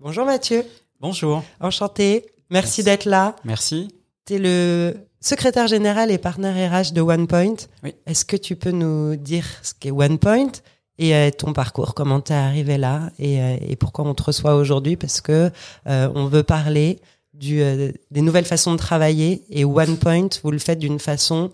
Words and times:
Bonjour 0.00 0.24
Mathieu, 0.24 0.64
Bonjour, 1.00 1.42
enchanté. 1.60 2.24
Merci, 2.50 2.80
Merci. 2.80 2.82
d'être 2.84 3.04
là. 3.06 3.36
merci. 3.44 3.88
Tu 4.26 4.34
es 4.34 4.38
le 4.38 4.94
secrétaire 5.20 5.66
général 5.66 6.10
et 6.10 6.18
partenaire 6.18 6.70
RH 6.72 6.92
de 6.92 7.00
OnePoint. 7.02 7.56
Oui. 7.82 7.94
Est-ce 8.06 8.24
que 8.24 8.36
tu 8.36 8.56
peux 8.56 8.70
nous 8.70 9.16
dire 9.16 9.44
ce 9.62 9.72
qu'est 9.78 9.90
OnePoint 9.90 10.52
et 10.98 11.14
euh, 11.14 11.30
ton 11.30 11.52
parcours, 11.52 11.94
comment 11.94 12.20
tu 12.20 12.32
es 12.32 12.36
arrivé 12.36 12.78
là 12.78 13.10
et, 13.18 13.40
euh, 13.40 13.56
et 13.60 13.76
pourquoi 13.76 14.04
on 14.06 14.14
te 14.14 14.22
reçoit 14.22 14.54
aujourd'hui? 14.54 14.96
Parce 14.96 15.20
que 15.20 15.50
euh, 15.88 16.08
on 16.14 16.26
veut 16.26 16.42
parler 16.44 17.00
du, 17.32 17.62
euh, 17.62 17.90
des 18.10 18.20
nouvelles 18.20 18.44
façons 18.44 18.72
de 18.72 18.78
travailler 18.78 19.42
et 19.50 19.64
OnePoint, 19.64 20.28
vous 20.42 20.50
le 20.50 20.58
faites 20.58 20.78
d'une 20.78 21.00
façon 21.00 21.50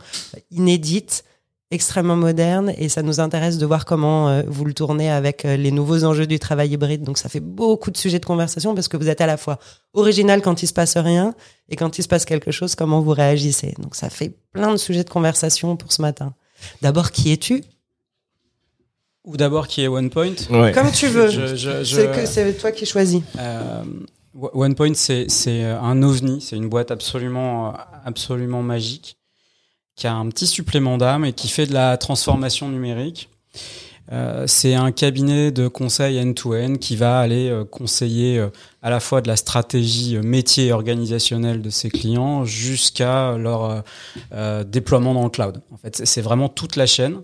inédite, 0.50 1.24
extrêmement 1.72 2.16
moderne 2.16 2.72
et 2.78 2.88
ça 2.88 3.00
nous 3.00 3.20
intéresse 3.20 3.56
de 3.56 3.64
voir 3.64 3.84
comment 3.84 4.28
euh, 4.28 4.42
vous 4.46 4.64
le 4.64 4.74
tournez 4.74 5.08
avec 5.08 5.44
euh, 5.44 5.56
les 5.56 5.70
nouveaux 5.70 6.02
enjeux 6.04 6.26
du 6.26 6.40
travail 6.40 6.70
hybride. 6.72 7.04
Donc 7.04 7.16
ça 7.16 7.28
fait 7.28 7.40
beaucoup 7.40 7.92
de 7.92 7.96
sujets 7.96 8.18
de 8.18 8.26
conversation 8.26 8.74
parce 8.74 8.88
que 8.88 8.96
vous 8.96 9.08
êtes 9.08 9.20
à 9.20 9.26
la 9.26 9.36
fois 9.36 9.58
original 9.94 10.42
quand 10.42 10.62
il 10.62 10.66
se 10.66 10.72
passe 10.72 10.96
rien 10.96 11.32
et 11.68 11.76
quand 11.76 11.96
il 11.96 12.02
se 12.02 12.08
passe 12.08 12.24
quelque 12.24 12.50
chose, 12.50 12.74
comment 12.74 13.00
vous 13.00 13.12
réagissez. 13.12 13.74
Donc 13.78 13.94
ça 13.94 14.10
fait 14.10 14.32
plein 14.52 14.72
de 14.72 14.76
sujets 14.78 15.04
de 15.04 15.10
conversation 15.10 15.76
pour 15.76 15.92
ce 15.92 16.02
matin. 16.02 16.34
D'abord, 16.82 17.12
qui 17.12 17.32
es-tu? 17.32 17.62
Ou 19.30 19.36
d'abord 19.36 19.68
qui 19.68 19.82
est 19.82 19.88
OnePoint. 19.88 20.34
Comme 20.72 20.90
tu 20.90 21.06
veux. 21.06 21.28
Je- 21.30 21.54
je- 21.54 21.84
je- 21.84 21.94
C'est 21.96 22.10
que 22.10 22.26
c'est 22.26 22.52
toi 22.54 22.72
qui 22.72 22.84
choisis. 22.86 23.22
Euh, 23.38 23.82
OnePoint, 24.54 24.94
c'est 24.94 25.26
c'est 25.28 25.62
un 25.64 26.02
ovni, 26.02 26.40
c'est 26.40 26.56
une 26.56 26.68
boîte 26.68 26.90
absolument, 26.90 27.68
euh, 27.68 27.72
absolument 28.04 28.62
magique 28.62 29.16
qui 29.96 30.06
a 30.06 30.14
un 30.14 30.28
petit 30.30 30.46
supplément 30.46 30.98
d'âme 30.98 31.24
et 31.24 31.32
qui 31.32 31.48
fait 31.48 31.66
de 31.66 31.74
la 31.74 31.96
transformation 31.96 32.68
numérique. 32.68 33.28
Euh, 34.12 34.44
c'est 34.48 34.74
un 34.74 34.90
cabinet 34.90 35.52
de 35.52 35.68
conseil 35.68 36.18
end-to-end 36.20 36.74
qui 36.80 36.96
va 36.96 37.20
aller 37.20 37.48
euh, 37.48 37.64
conseiller 37.64 38.38
euh, 38.38 38.48
à 38.82 38.90
la 38.90 38.98
fois 38.98 39.20
de 39.20 39.28
la 39.28 39.36
stratégie 39.36 40.16
euh, 40.16 40.22
métier 40.22 40.66
et 40.68 40.72
organisationnelle 40.72 41.62
de 41.62 41.70
ses 41.70 41.90
clients 41.90 42.44
jusqu'à 42.44 43.36
leur 43.36 43.64
euh, 43.64 43.80
euh, 44.32 44.64
déploiement 44.64 45.14
dans 45.14 45.22
le 45.22 45.30
cloud. 45.30 45.60
En 45.72 45.76
fait, 45.76 45.94
c'est- 45.96 46.06
c'est 46.06 46.22
vraiment 46.22 46.48
toute 46.48 46.74
la 46.74 46.86
chaîne. 46.86 47.20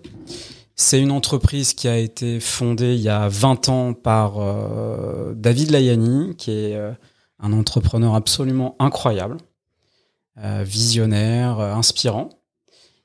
C'est 0.78 1.00
une 1.00 1.10
entreprise 1.10 1.72
qui 1.72 1.88
a 1.88 1.96
été 1.96 2.38
fondée 2.38 2.94
il 2.94 3.00
y 3.00 3.08
a 3.08 3.28
20 3.28 3.70
ans 3.70 3.94
par 3.94 4.34
euh, 4.38 5.32
David 5.34 5.70
Layani, 5.70 6.36
qui 6.36 6.50
est 6.50 6.76
euh, 6.76 6.92
un 7.40 7.54
entrepreneur 7.54 8.14
absolument 8.14 8.76
incroyable, 8.78 9.38
euh, 10.36 10.64
visionnaire, 10.66 11.60
inspirant. 11.60 12.28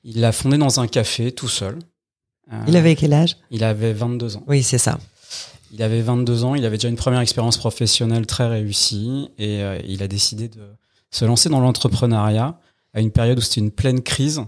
Il 0.03 0.19
l'a 0.19 0.33
fondée 0.33 0.57
dans 0.57 0.81
un 0.81 0.87
café 0.87 1.31
tout 1.31 1.47
seul. 1.47 1.79
Il 2.67 2.75
avait 2.75 2.97
quel 2.97 3.13
âge? 3.13 3.37
il 3.49 3.63
avait 3.63 3.93
22 3.93 4.35
ans. 4.35 4.43
Oui, 4.47 4.61
c'est 4.61 4.77
ça. 4.77 4.99
Il 5.71 5.81
avait 5.81 6.01
22 6.01 6.43
ans, 6.43 6.55
il 6.55 6.65
avait 6.65 6.75
déjà 6.75 6.89
une 6.89 6.97
première 6.97 7.21
expérience 7.21 7.57
professionnelle 7.57 8.25
très 8.25 8.45
réussie 8.45 9.29
et 9.37 9.61
il 9.87 10.03
a 10.03 10.09
décidé 10.09 10.49
de 10.49 10.59
se 11.11 11.23
lancer 11.23 11.47
dans 11.47 11.61
l'entrepreneuriat 11.61 12.59
à 12.93 12.99
une 12.99 13.11
période 13.11 13.37
où 13.37 13.41
c'était 13.41 13.61
une 13.61 13.71
pleine 13.71 14.01
crise. 14.01 14.41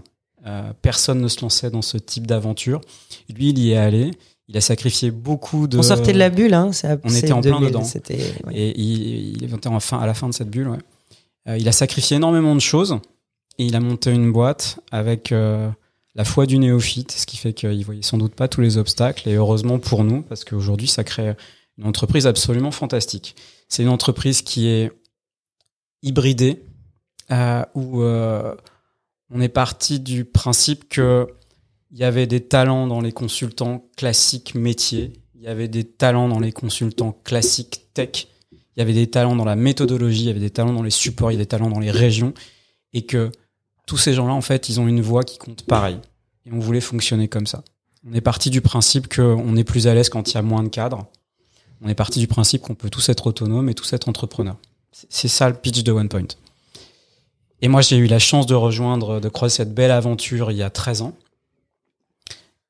Euh, 0.46 0.72
personne 0.82 1.20
ne 1.20 1.28
se 1.28 1.40
lançait 1.40 1.70
dans 1.70 1.82
ce 1.82 1.96
type 1.96 2.26
d'aventure. 2.26 2.80
Lui, 3.34 3.50
il 3.50 3.58
y 3.58 3.72
est 3.72 3.76
allé. 3.76 4.10
Il 4.48 4.56
a 4.58 4.60
sacrifié 4.60 5.10
beaucoup 5.10 5.66
de. 5.66 5.78
On 5.78 5.82
sortait 5.82 6.12
de 6.12 6.18
la 6.18 6.28
bulle, 6.28 6.52
hein. 6.52 6.70
c'est- 6.72 6.98
On 7.02 7.08
était 7.08 7.32
en 7.32 7.40
plein 7.40 7.52
2000, 7.52 7.68
dedans. 7.68 7.82
Ouais. 8.46 8.54
Et 8.54 8.78
il, 8.78 9.42
il 9.42 9.54
était 9.54 9.68
enfin 9.68 9.98
à 9.98 10.06
la 10.06 10.12
fin 10.12 10.28
de 10.28 10.34
cette 10.34 10.50
bulle. 10.50 10.68
ouais. 10.68 10.78
Euh, 11.48 11.56
il 11.58 11.66
a 11.68 11.72
sacrifié 11.72 12.16
énormément 12.18 12.54
de 12.54 12.60
choses 12.60 12.98
et 13.58 13.64
il 13.66 13.74
a 13.76 13.80
monté 13.80 14.10
une 14.10 14.32
boîte 14.32 14.80
avec 14.90 15.32
euh, 15.32 15.70
la 16.14 16.24
foi 16.24 16.44
du 16.44 16.58
néophyte, 16.58 17.12
ce 17.12 17.24
qui 17.26 17.38
fait 17.38 17.54
qu'il 17.54 17.82
voyait 17.84 18.02
sans 18.02 18.18
doute 18.18 18.34
pas 18.34 18.48
tous 18.48 18.60
les 18.60 18.76
obstacles. 18.76 19.28
Et 19.30 19.34
heureusement 19.34 19.78
pour 19.78 20.04
nous, 20.04 20.20
parce 20.22 20.44
qu'aujourd'hui, 20.44 20.88
ça 20.88 21.04
crée 21.04 21.34
une 21.78 21.86
entreprise 21.86 22.26
absolument 22.26 22.70
fantastique. 22.70 23.34
C'est 23.68 23.82
une 23.82 23.88
entreprise 23.88 24.42
qui 24.42 24.68
est 24.68 24.92
hybridée, 26.02 26.62
euh, 27.30 27.62
où 27.74 28.02
on 29.34 29.40
est 29.40 29.48
parti 29.48 30.00
du 30.00 30.24
principe 30.24 30.88
que 30.88 31.26
il 31.90 31.98
y 31.98 32.04
avait 32.04 32.26
des 32.26 32.40
talents 32.40 32.86
dans 32.86 33.00
les 33.00 33.12
consultants 33.12 33.84
classiques 33.96 34.54
métiers, 34.54 35.12
il 35.34 35.42
y 35.42 35.46
avait 35.46 35.68
des 35.68 35.84
talents 35.84 36.28
dans 36.28 36.40
les 36.40 36.50
consultants 36.52 37.12
classiques 37.24 37.92
tech, 37.94 38.26
il 38.52 38.78
y 38.78 38.82
avait 38.82 38.92
des 38.94 39.08
talents 39.08 39.36
dans 39.36 39.44
la 39.44 39.54
méthodologie, 39.56 40.22
il 40.22 40.26
y 40.26 40.30
avait 40.30 40.40
des 40.40 40.50
talents 40.50 40.72
dans 40.72 40.82
les 40.82 40.90
supports, 40.90 41.30
il 41.30 41.34
y 41.34 41.36
avait 41.36 41.44
des 41.44 41.48
talents 41.48 41.70
dans 41.70 41.78
les 41.78 41.90
régions, 41.90 42.32
et 42.92 43.02
que 43.06 43.30
tous 43.86 43.96
ces 43.96 44.12
gens-là, 44.14 44.32
en 44.32 44.40
fait, 44.40 44.68
ils 44.68 44.80
ont 44.80 44.88
une 44.88 45.02
voix 45.02 45.22
qui 45.22 45.38
compte 45.38 45.64
pareil. 45.66 45.98
Et 46.46 46.52
on 46.52 46.58
voulait 46.58 46.80
fonctionner 46.80 47.28
comme 47.28 47.46
ça. 47.46 47.62
On 48.08 48.12
est 48.12 48.20
parti 48.20 48.50
du 48.50 48.60
principe 48.60 49.12
qu'on 49.14 49.56
est 49.56 49.64
plus 49.64 49.86
à 49.86 49.94
l'aise 49.94 50.08
quand 50.08 50.30
il 50.30 50.34
y 50.34 50.38
a 50.38 50.42
moins 50.42 50.62
de 50.62 50.68
cadres. 50.68 51.06
On 51.80 51.88
est 51.88 51.94
parti 51.94 52.18
du 52.18 52.26
principe 52.26 52.62
qu'on 52.62 52.74
peut 52.74 52.90
tous 52.90 53.08
être 53.08 53.26
autonomes 53.26 53.68
et 53.68 53.74
tous 53.74 53.92
être 53.92 54.08
entrepreneurs. 54.08 54.56
C'est- 54.92 55.28
ça 55.28 55.48
le 55.48 55.54
pitch 55.54 55.82
de 55.82 55.92
OnePoint. 55.92 56.26
Et 57.62 57.68
moi, 57.68 57.80
j'ai 57.80 57.96
eu 57.96 58.06
la 58.06 58.18
chance 58.18 58.46
de 58.46 58.54
rejoindre, 58.54 59.20
de 59.20 59.28
croiser 59.28 59.56
cette 59.56 59.74
belle 59.74 59.90
aventure 59.90 60.50
il 60.50 60.56
y 60.56 60.62
a 60.62 60.70
13 60.70 61.02
ans. 61.02 61.14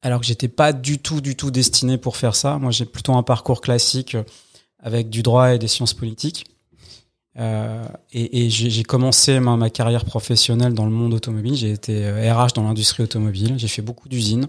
Alors 0.02 0.20
que 0.20 0.26
j'étais 0.26 0.48
pas 0.48 0.72
du 0.72 0.98
tout, 0.98 1.20
du 1.20 1.34
tout 1.34 1.50
destiné 1.50 1.96
pour 1.96 2.16
faire 2.16 2.36
ça. 2.36 2.58
Moi, 2.58 2.70
j'ai 2.70 2.84
plutôt 2.84 3.14
un 3.14 3.22
parcours 3.22 3.60
classique 3.62 4.14
euh, 4.14 4.22
avec 4.78 5.08
du 5.08 5.22
droit 5.22 5.54
et 5.54 5.58
des 5.58 5.68
sciences 5.68 5.94
politiques. 5.94 6.44
Euh, 7.36 7.84
et 8.12 8.48
j'ai 8.50 8.84
commencé 8.84 9.40
ma, 9.40 9.56
ma 9.56 9.70
carrière 9.70 10.04
professionnelle 10.04 10.74
dans 10.74 10.84
le 10.84 10.92
monde 10.92 11.14
automobile. 11.14 11.54
J'ai 11.54 11.72
été 11.72 12.04
euh, 12.04 12.32
RH 12.32 12.52
dans 12.54 12.62
l'industrie 12.64 13.02
automobile. 13.02 13.54
J'ai 13.56 13.66
fait 13.66 13.82
beaucoup 13.82 14.08
d'usines, 14.08 14.46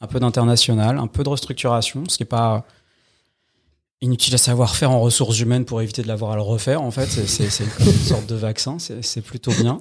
un 0.00 0.06
peu 0.06 0.20
d'international, 0.20 0.98
un 0.98 1.06
peu 1.06 1.22
de 1.22 1.28
restructuration, 1.28 2.04
ce 2.08 2.16
qui 2.16 2.24
est 2.24 2.26
pas 2.26 2.66
inutile 4.02 4.34
à 4.34 4.38
savoir 4.38 4.76
faire 4.76 4.90
en 4.90 5.00
ressources 5.00 5.40
humaines 5.40 5.64
pour 5.64 5.80
éviter 5.80 6.02
de 6.02 6.08
l'avoir 6.08 6.32
à 6.32 6.36
le 6.36 6.42
refaire. 6.42 6.82
En 6.82 6.90
fait, 6.90 7.06
c'est- 7.06 7.64
une 7.64 7.92
sorte 7.92 8.26
de 8.26 8.34
vaccin. 8.34 8.76
C'est 8.78 9.22
plutôt 9.22 9.52
bien. 9.52 9.80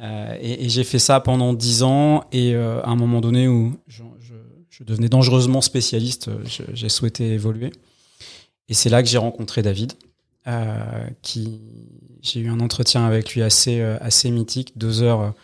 Euh, 0.00 0.36
et 0.40 0.64
et 0.64 0.68
j'ai 0.68 0.84
fait 0.84 0.98
ça 0.98 1.20
pendant 1.20 1.52
dix 1.52 1.82
ans. 1.82 2.24
Et 2.32 2.54
euh, 2.54 2.80
à 2.82 2.90
un 2.90 2.96
moment 2.96 3.20
donné 3.20 3.48
où 3.48 3.76
je, 3.88 4.02
je, 4.20 4.34
je 4.70 4.84
devenais 4.84 5.08
dangereusement 5.08 5.60
spécialiste, 5.60 6.28
euh, 6.28 6.44
j'ai 6.72 6.88
souhaité 6.88 7.32
évoluer. 7.32 7.72
Et 8.68 8.74
c'est 8.74 8.88
là 8.88 9.02
que 9.02 9.08
j'ai 9.08 9.18
rencontré 9.18 9.62
David, 9.62 9.94
euh, 10.46 10.76
qui 11.22 11.60
j'ai 12.22 12.40
eu 12.40 12.48
un 12.50 12.60
entretien 12.60 13.04
avec 13.04 13.34
lui 13.34 13.42
assez 13.42 13.80
assez 13.80 14.30
mythique, 14.30 14.78
deux 14.78 15.02
heures 15.02 15.34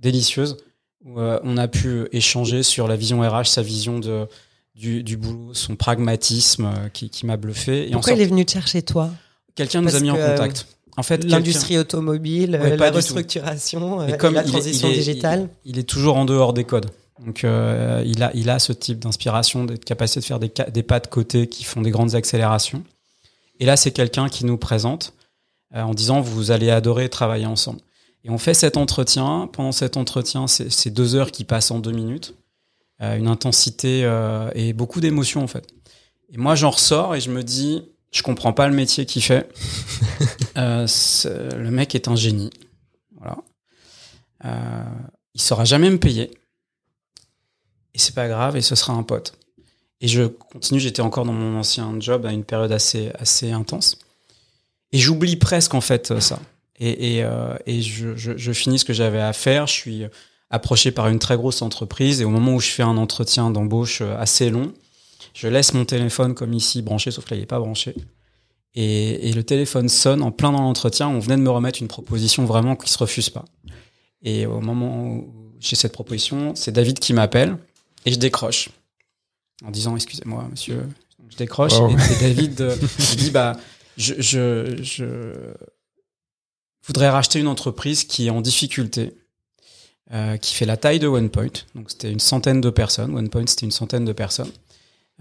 délicieuses 0.00 0.58
où 1.06 1.18
on 1.20 1.56
a 1.56 1.68
pu 1.68 2.08
échanger 2.12 2.62
sur 2.62 2.88
la 2.88 2.96
vision 2.96 3.20
RH, 3.20 3.46
sa 3.46 3.62
vision 3.62 3.98
de, 4.00 4.26
du, 4.74 5.02
du 5.02 5.16
boulot, 5.16 5.54
son 5.54 5.76
pragmatisme 5.76 6.66
euh, 6.66 6.88
qui, 6.88 7.08
qui 7.10 7.26
m'a 7.26 7.36
bluffé. 7.36 7.88
Et 7.88 7.92
Pourquoi 7.92 8.12
il 8.14 8.20
est 8.20 8.26
venu 8.26 8.44
te 8.44 8.52
chercher 8.52 8.82
toi? 8.82 9.10
Quelqu'un 9.54 9.82
nous 9.82 9.94
a 9.94 10.00
mis 10.00 10.10
en 10.10 10.16
contact. 10.16 10.66
En 10.96 11.02
fait, 11.02 11.24
L'industrie 11.24 11.76
automobile, 11.78 12.58
Ouais, 12.60 12.76
pas 12.76 12.90
la 12.90 12.96
restructuration, 12.96 14.00
euh, 14.02 14.06
et 14.08 14.16
comme 14.16 14.34
la 14.34 14.42
il 14.42 14.48
est- 14.48 14.50
transition 14.52 14.88
il 14.88 14.94
est- 14.94 14.98
digitale. 14.98 15.48
il 15.64 15.78
est 15.78 15.88
toujours 15.88 16.16
en 16.16 16.24
dehors 16.24 16.52
des 16.52 16.64
codes. 16.64 16.86
Donc 17.24 17.44
euh, 17.44 18.02
il 18.04 18.22
a 18.22 18.30
il 18.34 18.50
a 18.50 18.58
ce 18.58 18.72
type 18.72 18.98
d'inspiration, 18.98 19.64
de 19.64 19.76
capacité 19.76 20.20
de 20.20 20.24
faire 20.24 20.38
des 20.40 20.52
des 20.72 20.82
pas 20.82 20.98
de 21.00 21.06
côté 21.06 21.48
qui 21.48 21.62
font 21.64 21.80
des 21.80 21.90
grandes 21.90 22.14
accélérations. 22.16 22.82
Et 23.60 23.66
là 23.66 23.76
c'est 23.76 23.92
quelqu'un 23.92 24.28
qui 24.28 24.44
nous 24.44 24.56
présente 24.58 25.14
euh, 25.76 25.82
en 25.82 25.94
disant 25.94 26.20
vous 26.20 26.50
allez 26.50 26.70
adorer 26.70 27.08
travailler 27.08 27.46
ensemble. 27.46 27.80
Et 28.24 28.30
on 28.30 28.38
fait 28.38 28.54
cet 28.54 28.76
entretien. 28.76 29.48
Pendant 29.52 29.70
cet 29.72 29.96
entretien, 29.96 30.46
c'est 30.48 30.90
deux 30.90 31.14
heures 31.14 31.30
qui 31.30 31.44
passent 31.44 31.70
en 31.70 31.78
deux 31.78 31.92
minutes, 31.92 32.34
une 33.00 33.28
intensité 33.28 34.04
euh, 34.04 34.50
et 34.54 34.72
beaucoup 34.72 35.00
d'émotions 35.00 35.42
en 35.42 35.46
fait. 35.46 35.66
Et 36.32 36.38
moi 36.38 36.54
j'en 36.54 36.70
ressors 36.70 37.14
et 37.14 37.20
je 37.20 37.30
me 37.30 37.42
dis 37.42 37.84
je 38.14 38.22
comprends 38.22 38.52
pas 38.52 38.68
le 38.68 38.74
métier 38.74 39.06
qu'il 39.06 39.22
fait. 39.22 39.48
Euh, 40.56 40.86
le 41.56 41.70
mec 41.72 41.96
est 41.96 42.06
un 42.06 42.14
génie. 42.14 42.50
Voilà. 43.16 43.38
Euh, 44.44 44.84
il 45.34 45.40
saura 45.40 45.64
jamais 45.64 45.90
me 45.90 45.98
payer. 45.98 46.30
Et 47.92 47.98
c'est 47.98 48.14
pas 48.14 48.28
grave, 48.28 48.56
et 48.56 48.60
ce 48.60 48.76
sera 48.76 48.92
un 48.92 49.02
pote. 49.02 49.36
Et 50.00 50.06
je 50.06 50.22
continue, 50.22 50.78
j'étais 50.78 51.00
encore 51.00 51.24
dans 51.24 51.32
mon 51.32 51.58
ancien 51.58 51.92
job 51.98 52.24
à 52.24 52.32
une 52.32 52.44
période 52.44 52.70
assez, 52.70 53.10
assez 53.18 53.50
intense. 53.50 53.98
Et 54.92 54.98
j'oublie 54.98 55.34
presque 55.34 55.74
en 55.74 55.80
fait 55.80 56.12
euh, 56.12 56.20
ça. 56.20 56.38
Et, 56.78 57.16
et, 57.16 57.24
euh, 57.24 57.56
et 57.66 57.82
je, 57.82 58.14
je, 58.14 58.36
je 58.36 58.52
finis 58.52 58.78
ce 58.78 58.84
que 58.84 58.92
j'avais 58.92 59.20
à 59.20 59.32
faire. 59.32 59.66
Je 59.66 59.72
suis 59.72 60.04
approché 60.54 60.92
par 60.92 61.08
une 61.08 61.18
très 61.18 61.36
grosse 61.36 61.62
entreprise. 61.62 62.20
Et 62.20 62.24
au 62.24 62.30
moment 62.30 62.54
où 62.54 62.60
je 62.60 62.70
fais 62.70 62.82
un 62.82 62.96
entretien 62.96 63.50
d'embauche 63.50 64.00
euh, 64.00 64.16
assez 64.18 64.50
long, 64.50 64.72
je 65.34 65.48
laisse 65.48 65.74
mon 65.74 65.84
téléphone 65.84 66.34
comme 66.34 66.52
ici 66.52 66.80
branché, 66.82 67.10
sauf 67.10 67.24
que 67.24 67.30
là 67.30 67.36
il 67.36 67.40
n'est 67.40 67.46
pas 67.46 67.58
branché. 67.58 67.94
Et, 68.74 69.28
et 69.28 69.32
le 69.32 69.42
téléphone 69.42 69.88
sonne 69.88 70.22
en 70.22 70.30
plein 70.30 70.52
dans 70.52 70.62
l'entretien. 70.62 71.08
On 71.08 71.18
venait 71.18 71.36
de 71.36 71.42
me 71.42 71.50
remettre 71.50 71.80
une 71.82 71.88
proposition 71.88 72.44
vraiment 72.44 72.76
qui 72.76 72.90
se 72.90 72.98
refuse 72.98 73.30
pas. 73.30 73.44
Et 74.22 74.46
au 74.46 74.60
moment 74.60 75.06
où 75.06 75.34
j'ai 75.60 75.76
cette 75.76 75.92
proposition, 75.92 76.54
c'est 76.54 76.72
David 76.72 76.98
qui 76.98 77.12
m'appelle 77.12 77.56
et 78.06 78.12
je 78.12 78.18
décroche 78.18 78.70
en 79.64 79.70
disant 79.70 79.96
excusez-moi 79.96 80.46
monsieur. 80.50 80.76
Donc, 81.18 81.30
je 81.30 81.36
décroche 81.36 81.72
et, 81.72 82.12
et 82.12 82.20
David 82.20 82.60
euh, 82.60 82.76
me 82.76 83.16
dit 83.16 83.30
bah 83.30 83.56
je, 83.96 84.14
je, 84.18 84.82
je 84.82 85.06
voudrais 86.86 87.10
racheter 87.10 87.38
une 87.40 87.48
entreprise 87.48 88.04
qui 88.04 88.26
est 88.26 88.30
en 88.30 88.40
difficulté, 88.40 89.14
euh, 90.12 90.36
qui 90.36 90.54
fait 90.54 90.66
la 90.66 90.76
taille 90.76 90.98
de 90.98 91.06
OnePoint. 91.06 91.48
Donc 91.74 91.90
c'était 91.90 92.10
une 92.12 92.20
centaine 92.20 92.60
de 92.60 92.70
personnes. 92.70 93.14
OnePoint 93.16 93.46
c'était 93.46 93.66
une 93.66 93.72
centaine 93.72 94.04
de 94.04 94.12
personnes. 94.12 94.50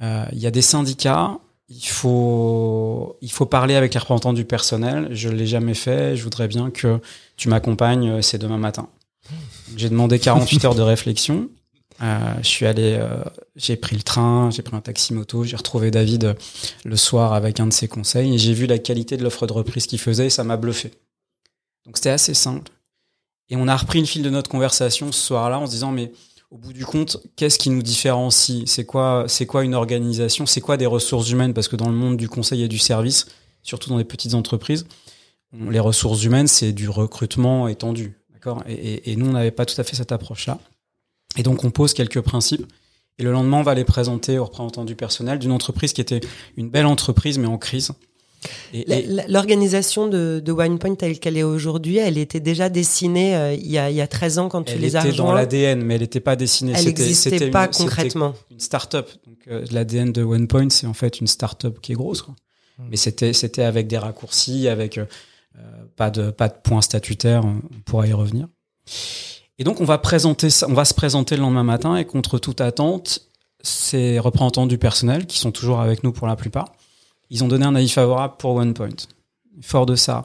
Euh, 0.02 0.26
Il 0.34 0.40
y 0.40 0.48
a 0.48 0.52
des 0.52 0.62
syndicats. 0.62 1.38
Il 1.70 1.86
faut, 1.88 3.16
il 3.22 3.32
faut 3.32 3.46
parler 3.46 3.76
avec 3.76 3.94
les 3.94 4.00
représentants 4.00 4.34
du 4.34 4.44
personnel. 4.46 5.08
Je 5.12 5.30
l'ai 5.30 5.48
jamais 5.48 5.74
fait. 5.74 6.16
Je 6.18 6.24
voudrais 6.24 6.48
bien 6.48 6.70
que 6.70 7.00
tu 7.38 7.48
m'accompagnes. 7.50 8.10
euh, 8.10 8.22
C'est 8.22 8.38
demain 8.38 8.58
matin. 8.58 8.90
J'ai 9.78 9.90
demandé 9.90 10.20
48 10.20 10.66
heures 10.66 10.76
de 10.76 10.82
réflexion. 10.82 11.50
Je 12.02 12.46
suis 12.48 12.66
allé, 12.66 13.00
j'ai 13.56 13.78
pris 13.78 13.96
le 13.96 14.02
train, 14.02 14.52
j'ai 14.52 14.62
pris 14.62 14.76
un 14.76 14.82
taxi 14.82 15.14
moto, 15.14 15.46
j'ai 15.46 15.56
retrouvé 15.56 15.90
David 15.90 16.36
le 16.84 16.98
soir 16.98 17.32
avec 17.32 17.62
un 17.62 17.68
de 17.68 17.72
ses 17.72 17.88
conseils 17.88 18.34
et 18.36 18.38
j'ai 18.38 18.54
vu 18.54 18.66
la 18.66 18.78
qualité 18.78 19.16
de 19.16 19.24
l'offre 19.24 19.48
de 19.48 19.54
reprise 19.54 19.88
qu'il 19.88 20.00
faisait 20.00 20.26
et 20.26 20.30
ça 20.30 20.44
m'a 20.44 20.58
bluffé. 20.58 20.92
Donc 21.86 21.96
c'était 21.96 22.10
assez 22.10 22.34
simple. 22.34 22.70
Et 23.50 23.56
on 23.56 23.68
a 23.68 23.76
repris 23.76 24.00
le 24.00 24.06
fil 24.06 24.24
de 24.24 24.30
notre 24.30 24.50
conversation 24.50 25.12
ce 25.12 25.20
soir-là 25.28 25.60
en 25.60 25.66
se 25.66 25.72
disant 25.72 25.92
mais 25.92 26.12
au 26.50 26.58
bout 26.58 26.74
du 26.74 26.86
compte, 26.86 27.18
qu'est-ce 27.36 27.58
qui 27.58 27.70
nous 27.72 27.82
différencie? 27.82 28.64
C'est 28.68 28.86
quoi, 28.86 29.26
c'est 29.28 29.46
quoi 29.48 29.64
une 29.64 29.74
organisation? 29.74 30.46
C'est 30.46 30.62
quoi 30.62 30.78
des 30.78 30.86
ressources 30.86 31.30
humaines? 31.32 31.54
Parce 31.54 31.68
que 31.68 31.76
dans 31.76 31.90
le 31.90 31.96
monde 31.96 32.16
du 32.16 32.30
conseil 32.30 32.62
et 32.64 32.68
du 32.68 32.78
service, 32.78 33.26
surtout 33.64 33.90
dans 33.90 33.98
les 33.98 34.04
petites 34.04 34.34
entreprises, 34.36 34.86
les 35.70 35.80
ressources 35.80 36.24
humaines 36.24 36.48
c'est 36.48 36.72
du 36.72 36.90
recrutement 36.90 37.68
étendu, 37.68 38.18
d'accord? 38.34 38.64
Et- 38.68 39.12
et 39.12 39.16
nous 39.16 39.28
on 39.28 39.34
n'avait 39.34 39.52
pas 39.52 39.66
tout 39.68 39.80
à 39.80 39.84
fait 39.84 39.96
cette 39.96 40.12
approche-là. 40.12 40.58
Et 41.38 41.44
donc 41.44 41.64
on 41.64 41.70
pose 41.72 41.94
quelques 41.94 42.22
principes. 42.22 42.66
Et 43.20 43.24
le 43.24 43.32
lendemain, 43.32 43.58
on 43.58 43.64
va 43.64 43.76
les 43.76 43.84
présenter 43.84 44.40
aux 44.40 44.46
représentants 44.46 44.86
du 44.86 44.96
personnel 44.96 45.38
d'une 45.38 45.52
entreprise 45.52 45.94
qui 45.94 46.02
était 46.02 46.22
une 46.58 46.70
belle 46.70 46.88
entreprise 46.88 47.38
mais 47.38 47.46
en 47.48 47.60
crise. 47.60 47.92
L'organisation 49.28 50.08
de, 50.08 50.42
de 50.44 50.52
OnePoint 50.52 50.96
telle 50.96 51.20
qu'elle 51.20 51.38
est 51.38 51.44
aujourd'hui, 51.44 51.98
elle 51.98 52.18
était 52.18 52.40
déjà 52.40 52.70
dessinée 52.70 53.36
euh, 53.36 53.54
il, 53.54 53.70
y 53.70 53.78
a, 53.78 53.90
il 53.90 53.96
y 53.96 54.02
a 54.02 54.08
13 54.08 54.40
ans 54.40 54.50
quand 54.50 54.64
tu 54.64 54.74
elle 54.74 54.82
les 54.82 54.96
as 54.96 55.06
était 55.08 55.16
dans 55.18 55.32
l'ADN, 55.34 55.82
mais 55.84 55.96
elle 55.96 56.02
n'était 56.02 56.20
pas 56.20 56.36
dessinée. 56.36 56.72
Elle 56.76 56.84
C'était- 56.84 57.02
n'existait 57.04 57.50
pas 57.52 57.66
une- 57.66 57.72
concrètement. 57.72 58.34
Une 58.52 58.60
start-up. 58.60 59.10
Donc 59.28 59.38
euh, 59.48 59.66
l'ADN 59.72 60.12
de 60.12 60.24
OnePoint, 60.24 60.70
c'est 60.70 60.88
en 60.88 60.94
fait 60.94 61.20
une 61.20 61.28
start-up 61.28 61.80
qui 61.82 61.92
est 61.92 61.96
grosse. 61.96 62.22
Quoi. 62.22 62.36
Mais 62.90 62.98
c'était 62.98 63.34
c'était 63.34 63.64
avec 63.64 63.88
des 63.88 63.98
raccourcis, 63.98 64.68
avec 64.68 64.98
euh, 64.98 65.06
euh, 65.58 65.62
pas 65.96 66.10
de 66.10 66.32
pas 66.32 66.48
de 66.50 66.56
points 66.64 66.82
statutaires. 66.82 67.44
On 67.46 67.62
pourra 67.86 68.08
y 68.08 68.14
revenir. 68.14 68.48
Et 69.60 69.64
donc 69.64 69.80
on 69.82 69.86
va 69.86 69.98
présenter 70.00 70.50
ça, 70.50 70.68
on 70.70 70.74
va 70.74 70.84
se 70.86 70.94
présenter 70.96 71.36
le 71.36 71.42
lendemain 71.44 71.64
matin 71.64 71.96
et 71.96 72.06
contre 72.06 72.40
toute 72.40 72.60
attente, 72.62 73.28
ces 73.62 74.18
représentants 74.20 74.66
du 74.66 74.78
personnel 74.80 75.28
qui 75.28 75.38
sont 75.38 75.52
toujours 75.52 75.80
avec 75.80 76.04
nous 76.04 76.12
pour 76.12 76.26
la 76.28 76.36
plupart, 76.36 76.74
ils 77.34 77.44
ont 77.44 77.48
donné 77.48 77.66
un 77.66 77.74
avis 77.74 77.90
favorable 77.90 78.36
pour 78.38 78.54
OnePoint. 78.54 79.08
Fort 79.60 79.88
de 79.88 79.96
ça, 79.96 80.24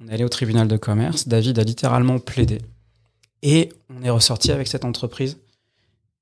on 0.00 0.08
est 0.08 0.14
allé 0.14 0.24
au 0.24 0.28
tribunal 0.28 0.66
de 0.66 0.76
commerce. 0.76 1.28
David 1.28 1.60
a 1.60 1.62
littéralement 1.62 2.18
plaidé 2.18 2.58
et 3.42 3.70
on 3.88 4.02
est 4.02 4.10
ressorti 4.10 4.50
avec 4.50 4.66
cette 4.66 4.84
entreprise. 4.84 5.38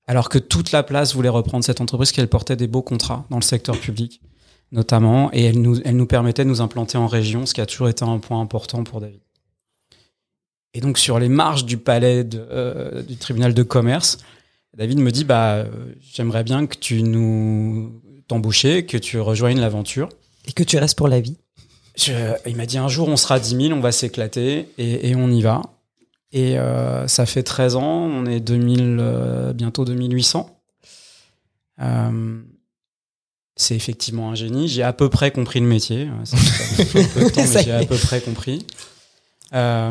Alors 0.06 0.28
que 0.28 0.38
toute 0.38 0.70
la 0.70 0.82
place 0.82 1.14
voulait 1.14 1.30
reprendre 1.30 1.64
cette 1.64 1.80
entreprise, 1.80 2.12
qu'elle 2.12 2.28
portait 2.28 2.56
des 2.56 2.66
beaux 2.66 2.82
contrats 2.82 3.24
dans 3.30 3.38
le 3.38 3.42
secteur 3.42 3.78
public, 3.78 4.20
notamment, 4.70 5.32
et 5.32 5.44
elle 5.44 5.62
nous, 5.62 5.80
elle 5.82 5.96
nous 5.96 6.06
permettait 6.06 6.44
de 6.44 6.50
nous 6.50 6.60
implanter 6.60 6.98
en 6.98 7.06
région, 7.06 7.46
ce 7.46 7.54
qui 7.54 7.62
a 7.62 7.66
toujours 7.66 7.88
été 7.88 8.04
un 8.04 8.18
point 8.18 8.38
important 8.38 8.84
pour 8.84 9.00
David. 9.00 9.20
Et 10.74 10.82
donc 10.82 10.98
sur 10.98 11.18
les 11.18 11.30
marges 11.30 11.64
du 11.64 11.78
palais 11.78 12.28
euh, 12.34 13.02
du 13.02 13.16
tribunal 13.16 13.54
de 13.54 13.62
commerce, 13.62 14.18
David 14.76 14.98
me 14.98 15.10
dit 15.10 15.24
bah 15.24 15.54
euh, 15.54 15.94
j'aimerais 16.02 16.44
bien 16.44 16.66
que 16.66 16.76
tu 16.76 17.02
nous 17.02 18.02
t'embauches, 18.32 18.84
que 18.86 18.96
tu 18.98 19.20
rejoignes 19.20 19.60
l'aventure. 19.60 20.08
Et 20.46 20.52
que 20.52 20.62
tu 20.64 20.76
restes 20.78 20.96
pour 20.98 21.08
la 21.08 21.20
vie. 21.20 21.36
Je- 21.96 22.12
il 22.46 22.56
m'a 22.56 22.66
dit 22.66 22.78
un 22.78 22.88
jour 22.88 23.08
on 23.08 23.16
sera 23.16 23.38
10 23.38 23.56
000, 23.68 23.78
on 23.78 23.80
va 23.80 23.92
s'éclater 23.92 24.68
et, 24.78 25.10
et 25.10 25.14
on 25.16 25.30
y 25.30 25.42
va. 25.42 25.62
Et 26.32 26.58
euh, 26.58 27.06
ça 27.08 27.26
fait 27.26 27.42
13 27.42 27.76
ans, 27.76 27.82
on 27.82 28.24
est 28.26 28.40
2000, 28.40 28.96
euh, 29.00 29.52
bientôt 29.52 29.84
2800. 29.84 30.48
Euh, 31.80 32.40
c'est 33.56 33.76
effectivement 33.76 34.30
un 34.30 34.34
génie. 34.34 34.66
J'ai 34.68 34.82
à 34.82 34.92
peu 34.94 35.10
près 35.10 35.30
compris 35.30 35.60
le 35.60 35.66
métier. 35.66 36.08
Ça, 36.24 36.36
un 36.38 36.84
peu 37.12 37.24
de 37.24 37.28
temps, 37.34 37.44
mais 37.54 37.62
j'ai 37.62 37.72
à 37.72 37.84
peu 37.84 37.96
près 37.98 38.20
compris. 38.22 38.66
Euh, 39.52 39.90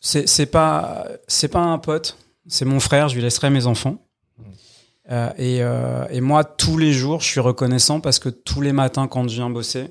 c'est 0.00 0.28
c'est 0.28 0.46
pas 0.46 1.06
c'est 1.26 1.48
pas 1.48 1.60
un 1.62 1.78
pote, 1.78 2.18
c'est 2.46 2.66
mon 2.66 2.80
frère. 2.80 3.08
Je 3.08 3.14
lui 3.14 3.22
laisserai 3.22 3.48
mes 3.50 3.66
enfants. 3.66 3.96
Euh, 5.10 5.30
et, 5.38 5.62
euh, 5.62 6.06
et 6.10 6.20
moi, 6.20 6.44
tous 6.44 6.78
les 6.78 6.92
jours, 6.92 7.20
je 7.20 7.26
suis 7.26 7.40
reconnaissant 7.40 8.00
parce 8.00 8.18
que 8.18 8.28
tous 8.28 8.60
les 8.60 8.72
matins, 8.72 9.06
quand 9.06 9.28
je 9.28 9.34
viens 9.34 9.50
bosser, 9.50 9.88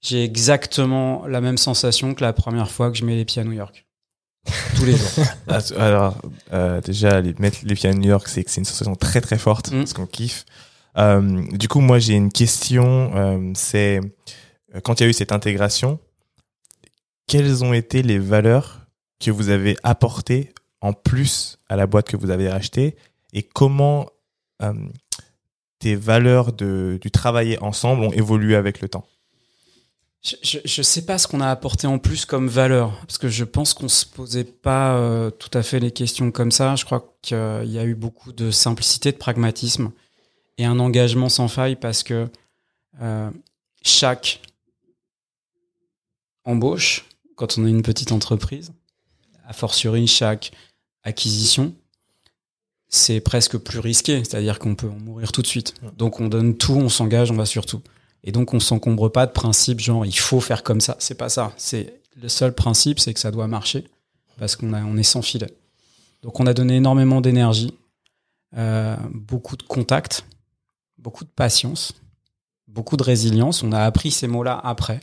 j'ai 0.00 0.24
exactement 0.24 1.26
la 1.26 1.40
même 1.40 1.56
sensation 1.56 2.14
que 2.14 2.22
la 2.22 2.32
première 2.32 2.70
fois 2.70 2.90
que 2.90 2.98
je 2.98 3.04
mets 3.04 3.16
les 3.16 3.24
pieds 3.24 3.40
à 3.40 3.44
New 3.44 3.52
York. 3.52 3.86
Tous 4.76 4.84
les 4.84 4.96
jours. 4.96 5.24
Ah, 5.46 5.60
Alors, 5.78 6.20
euh, 6.52 6.80
déjà, 6.80 7.20
les, 7.20 7.32
mettre 7.38 7.58
les 7.62 7.74
pieds 7.76 7.88
à 7.88 7.94
New 7.94 8.08
York, 8.08 8.26
c'est 8.26 8.42
une 8.56 8.64
sensation 8.64 8.96
très 8.96 9.20
très 9.20 9.38
forte 9.38 9.70
Mm. 9.70 9.78
parce 9.78 9.92
qu'on 9.92 10.06
kiffe. 10.06 10.44
Du 11.52 11.68
coup, 11.68 11.80
moi, 11.80 12.00
j'ai 12.00 12.14
une 12.14 12.32
question. 12.32 13.52
c'est 13.54 14.00
quand 14.82 14.98
il 14.98 15.04
y 15.04 15.06
a 15.06 15.08
eu 15.08 15.12
cette 15.12 15.32
intégration, 15.32 16.00
quelles 17.28 17.62
ont 17.64 17.72
été 17.72 18.02
les 18.02 18.18
valeurs 18.18 18.80
que 19.20 19.30
vous 19.30 19.48
avez 19.48 19.76
apportées 19.84 20.52
en 20.80 20.92
plus 20.92 21.58
à 21.68 21.76
la 21.76 21.86
boîte 21.86 22.08
que 22.08 22.16
vous 22.16 22.30
avez 22.30 22.50
rachetée 22.50 22.96
et 23.32 23.42
comment 23.42 24.06
tes 25.78 25.94
valeurs 25.96 26.52
de, 26.52 26.98
du 27.00 27.10
travailler 27.10 27.58
ensemble 27.60 28.04
ont 28.04 28.12
évolué 28.12 28.54
avec 28.54 28.80
le 28.80 28.88
temps 28.88 29.04
Je, 30.22 30.58
je 30.64 30.82
sais 30.82 31.04
pas 31.04 31.18
ce 31.18 31.26
qu'on 31.26 31.40
a 31.40 31.50
apporté 31.50 31.88
en 31.88 31.98
plus 31.98 32.24
comme 32.24 32.46
valeur, 32.46 32.96
parce 33.00 33.18
que 33.18 33.28
je 33.28 33.42
pense 33.44 33.74
qu'on 33.74 33.88
se 33.88 34.06
posait 34.06 34.44
pas 34.44 34.94
euh, 34.94 35.30
tout 35.30 35.50
à 35.58 35.64
fait 35.64 35.80
les 35.80 35.90
questions 35.90 36.30
comme 36.30 36.52
ça. 36.52 36.76
Je 36.76 36.84
crois 36.84 37.12
qu'il 37.22 37.36
y 37.64 37.78
a 37.78 37.84
eu 37.84 37.96
beaucoup 37.96 38.32
de 38.32 38.52
simplicité, 38.52 39.10
de 39.10 39.16
pragmatisme 39.16 39.90
et 40.58 40.64
un 40.64 40.78
engagement 40.78 41.28
sans 41.28 41.48
faille 41.48 41.74
parce 41.74 42.04
que 42.04 42.28
euh, 43.00 43.30
chaque 43.84 44.40
embauche, 46.44 47.06
quand 47.34 47.58
on 47.58 47.66
est 47.66 47.70
une 47.70 47.82
petite 47.82 48.12
entreprise, 48.12 48.72
a 49.44 49.52
fortiori 49.52 50.06
chaque 50.06 50.52
acquisition, 51.02 51.74
c'est 52.92 53.20
presque 53.20 53.56
plus 53.56 53.78
risqué, 53.78 54.18
c'est-à-dire 54.18 54.58
qu'on 54.58 54.74
peut 54.74 54.88
en 54.88 55.00
mourir 55.00 55.32
tout 55.32 55.40
de 55.40 55.46
suite. 55.46 55.74
Donc 55.96 56.20
on 56.20 56.28
donne 56.28 56.56
tout, 56.56 56.74
on 56.74 56.90
s'engage, 56.90 57.30
on 57.30 57.36
va 57.36 57.46
sur 57.46 57.64
tout. 57.64 57.80
Et 58.22 58.32
donc 58.32 58.52
on 58.54 58.60
s'encombre 58.60 59.10
pas 59.10 59.26
de 59.26 59.32
principe 59.32 59.80
genre 59.80 60.06
il 60.06 60.16
faut 60.16 60.40
faire 60.40 60.62
comme 60.62 60.80
ça. 60.80 60.96
C'est 61.00 61.16
pas 61.16 61.30
ça. 61.30 61.52
C'est 61.56 62.00
le 62.20 62.28
seul 62.28 62.54
principe, 62.54 63.00
c'est 63.00 63.14
que 63.14 63.18
ça 63.18 63.30
doit 63.30 63.48
marcher 63.48 63.84
parce 64.38 64.56
qu'on 64.56 64.74
a 64.74 64.82
on 64.82 64.98
est 64.98 65.02
sans 65.02 65.22
filet. 65.22 65.52
Donc 66.22 66.38
on 66.38 66.46
a 66.46 66.52
donné 66.52 66.76
énormément 66.76 67.22
d'énergie, 67.22 67.74
euh, 68.58 68.94
beaucoup 69.10 69.56
de 69.56 69.62
contacts, 69.62 70.26
beaucoup 70.98 71.24
de 71.24 71.30
patience, 71.30 71.94
beaucoup 72.68 72.98
de 72.98 73.02
résilience. 73.02 73.62
On 73.62 73.72
a 73.72 73.80
appris 73.80 74.10
ces 74.10 74.28
mots-là 74.28 74.60
après, 74.62 75.00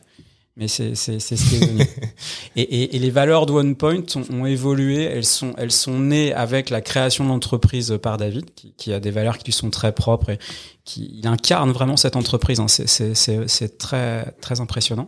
mais 0.59 0.67
c'est 0.67 0.93
c'est 0.93 1.19
c'est 1.19 1.37
ce 1.37 1.49
qui 1.49 1.55
est 1.55 1.65
venu. 1.65 1.83
et, 2.55 2.61
et, 2.61 2.95
et 2.95 2.99
les 2.99 3.09
valeurs 3.09 3.45
de 3.47 3.53
OnePoint 3.53 4.03
ont, 4.15 4.25
ont 4.41 4.45
évolué. 4.45 5.03
Elles 5.05 5.25
sont 5.25 5.53
elles 5.57 5.71
sont 5.71 5.97
nées 5.99 6.33
avec 6.33 6.69
la 6.69 6.81
création 6.81 7.23
de 7.23 7.29
l'entreprise 7.29 7.97
par 8.01 8.17
David, 8.17 8.53
qui, 8.53 8.73
qui 8.77 8.93
a 8.93 8.99
des 8.99 9.11
valeurs 9.11 9.37
qui 9.39 9.45
lui 9.45 9.53
sont 9.53 9.69
très 9.71 9.93
propres 9.93 10.29
et 10.31 10.39
qui 10.85 11.09
il 11.13 11.25
incarne 11.27 11.71
vraiment 11.71 11.97
cette 11.97 12.15
entreprise. 12.15 12.59
Hein. 12.59 12.67
C'est 12.67 12.87
c'est 12.87 13.15
c'est 13.15 13.47
c'est 13.47 13.77
très 13.79 14.31
très 14.41 14.59
impressionnant. 14.61 15.07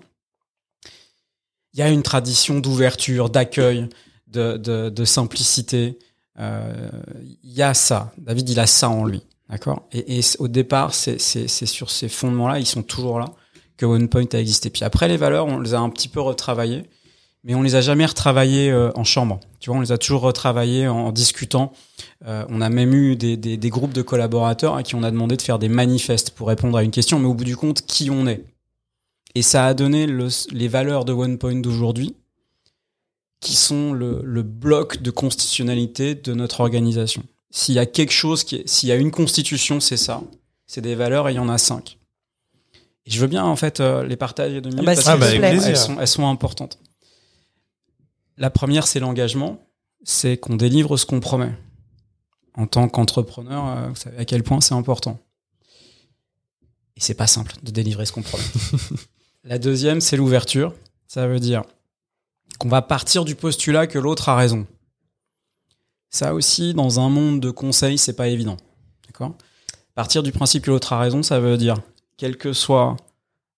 Il 1.73 1.79
y 1.79 1.83
a 1.83 1.89
une 1.89 2.03
tradition 2.03 2.59
d'ouverture, 2.59 3.29
d'accueil, 3.29 3.87
de, 4.27 4.57
de, 4.57 4.89
de 4.89 5.05
simplicité. 5.05 5.97
Euh, 6.39 6.89
Il 7.43 7.51
y 7.53 7.61
a 7.61 7.73
ça. 7.73 8.11
David, 8.17 8.49
il 8.49 8.59
a 8.59 8.67
ça 8.67 8.89
en 8.89 9.05
lui. 9.05 9.21
D'accord? 9.49 9.87
Et, 9.91 10.17
et 10.19 10.21
au 10.39 10.47
départ, 10.47 10.93
c'est 10.93 11.19
c'est- 11.19 11.47
c'est 11.47 11.65
sur 11.65 11.89
ces 11.91 12.09
fondements-là, 12.09 12.59
ils 12.59 12.65
sont 12.65 12.83
toujours 12.83 13.19
là, 13.19 13.25
OnePoint 13.85 14.27
a 14.33 14.39
existé. 14.39 14.69
Puis 14.69 14.83
après, 14.83 15.07
les 15.07 15.17
valeurs, 15.17 15.47
on 15.47 15.59
les 15.59 15.73
a 15.73 15.79
un 15.79 15.89
petit 15.89 16.07
peu 16.07 16.21
retravaillées, 16.21 16.83
mais 17.43 17.55
on 17.55 17.61
les 17.61 17.75
a 17.75 17.81
jamais 17.81 18.05
retravaillées 18.05 18.71
euh, 18.71 18.91
en 18.95 19.03
chambre. 19.03 19.39
Tu 19.59 19.69
vois, 19.69 19.77
on 19.77 19.81
les 19.81 19.91
a 19.91 19.97
toujours 19.97 20.21
retravaillées 20.21 20.87
en, 20.87 21.11
discutant. 21.11 21.71
Euh, 22.25 22.45
on 22.49 22.61
a 22.61 22.69
même 22.69 22.93
eu 22.93 23.15
des, 23.15 23.69
groupes 23.69 23.93
de 23.93 24.01
collaborateurs 24.01 24.75
à 24.75 24.83
qui 24.83 24.95
on 24.95 25.03
a 25.03 25.11
demandé 25.11 25.37
de 25.37 25.41
faire 25.41 25.59
des 25.59 25.69
manifestes 25.69 26.31
pour 26.31 26.47
répondre 26.47 26.77
à 26.77 26.83
une 26.83 26.91
question, 26.91 27.19
mais 27.19 27.27
au 27.27 27.33
bout 27.33 27.43
du 27.43 27.57
compte, 27.57 27.81
qui 27.85 28.09
on 28.09 28.27
est? 28.27 28.43
Et 29.33 29.41
ça 29.41 29.65
a 29.65 29.73
donné 29.73 30.07
le- 30.07 30.27
les 30.51 30.67
valeurs 30.67 31.05
de 31.05 31.13
OnePoint 31.13 31.61
d'aujourd'hui, 31.61 32.15
qui 33.41 33.55
sont 33.55 33.91
le, 33.91 34.43
bloc 34.43 35.01
de 35.01 35.11
constitutionnalité 35.11 36.15
de 36.15 36.33
notre 36.33 36.61
organisation. 36.61 37.23
S'il 37.49 37.75
y 37.75 37.79
a 37.79 37.85
quelque 37.85 38.13
chose 38.13 38.45
s'il 38.65 38.89
y 38.89 38.91
a 38.91 38.95
une 38.95 39.11
constitution, 39.11 39.81
c'est 39.81 39.97
ça. 39.97 40.21
C'est 40.67 40.81
des 40.81 40.95
valeurs 40.95 41.27
et 41.27 41.33
il 41.33 41.35
y 41.35 41.39
en 41.39 41.49
a 41.49 41.57
cinq. 41.57 41.97
Et 43.05 43.11
je 43.11 43.19
veux 43.19 43.27
bien, 43.27 43.43
en 43.43 43.55
fait, 43.55 43.79
euh, 43.79 44.05
les 44.05 44.15
partager 44.15 44.61
de 44.61 44.69
minutes 44.69 44.85
bah, 44.85 44.95
parce 44.95 45.07
Ah, 45.07 45.17
bah, 45.17 45.27
elles 45.31 45.77
sont, 45.77 45.99
elles 45.99 46.07
sont 46.07 46.27
importantes. 46.27 46.79
La 48.37 48.49
première, 48.49 48.87
c'est 48.87 48.99
l'engagement. 48.99 49.59
C'est 50.03 50.37
qu'on 50.37 50.55
délivre 50.55 50.97
ce 50.97 51.05
qu'on 51.05 51.19
promet. 51.19 51.51
En 52.55 52.67
tant 52.67 52.89
qu'entrepreneur, 52.89 53.67
euh, 53.67 53.89
vous 53.89 53.95
savez 53.95 54.17
à 54.17 54.25
quel 54.25 54.43
point 54.43 54.61
c'est 54.61 54.73
important. 54.73 55.19
Et 56.95 57.01
c'est 57.01 57.13
pas 57.13 57.27
simple 57.27 57.55
de 57.63 57.71
délivrer 57.71 58.05
ce 58.05 58.11
qu'on 58.11 58.23
promet. 58.23 58.43
La 59.43 59.57
deuxième, 59.57 60.01
c'est 60.01 60.17
l'ouverture. 60.17 60.73
Ça 61.07 61.27
veut 61.27 61.39
dire 61.39 61.63
qu'on 62.59 62.69
va 62.69 62.81
partir 62.81 63.25
du 63.25 63.35
postulat 63.35 63.87
que 63.87 63.97
l'autre 63.97 64.29
a 64.29 64.35
raison. 64.35 64.67
Ça 66.09 66.33
aussi, 66.33 66.73
dans 66.73 66.99
un 66.99 67.09
monde 67.09 67.39
de 67.39 67.49
conseils, 67.49 67.97
c'est 67.97 68.13
pas 68.13 68.27
évident. 68.27 68.57
D'accord? 69.07 69.35
Partir 69.95 70.23
du 70.23 70.31
principe 70.31 70.63
que 70.65 70.71
l'autre 70.71 70.93
a 70.93 70.99
raison, 70.99 71.23
ça 71.23 71.39
veut 71.39 71.57
dire, 71.57 71.81
quelle 72.21 72.37
que 72.37 72.53
soit 72.53 72.97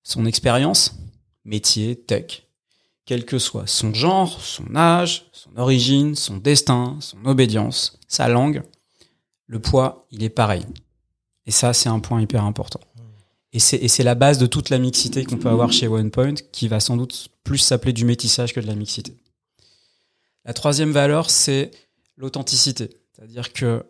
son 0.03 0.25
expérience, 0.25 0.95
métier, 1.43 1.97
tech, 1.97 2.47
quel 3.03 3.25
que 3.25 3.37
soit 3.37 3.67
son 3.67 3.93
genre, 3.93 4.39
son 4.39 4.73
âge, 4.77 5.25
son 5.33 5.57
origine, 5.57 6.15
son 6.15 6.37
destin, 6.37 6.95
son 7.01 7.25
obédience, 7.25 7.99
sa 8.07 8.29
langue, 8.29 8.63
le 9.47 9.59
poids, 9.59 10.07
il 10.11 10.23
est 10.23 10.29
pareil. 10.29 10.65
Et 11.45 11.51
ça, 11.51 11.73
c'est 11.73 11.89
un 11.89 11.99
point 11.99 12.21
hyper 12.21 12.45
important. 12.45 12.79
Et 13.51 13.59
c'est, 13.59 14.03
la 14.03 14.15
base 14.15 14.37
de 14.37 14.45
toute 14.45 14.69
la 14.69 14.79
mixité 14.79 15.25
qu'on 15.25 15.35
peut 15.35 15.49
avoir 15.49 15.73
chez 15.73 15.89
OnePoint, 15.89 16.35
qui 16.53 16.69
va 16.69 16.79
sans 16.79 16.95
doute 16.95 17.27
plus 17.43 17.57
s'appeler 17.57 17.91
du 17.91 18.05
métissage 18.05 18.53
que 18.53 18.61
de 18.61 18.67
la 18.67 18.75
mixité. 18.75 19.17
La 20.45 20.53
troisième 20.53 20.93
valeur, 20.93 21.29
c'est 21.29 21.71
l'authenticité. 22.15 22.91
C'est-à-dire 23.11 23.51
que 23.51 23.83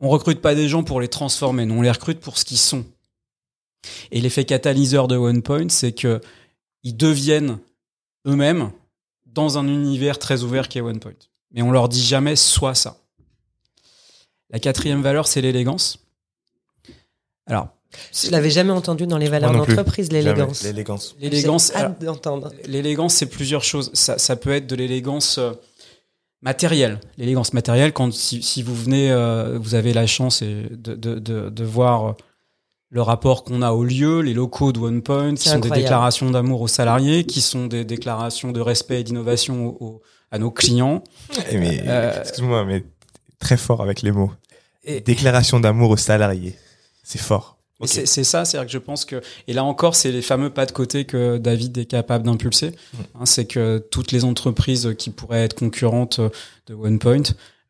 on 0.00 0.08
recrute 0.08 0.40
pas 0.40 0.56
des 0.56 0.68
gens 0.68 0.82
pour 0.82 1.00
les 1.00 1.06
transformer, 1.06 1.64
nous 1.64 1.76
on 1.76 1.82
les 1.82 1.92
recrute 1.92 2.18
pour 2.18 2.38
ce 2.38 2.44
qu'ils 2.44 2.58
sont. 2.58 2.84
Et 4.10 4.20
l'effet 4.20 4.44
catalyseur 4.44 5.08
de 5.08 5.16
OnePoint, 5.16 5.68
c'est 5.68 5.92
que 5.92 6.20
ils 6.82 6.96
deviennent 6.96 7.58
eux-mêmes 8.26 8.70
dans 9.26 9.58
un 9.58 9.66
univers 9.66 10.18
très 10.18 10.42
ouvert 10.42 10.68
qui 10.68 10.78
est 10.78 10.82
OnePoint. 10.82 11.12
Mais 11.52 11.62
on 11.62 11.70
leur 11.70 11.88
dit 11.88 12.02
jamais 12.02 12.36
soit 12.36 12.74
ça. 12.74 12.98
La 14.50 14.58
quatrième 14.58 15.02
valeur, 15.02 15.26
c'est 15.26 15.40
l'élégance. 15.40 15.98
Alors, 17.46 17.68
Je 18.12 18.30
l'avais 18.30 18.50
jamais 18.50 18.70
entendu 18.72 19.06
dans 19.06 19.18
les 19.18 19.28
valeurs 19.28 19.52
d'entreprise, 19.52 20.12
l'élégance. 20.12 20.62
L'élégance. 20.62 21.16
l'élégance, 21.18 21.72
J'ai 21.74 21.80
hâte 21.80 22.02
d'entendre. 22.04 22.52
L'élégance, 22.66 23.14
c'est 23.14 23.26
plusieurs 23.26 23.64
choses. 23.64 23.90
Ça, 23.94 24.18
ça 24.18 24.36
peut 24.36 24.52
être 24.52 24.66
de 24.66 24.76
l'élégance 24.76 25.38
euh, 25.38 25.52
matérielle. 26.42 27.00
L'élégance 27.16 27.52
matérielle, 27.52 27.92
quand 27.92 28.12
si, 28.12 28.42
si 28.42 28.62
vous 28.62 28.74
venez, 28.74 29.10
euh, 29.10 29.58
vous 29.58 29.74
avez 29.74 29.92
la 29.92 30.06
chance 30.06 30.42
de, 30.42 30.94
de, 30.94 31.18
de 31.18 31.64
voir 31.64 32.06
euh, 32.06 32.12
le 32.94 33.00
rapport 33.02 33.42
qu'on 33.42 33.62
a 33.62 33.72
au 33.72 33.84
lieu, 33.84 34.20
les 34.20 34.34
locaux 34.34 34.70
de 34.70 34.78
OnePoint, 34.78 35.34
qui 35.34 35.44
C'est 35.48 35.54
sont 35.54 35.58
des 35.60 35.70
déclarations 35.70 36.30
d'amour 36.30 36.60
aux 36.60 36.68
salariés, 36.68 37.24
qui 37.24 37.40
sont 37.40 37.66
des 37.66 37.84
déclarations 37.86 38.52
de 38.52 38.60
respect 38.60 39.00
et 39.00 39.02
d'innovation 39.02 39.66
au- 39.66 39.76
au- 39.84 40.02
à 40.30 40.38
nos 40.38 40.50
clients. 40.50 41.02
Eh, 41.50 41.56
mais, 41.58 41.82
Euh, 41.86 42.20
excuse-moi, 42.20 42.64
mais 42.66 42.84
très 43.38 43.56
fort 43.56 43.80
avec 43.82 44.02
les 44.02 44.12
mots. 44.12 44.30
Et- 44.84 45.00
Déclaration 45.00 45.58
d'amour 45.58 45.90
aux 45.90 45.96
salariés. 45.96 46.54
C'est 47.02 47.20
fort. 47.20 47.56
C'est 47.84 48.06
ça, 48.22 48.44
c'est-à-dire 48.44 48.66
que 48.66 48.72
je 48.72 48.78
pense 48.78 49.04
que 49.04 49.20
et 49.48 49.52
là 49.52 49.64
encore, 49.64 49.96
c'est 49.96 50.12
les 50.12 50.22
fameux 50.22 50.50
pas 50.50 50.66
de 50.66 50.72
côté 50.72 51.04
que 51.04 51.38
David 51.38 51.76
est 51.78 51.86
capable 51.86 52.24
d'impulser. 52.26 52.68
Mm. 52.70 52.96
Hein, 53.16 53.24
c'est 53.26 53.44
que 53.46 53.78
toutes 53.90 54.12
les 54.12 54.24
entreprises 54.24 54.94
qui 54.96 55.10
pourraient 55.10 55.42
être 55.42 55.54
concurrentes 55.54 56.20
de 56.68 56.74
OnePoint 56.74 57.22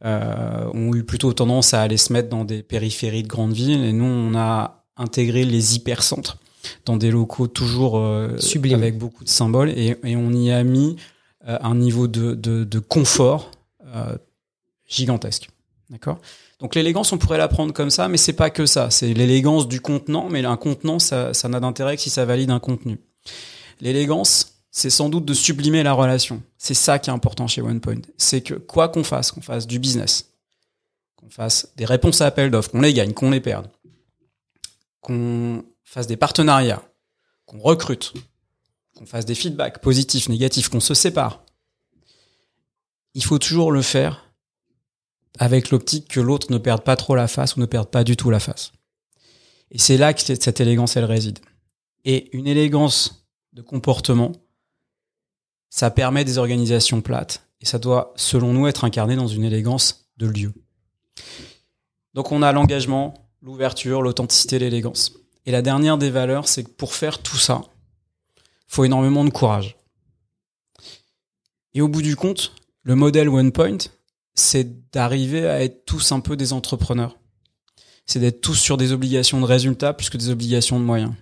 euh, 0.04 0.68
ont 0.74 0.92
eu 0.94 1.04
plutôt 1.04 1.32
tendance 1.32 1.72
à 1.74 1.80
aller 1.80 1.96
se 1.96 2.12
mettre 2.12 2.28
dans 2.28 2.44
des 2.44 2.62
périphéries 2.62 3.22
de 3.22 3.28
grandes 3.28 3.52
villes, 3.54 3.84
et 3.84 3.92
nous, 3.92 4.04
on 4.04 4.34
a 4.36 4.81
intégré 4.96 5.44
les 5.44 5.76
hypercentres 5.76 6.38
dans 6.84 6.96
des 6.96 7.10
locaux 7.10 7.48
toujours 7.48 7.98
euh, 7.98 8.38
Sublime. 8.38 8.78
avec 8.78 8.98
beaucoup 8.98 9.24
de 9.24 9.28
symboles, 9.28 9.70
et, 9.70 9.96
et 10.04 10.16
on 10.16 10.30
y 10.32 10.50
a 10.52 10.62
mis 10.62 10.96
euh, 11.48 11.58
un 11.60 11.74
niveau 11.74 12.06
de, 12.06 12.34
de, 12.34 12.64
de 12.64 12.78
confort 12.78 13.50
euh, 13.94 14.16
gigantesque. 14.86 15.50
D'accord? 15.90 16.18
Donc 16.60 16.76
l'élégance, 16.76 17.12
on 17.12 17.18
pourrait 17.18 17.38
la 17.38 17.48
prendre 17.48 17.72
comme 17.72 17.90
ça, 17.90 18.06
mais 18.06 18.16
c'est 18.16 18.32
pas 18.32 18.50
que 18.50 18.66
ça. 18.66 18.90
C'est 18.90 19.12
l'élégance 19.12 19.66
du 19.66 19.80
contenant, 19.80 20.28
mais 20.30 20.44
un 20.44 20.56
contenant, 20.56 21.00
ça, 21.00 21.34
ça 21.34 21.48
n'a 21.48 21.58
d'intérêt 21.58 21.96
que 21.96 22.02
si 22.02 22.10
ça 22.10 22.24
valide 22.24 22.50
un 22.50 22.60
contenu. 22.60 23.00
L'élégance, 23.80 24.62
c'est 24.70 24.88
sans 24.90 25.08
doute 25.08 25.24
de 25.24 25.34
sublimer 25.34 25.82
la 25.82 25.92
relation. 25.92 26.40
C'est 26.58 26.74
ça 26.74 27.00
qui 27.00 27.10
est 27.10 27.12
important 27.12 27.48
chez 27.48 27.60
OnePoint. 27.60 28.02
C'est 28.16 28.42
que 28.42 28.54
quoi 28.54 28.88
qu'on 28.88 29.02
fasse, 29.02 29.32
qu'on 29.32 29.42
fasse 29.42 29.66
du 29.66 29.80
business, 29.80 30.30
qu'on 31.16 31.28
fasse 31.28 31.72
des 31.76 31.84
réponses 31.84 32.20
à 32.20 32.26
appel 32.26 32.50
d'offres, 32.52 32.70
qu'on 32.70 32.80
les 32.80 32.94
gagne, 32.94 33.12
qu'on 33.12 33.30
les 33.30 33.40
perde, 33.40 33.66
qu'on 35.02 35.64
fasse 35.84 36.06
des 36.06 36.16
partenariats, 36.16 36.82
qu'on 37.44 37.58
recrute, 37.58 38.14
qu'on 38.96 39.04
fasse 39.04 39.26
des 39.26 39.34
feedbacks 39.34 39.82
positifs, 39.82 40.30
négatifs, 40.30 40.70
qu'on 40.70 40.80
se 40.80 40.94
sépare, 40.94 41.44
il 43.14 43.22
faut 43.22 43.38
toujours 43.38 43.72
le 43.72 43.82
faire 43.82 44.32
avec 45.38 45.70
l'optique 45.70 46.08
que 46.08 46.20
l'autre 46.20 46.50
ne 46.50 46.58
perde 46.58 46.82
pas 46.82 46.96
trop 46.96 47.14
la 47.14 47.28
face 47.28 47.56
ou 47.56 47.60
ne 47.60 47.66
perde 47.66 47.90
pas 47.90 48.04
du 48.04 48.16
tout 48.16 48.30
la 48.30 48.40
face. 48.40 48.72
Et 49.70 49.78
c'est 49.78 49.96
là 49.96 50.14
que 50.14 50.20
cette 50.20 50.60
élégance, 50.60 50.96
elle 50.96 51.04
réside. 51.04 51.38
Et 52.04 52.34
une 52.36 52.46
élégance 52.46 53.26
de 53.52 53.62
comportement, 53.62 54.32
ça 55.70 55.90
permet 55.90 56.24
des 56.24 56.38
organisations 56.38 57.00
plates. 57.00 57.46
Et 57.60 57.66
ça 57.66 57.78
doit, 57.78 58.12
selon 58.16 58.52
nous, 58.52 58.66
être 58.66 58.84
incarné 58.84 59.16
dans 59.16 59.26
une 59.26 59.44
élégance 59.44 60.10
de 60.18 60.26
lieu. 60.26 60.52
Donc 62.14 62.32
on 62.32 62.42
a 62.42 62.52
l'engagement, 62.52 63.21
l'ouverture, 63.42 64.02
l'authenticité, 64.02 64.58
l'élégance. 64.58 65.12
Et 65.44 65.50
la 65.50 65.62
dernière 65.62 65.98
des 65.98 66.10
valeurs, 66.10 66.48
c'est 66.48 66.64
que 66.64 66.70
pour 66.70 66.94
faire 66.94 67.20
tout 67.20 67.36
ça, 67.36 67.62
faut 68.68 68.84
énormément 68.84 69.24
de 69.24 69.30
courage. 69.30 69.76
Et 71.74 71.80
au 71.80 71.88
bout 71.88 72.02
du 72.02 72.16
compte, 72.16 72.54
le 72.82 72.94
modèle 72.94 73.28
OnePoint, 73.28 73.78
c'est 74.34 74.90
d'arriver 74.92 75.46
à 75.46 75.62
être 75.62 75.84
tous 75.84 76.12
un 76.12 76.20
peu 76.20 76.36
des 76.36 76.52
entrepreneurs. 76.52 77.18
C'est 78.06 78.20
d'être 78.20 78.40
tous 78.40 78.54
sur 78.54 78.76
des 78.76 78.92
obligations 78.92 79.40
de 79.40 79.46
résultats 79.46 79.92
plus 79.92 80.10
que 80.10 80.16
des 80.16 80.30
obligations 80.30 80.78
de 80.78 80.84
moyens. 80.84 81.12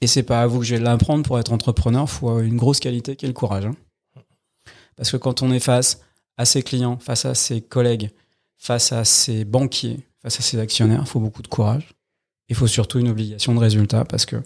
Et 0.00 0.06
c'est 0.06 0.22
pas 0.22 0.42
à 0.42 0.46
vous 0.46 0.60
que 0.60 0.64
je 0.64 0.74
vais 0.74 0.80
l'apprendre 0.80 1.24
pour 1.24 1.38
être 1.38 1.52
entrepreneur, 1.52 2.08
faut 2.08 2.40
une 2.40 2.56
grosse 2.56 2.80
qualité 2.80 3.16
qui 3.16 3.24
est 3.24 3.28
le 3.28 3.34
courage. 3.34 3.66
hein. 3.66 3.76
Parce 4.96 5.10
que 5.10 5.16
quand 5.16 5.42
on 5.42 5.52
est 5.52 5.60
face 5.60 6.00
à 6.36 6.44
ses 6.44 6.62
clients, 6.62 6.98
face 6.98 7.24
à 7.24 7.34
ses 7.34 7.60
collègues, 7.60 8.10
face 8.56 8.92
à 8.92 9.04
ses 9.04 9.44
banquiers, 9.44 10.00
face 10.22 10.38
à 10.38 10.42
ses 10.42 10.58
actionnaires, 10.58 11.02
il 11.02 11.08
faut 11.08 11.20
beaucoup 11.20 11.42
de 11.42 11.48
courage. 11.48 11.94
Il 12.48 12.56
faut 12.56 12.66
surtout 12.66 12.98
une 12.98 13.08
obligation 13.08 13.54
de 13.54 13.58
résultat 13.58 14.04
parce 14.04 14.26
que 14.26 14.36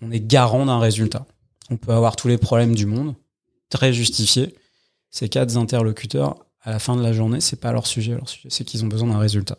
on 0.00 0.10
est 0.10 0.20
garant 0.20 0.66
d'un 0.66 0.78
résultat. 0.78 1.26
On 1.70 1.76
peut 1.76 1.92
avoir 1.92 2.16
tous 2.16 2.28
les 2.28 2.38
problèmes 2.38 2.74
du 2.74 2.86
monde, 2.86 3.14
très 3.70 3.92
justifiés. 3.92 4.54
Ces 5.10 5.28
quatre 5.28 5.56
interlocuteurs, 5.56 6.44
à 6.60 6.70
la 6.70 6.78
fin 6.78 6.96
de 6.96 7.02
la 7.02 7.12
journée, 7.12 7.40
c'est 7.40 7.60
pas 7.60 7.72
leur 7.72 7.86
sujet. 7.86 8.12
Leur 8.12 8.28
sujet, 8.28 8.48
c'est 8.50 8.64
qu'ils 8.64 8.84
ont 8.84 8.88
besoin 8.88 9.08
d'un 9.08 9.18
résultat. 9.18 9.58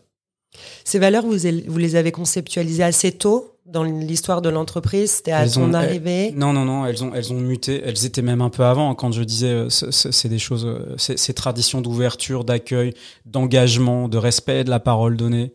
Ces 0.84 1.00
valeurs, 1.00 1.26
vous, 1.26 1.38
vous 1.68 1.78
les 1.78 1.96
avez 1.96 2.12
conceptualisées 2.12 2.84
assez 2.84 3.12
tôt? 3.12 3.55
Dans 3.66 3.84
l'histoire 3.84 4.42
de 4.42 4.50
l'entreprise 4.50 5.12
C'était 5.12 5.32
à 5.32 5.44
Elles 5.44 5.50
son 5.52 5.72
ont- 5.72 5.74
arrivée 5.74 6.32
Non, 6.36 6.54
non, 6.54 6.66
non, 6.66 6.86
elles 6.86 7.04
ont, 7.04 7.14
elles 7.16 7.34
ont 7.34 7.40
muté. 7.40 7.82
Elles 7.84 8.06
étaient 8.06 8.22
même 8.22 8.42
un 8.42 8.50
peu 8.50 8.64
avant. 8.64 8.94
Quand 8.96 9.12
je 9.12 9.24
disais, 9.24 9.48
euh, 9.50 9.70
ce- 9.70 9.90
ce- 9.92 10.12
c'est 10.12 10.30
des 10.30 10.38
choses, 10.40 10.66
euh, 10.66 10.96
ces 10.98 11.34
traditions 11.34 11.82
d'ouverture, 11.82 12.44
d'accueil, 12.44 12.94
d'engagement, 13.26 14.08
de 14.08 14.18
respect 14.18 14.64
de 14.64 14.70
la 14.70 14.80
parole 14.80 15.18
donnée. 15.18 15.52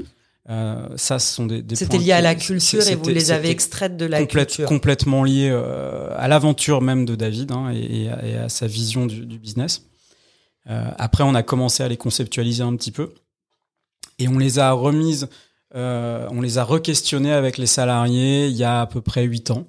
euh, 0.49 0.89
ça, 0.97 1.21
ce 1.21 1.33
sont 1.35 1.47
des. 1.47 1.63
des 1.63 1.77
C'était 1.77 1.99
lié 1.99 2.11
à 2.13 2.21
la 2.21 2.35
culture 2.35 2.85
et 2.89 2.97
vous 2.97 3.09
les 3.11 3.31
avez 3.31 3.51
extraites 3.51 3.97
de 3.97 4.07
la 4.07 4.19
complète- 4.21 4.49
culture. 4.49 4.67
complètement 4.69 5.23
lié 5.23 5.49
euh, 5.53 6.09
à 6.17 6.27
l'aventure 6.27 6.81
même 6.81 7.05
de 7.05 7.15
David 7.15 7.53
hein, 7.53 7.71
et, 7.73 8.03
et 8.05 8.09
à, 8.11 8.27
et 8.27 8.37
à 8.37 8.49
sa 8.49 8.67
vision 8.67 9.07
du, 9.07 9.27
du 9.27 9.39
business. 9.39 9.83
Euh, 10.69 10.91
après, 10.99 11.23
on 11.23 11.35
a 11.37 11.45
commencé 11.45 11.85
à 11.85 11.89
les 11.89 11.97
conceptualiser 11.97 12.65
un 12.65 12.75
petit 12.75 12.91
peu 12.91 13.13
et 14.19 14.27
on 14.27 14.39
les 14.39 14.59
a 14.59 14.73
remises, 14.73 15.29
euh, 15.75 16.27
on 16.31 16.41
les 16.41 16.59
a 16.59 16.65
re-questionnées 16.65 17.33
avec 17.33 17.59
les 17.59 17.67
salariés 17.67 18.49
il 18.49 18.57
y 18.57 18.65
a 18.65 18.83
à 18.83 18.87
peu 18.87 19.01
près 19.01 19.23
8 19.25 19.51
ans. 19.53 19.67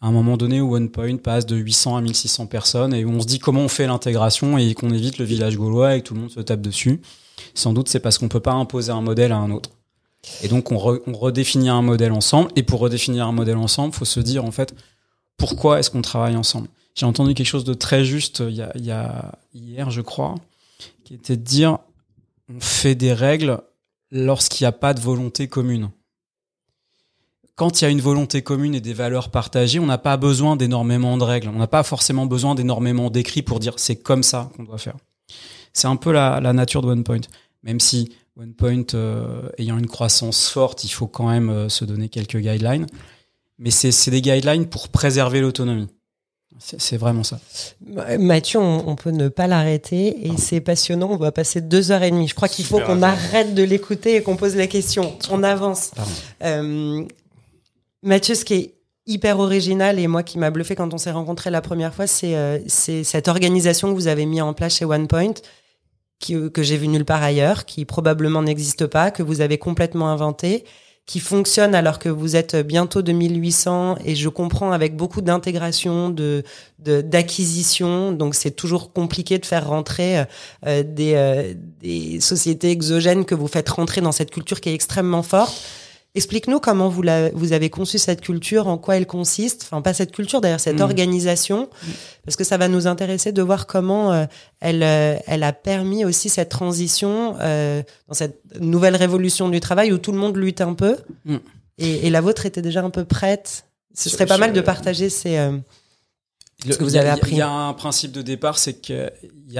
À 0.00 0.08
un 0.08 0.12
moment 0.12 0.36
donné 0.36 0.60
où 0.60 0.74
OnePoint 0.74 1.16
passe 1.16 1.46
de 1.46 1.56
800 1.56 1.96
à 1.96 2.00
1600 2.02 2.46
personnes 2.46 2.92
et 2.92 3.04
où 3.04 3.10
on 3.10 3.20
se 3.20 3.26
dit 3.26 3.38
comment 3.38 3.62
on 3.62 3.68
fait 3.68 3.86
l'intégration 3.86 4.58
et 4.58 4.74
qu'on 4.74 4.90
évite 4.90 5.18
le 5.18 5.24
village 5.24 5.56
gaulois 5.56 5.96
et 5.96 6.02
que 6.02 6.08
tout 6.08 6.14
le 6.14 6.20
monde 6.20 6.30
se 6.30 6.40
tape 6.40 6.60
dessus. 6.60 7.00
Sans 7.54 7.72
doute, 7.72 7.88
c'est 7.88 8.00
parce 8.00 8.18
qu'on 8.18 8.28
peut 8.28 8.40
pas 8.40 8.52
imposer 8.52 8.92
un 8.92 9.00
modèle 9.00 9.32
à 9.32 9.36
un 9.36 9.50
autre. 9.50 9.70
Et 10.42 10.48
donc, 10.48 10.72
on, 10.72 11.00
on 11.06 11.12
redéfinit 11.12 11.68
un 11.68 11.82
modèle 11.82 12.12
ensemble. 12.12 12.50
Et 12.56 12.62
pour 12.62 12.80
redéfinir 12.80 13.26
un 13.26 13.32
modèle 13.32 13.56
ensemble, 13.56 13.94
faut 13.94 14.04
se 14.04 14.20
dire, 14.20 14.44
en 14.44 14.50
fait, 14.50 14.74
pourquoi 15.36 15.78
est-ce 15.78 15.90
qu'on 15.90 16.02
travaille 16.02 16.36
ensemble? 16.36 16.68
J'ai 16.94 17.06
entendu 17.06 17.34
quelque 17.34 17.46
chose 17.46 17.64
de 17.64 17.74
très 17.74 18.04
juste 18.04 18.42
y 18.48 18.62
a, 18.62 18.72
il 18.74 18.84
y 18.84 18.92
a 18.92 19.32
hier, 19.52 19.90
je 19.90 20.00
crois, 20.00 20.36
qui 21.04 21.14
était 21.14 21.36
de 21.36 21.42
dire, 21.42 21.78
on 22.54 22.60
fait 22.60 22.94
des 22.94 23.12
règles 23.12 23.58
lorsqu'il 24.10 24.64
n'y 24.64 24.68
a 24.68 24.72
pas 24.72 24.94
de 24.94 25.00
volonté 25.00 25.48
commune. 25.48 25.90
Quand 27.56 27.80
il 27.80 27.84
y 27.84 27.86
a 27.86 27.90
une 27.90 28.00
volonté 28.00 28.42
commune 28.42 28.74
et 28.74 28.80
des 28.80 28.94
valeurs 28.94 29.30
partagées, 29.30 29.78
on 29.78 29.86
n'a 29.86 29.98
pas 29.98 30.16
besoin 30.16 30.56
d'énormément 30.56 31.16
de 31.16 31.22
règles. 31.22 31.48
On 31.48 31.58
n'a 31.58 31.68
pas 31.68 31.84
forcément 31.84 32.26
besoin 32.26 32.56
d'énormément 32.56 33.10
d'écrits 33.10 33.42
pour 33.42 33.60
dire 33.60 33.74
c'est 33.76 33.96
comme 33.96 34.24
ça 34.24 34.50
qu'on 34.56 34.64
doit 34.64 34.78
faire. 34.78 34.96
C'est 35.72 35.86
un 35.86 35.96
peu 35.96 36.12
la, 36.12 36.40
nature 36.52 36.82
de 36.82 36.88
OnePoint. 36.88 37.20
Même 37.62 37.78
si 37.78 38.12
OnePoint 38.36 38.94
euh, 38.94 39.48
ayant 39.58 39.78
une 39.78 39.86
croissance 39.86 40.48
forte, 40.48 40.84
il 40.84 40.88
faut 40.88 41.06
quand 41.06 41.28
même 41.28 41.50
euh, 41.50 41.68
se 41.68 41.84
donner 41.84 42.08
quelques 42.08 42.38
guidelines. 42.38 42.86
Mais 43.58 43.70
c'est 43.70 44.10
des 44.10 44.20
guidelines 44.20 44.66
pour 44.66 44.88
préserver 44.88 45.40
l'autonomie. 45.40 45.88
C'est 46.58 46.96
vraiment 46.96 47.24
ça. 47.24 47.40
Ma- 47.86 48.16
Mathieu, 48.16 48.58
on, 48.60 48.88
on 48.88 48.94
peut 48.96 49.10
ne 49.10 49.28
pas 49.28 49.46
l'arrêter 49.46 50.26
et 50.26 50.36
c'est 50.38 50.60
passionnant. 50.60 51.08
On 51.10 51.16
va 51.16 51.32
passer 51.32 51.60
deux 51.60 51.90
heures 51.90 52.02
et 52.02 52.10
demie. 52.10 52.28
Je 52.28 52.34
crois 52.34 52.48
qu'il 52.48 52.64
faut 52.64 52.78
qu'on 52.80 53.02
arrête 53.02 53.54
de 53.54 53.62
l'écouter 53.62 54.16
et 54.16 54.22
qu'on 54.22 54.36
pose 54.36 54.54
la 54.56 54.66
question. 54.66 55.16
On 55.30 55.42
avance. 55.42 55.90
Euh, 56.42 57.04
Mathieu, 58.02 58.34
ce 58.34 58.44
qui 58.44 58.54
est 58.54 58.74
hyper 59.06 59.38
original 59.40 59.98
et 59.98 60.06
moi 60.06 60.22
qui 60.22 60.38
m'a 60.38 60.50
bluffé 60.50 60.74
quand 60.74 60.94
on 60.94 60.98
s'est 60.98 61.10
rencontrés 61.10 61.50
la 61.50 61.60
première 61.60 61.92
fois, 61.94 62.06
c'est 62.06 62.36
euh, 62.36 62.58
cette 62.68 63.28
organisation 63.28 63.90
que 63.90 63.94
vous 63.94 64.06
avez 64.06 64.24
mis 64.24 64.40
en 64.40 64.54
place 64.54 64.76
chez 64.76 64.84
OnePoint, 64.84 65.34
que 66.20 66.62
j'ai 66.62 66.76
vu 66.78 66.88
nulle 66.88 67.04
part 67.04 67.22
ailleurs, 67.22 67.66
qui 67.66 67.84
probablement 67.84 68.40
n'existe 68.42 68.86
pas, 68.86 69.10
que 69.10 69.22
vous 69.22 69.40
avez 69.42 69.58
complètement 69.58 70.08
inventé, 70.08 70.64
qui 71.06 71.20
fonctionne 71.20 71.74
alors 71.74 71.98
que 71.98 72.08
vous 72.08 72.34
êtes 72.34 72.56
bientôt 72.56 73.02
2800 73.02 73.96
et 74.04 74.14
je 74.14 74.28
comprends 74.30 74.72
avec 74.72 74.96
beaucoup 74.96 75.20
d'intégration, 75.20 76.10
de 76.10 76.44
d'acquisition, 76.78 78.12
donc 78.12 78.34
c'est 78.34 78.50
toujours 78.50 78.92
compliqué 78.92 79.38
de 79.38 79.46
faire 79.46 79.68
rentrer 79.68 80.24
euh, 80.66 80.82
des, 80.82 81.14
euh, 81.14 81.54
des 81.80 82.20
sociétés 82.20 82.70
exogènes 82.70 83.24
que 83.24 83.34
vous 83.34 83.48
faites 83.48 83.70
rentrer 83.70 84.02
dans 84.02 84.12
cette 84.12 84.30
culture 84.30 84.60
qui 84.60 84.68
est 84.68 84.74
extrêmement 84.74 85.22
forte. 85.22 85.54
Explique-nous 86.16 86.60
comment 86.60 86.88
vous, 86.88 87.02
la, 87.02 87.30
vous 87.30 87.52
avez 87.52 87.70
conçu 87.70 87.98
cette 87.98 88.20
culture, 88.20 88.68
en 88.68 88.78
quoi 88.78 88.96
elle 88.96 89.06
consiste, 89.06 89.62
enfin 89.64 89.82
pas 89.82 89.92
cette 89.92 90.12
culture 90.12 90.40
d'ailleurs, 90.40 90.60
cette 90.60 90.76
Mhm. 90.76 90.82
organisation, 90.82 91.68
parce 92.24 92.36
que 92.36 92.44
ça 92.44 92.56
va 92.56 92.68
nous 92.68 92.86
intéresser 92.86 93.32
de 93.32 93.42
voir 93.42 93.66
comment 93.66 94.12
euh, 94.12 94.26
elle, 94.60 94.84
euh, 94.84 95.16
elle 95.26 95.42
a 95.42 95.52
permis 95.52 96.04
aussi 96.04 96.28
cette 96.28 96.50
transition 96.50 97.34
euh, 97.40 97.82
dans 98.06 98.14
cette 98.14 98.40
nouvelle 98.60 98.94
révolution 98.94 99.48
du 99.48 99.58
travail 99.58 99.92
où 99.92 99.98
tout 99.98 100.12
le 100.12 100.18
monde 100.18 100.36
lutte 100.36 100.60
un 100.60 100.74
peu, 100.74 100.96
Mhm. 101.24 101.40
et, 101.78 102.06
et 102.06 102.10
la 102.10 102.20
vôtre 102.20 102.46
était 102.46 102.62
déjà 102.62 102.82
un 102.82 102.90
peu 102.90 103.04
prête. 103.04 103.64
Ce 103.92 104.08
Je- 104.08 104.14
serait 104.14 104.26
pas 104.26 104.36
je- 104.36 104.40
mal 104.40 104.52
de 104.52 104.60
partager 104.60 105.08
ces... 105.10 105.36
euh, 105.36 105.58
Le- 106.64 106.76
que 106.76 106.84
vous 106.84 106.94
avez 106.94 107.08
appris. 107.08 107.32
Il 107.32 107.38
y 107.38 107.42
a 107.42 107.50
un 107.50 107.72
principe 107.72 108.12
de 108.12 108.22
départ, 108.22 108.58
c'est 108.58 108.74
qu'elle 108.74 109.10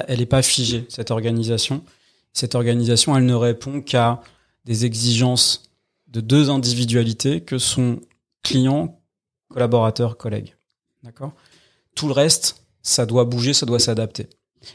n'est 0.09 0.25
pas 0.27 0.43
figée, 0.43 0.87
cette 0.89 1.11
organisation. 1.11 1.83
Cette 2.33 2.55
organisation, 2.55 3.17
elle 3.17 3.27
ne 3.27 3.35
répond 3.35 3.81
qu'à 3.81 4.21
des 4.65 4.85
exigences 4.85 5.63
de 6.15 6.21
deux 6.21 6.49
individualités 6.49 7.43
que 7.43 7.59
sont 7.59 8.01
clients, 8.43 9.01
collaborateurs, 9.51 10.17
collègues. 10.17 10.55
D'accord? 11.03 11.33
Tout 11.95 12.07
le 12.07 12.13
reste, 12.15 12.65
ça 12.83 13.05
doit 13.05 13.25
bouger, 13.25 13.53
ça 13.53 13.67
doit 13.67 13.81
s'adapter. 13.81 14.29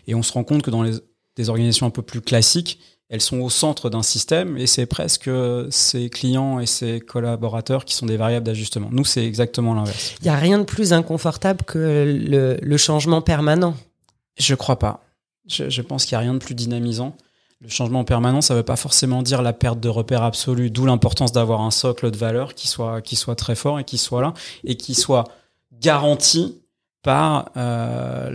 Et 0.06 0.13
on 0.13 0.21
se 0.21 0.34
rend 0.34 0.43
compte 0.43 0.62
que 0.62 0.69
dans 0.69 0.84
les, 0.84 0.93
des 1.36 1.49
organisations 1.49 1.88
un 1.88 1.91
peu 1.91 2.02
plus 2.02 2.21
classiques, 2.21 2.80
elles 3.08 3.21
sont 3.21 3.39
au 3.39 3.49
centre 3.49 3.89
d'un 3.89 4.04
système 4.04 4.58
et 4.58 4.67
c'est 4.67 4.86
presque 4.86 5.32
ces 5.71 6.10
clients 6.12 6.60
et 6.60 6.67
ces 6.67 6.99
collaborateurs 6.99 7.86
qui 7.86 7.95
sont 7.95 8.06
des 8.06 8.17
variables 8.17 8.45
d'ajustement. 8.45 8.89
Nous, 8.91 9.06
c'est 9.06 9.25
exactement 9.25 9.73
l'inverse. 9.73 10.13
Il 10.19 10.28
y 10.28 10.30
a 10.30 10.36
rien 10.36 10.60
de 10.60 10.63
plus 10.63 10.93
inconfortable 10.93 11.63
que 11.63 11.80
le, 11.80 12.60
le 12.62 12.78
changement 12.78 13.21
permanent. 13.21 13.75
Je 14.38 14.54
crois 14.54 14.78
pas. 14.78 15.04
Je, 15.47 15.69
je 15.69 15.82
pense 15.82 16.06
qu'il 16.06 16.15
n'y 16.15 16.17
a 16.17 16.21
rien 16.21 16.34
de 16.34 16.39
plus 16.39 16.54
dynamisant. 16.54 17.17
Le 17.62 17.67
changement 17.67 18.06
permanent, 18.06 18.41
ça 18.41 18.54
ne 18.54 18.60
veut 18.60 18.65
pas 18.65 18.78
forcément 18.78 19.22
dire 19.22 19.41
la 19.41 19.52
perte 19.52 19.82
de 19.82 19.89
repère 19.89 20.24
absolu, 20.24 20.69
d'où 20.72 20.86
l'importance 20.86 21.34
d'avoir 21.34 21.62
un 21.62 21.72
socle 21.72 22.10
de 22.10 22.17
valeurs 22.17 22.56
qui 22.56 22.69
soit, 22.69 23.02
qui 23.02 23.17
soit 23.17 23.36
très 23.36 23.56
fort 23.56 23.80
et 23.80 23.84
qui 23.84 23.98
soit 23.98 24.22
là, 24.22 24.34
et 24.63 24.76
qui 24.76 24.95
soit 24.95 25.26
garanti 25.74 26.62
par 27.02 27.52
euh, 27.58 28.30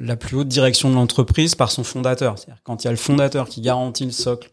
la, 0.00 0.16
plus 0.16 0.36
haute 0.36 0.48
direction 0.48 0.90
de 0.90 0.94
l'entreprise, 0.94 1.54
par 1.54 1.70
son 1.70 1.82
fondateur. 1.82 2.36
Quand 2.62 2.84
il 2.84 2.86
y 2.86 2.88
a 2.88 2.92
le 2.92 2.96
fondateur 2.96 3.48
qui 3.48 3.60
garantit 3.60 4.04
le 4.04 4.12
socle 4.12 4.50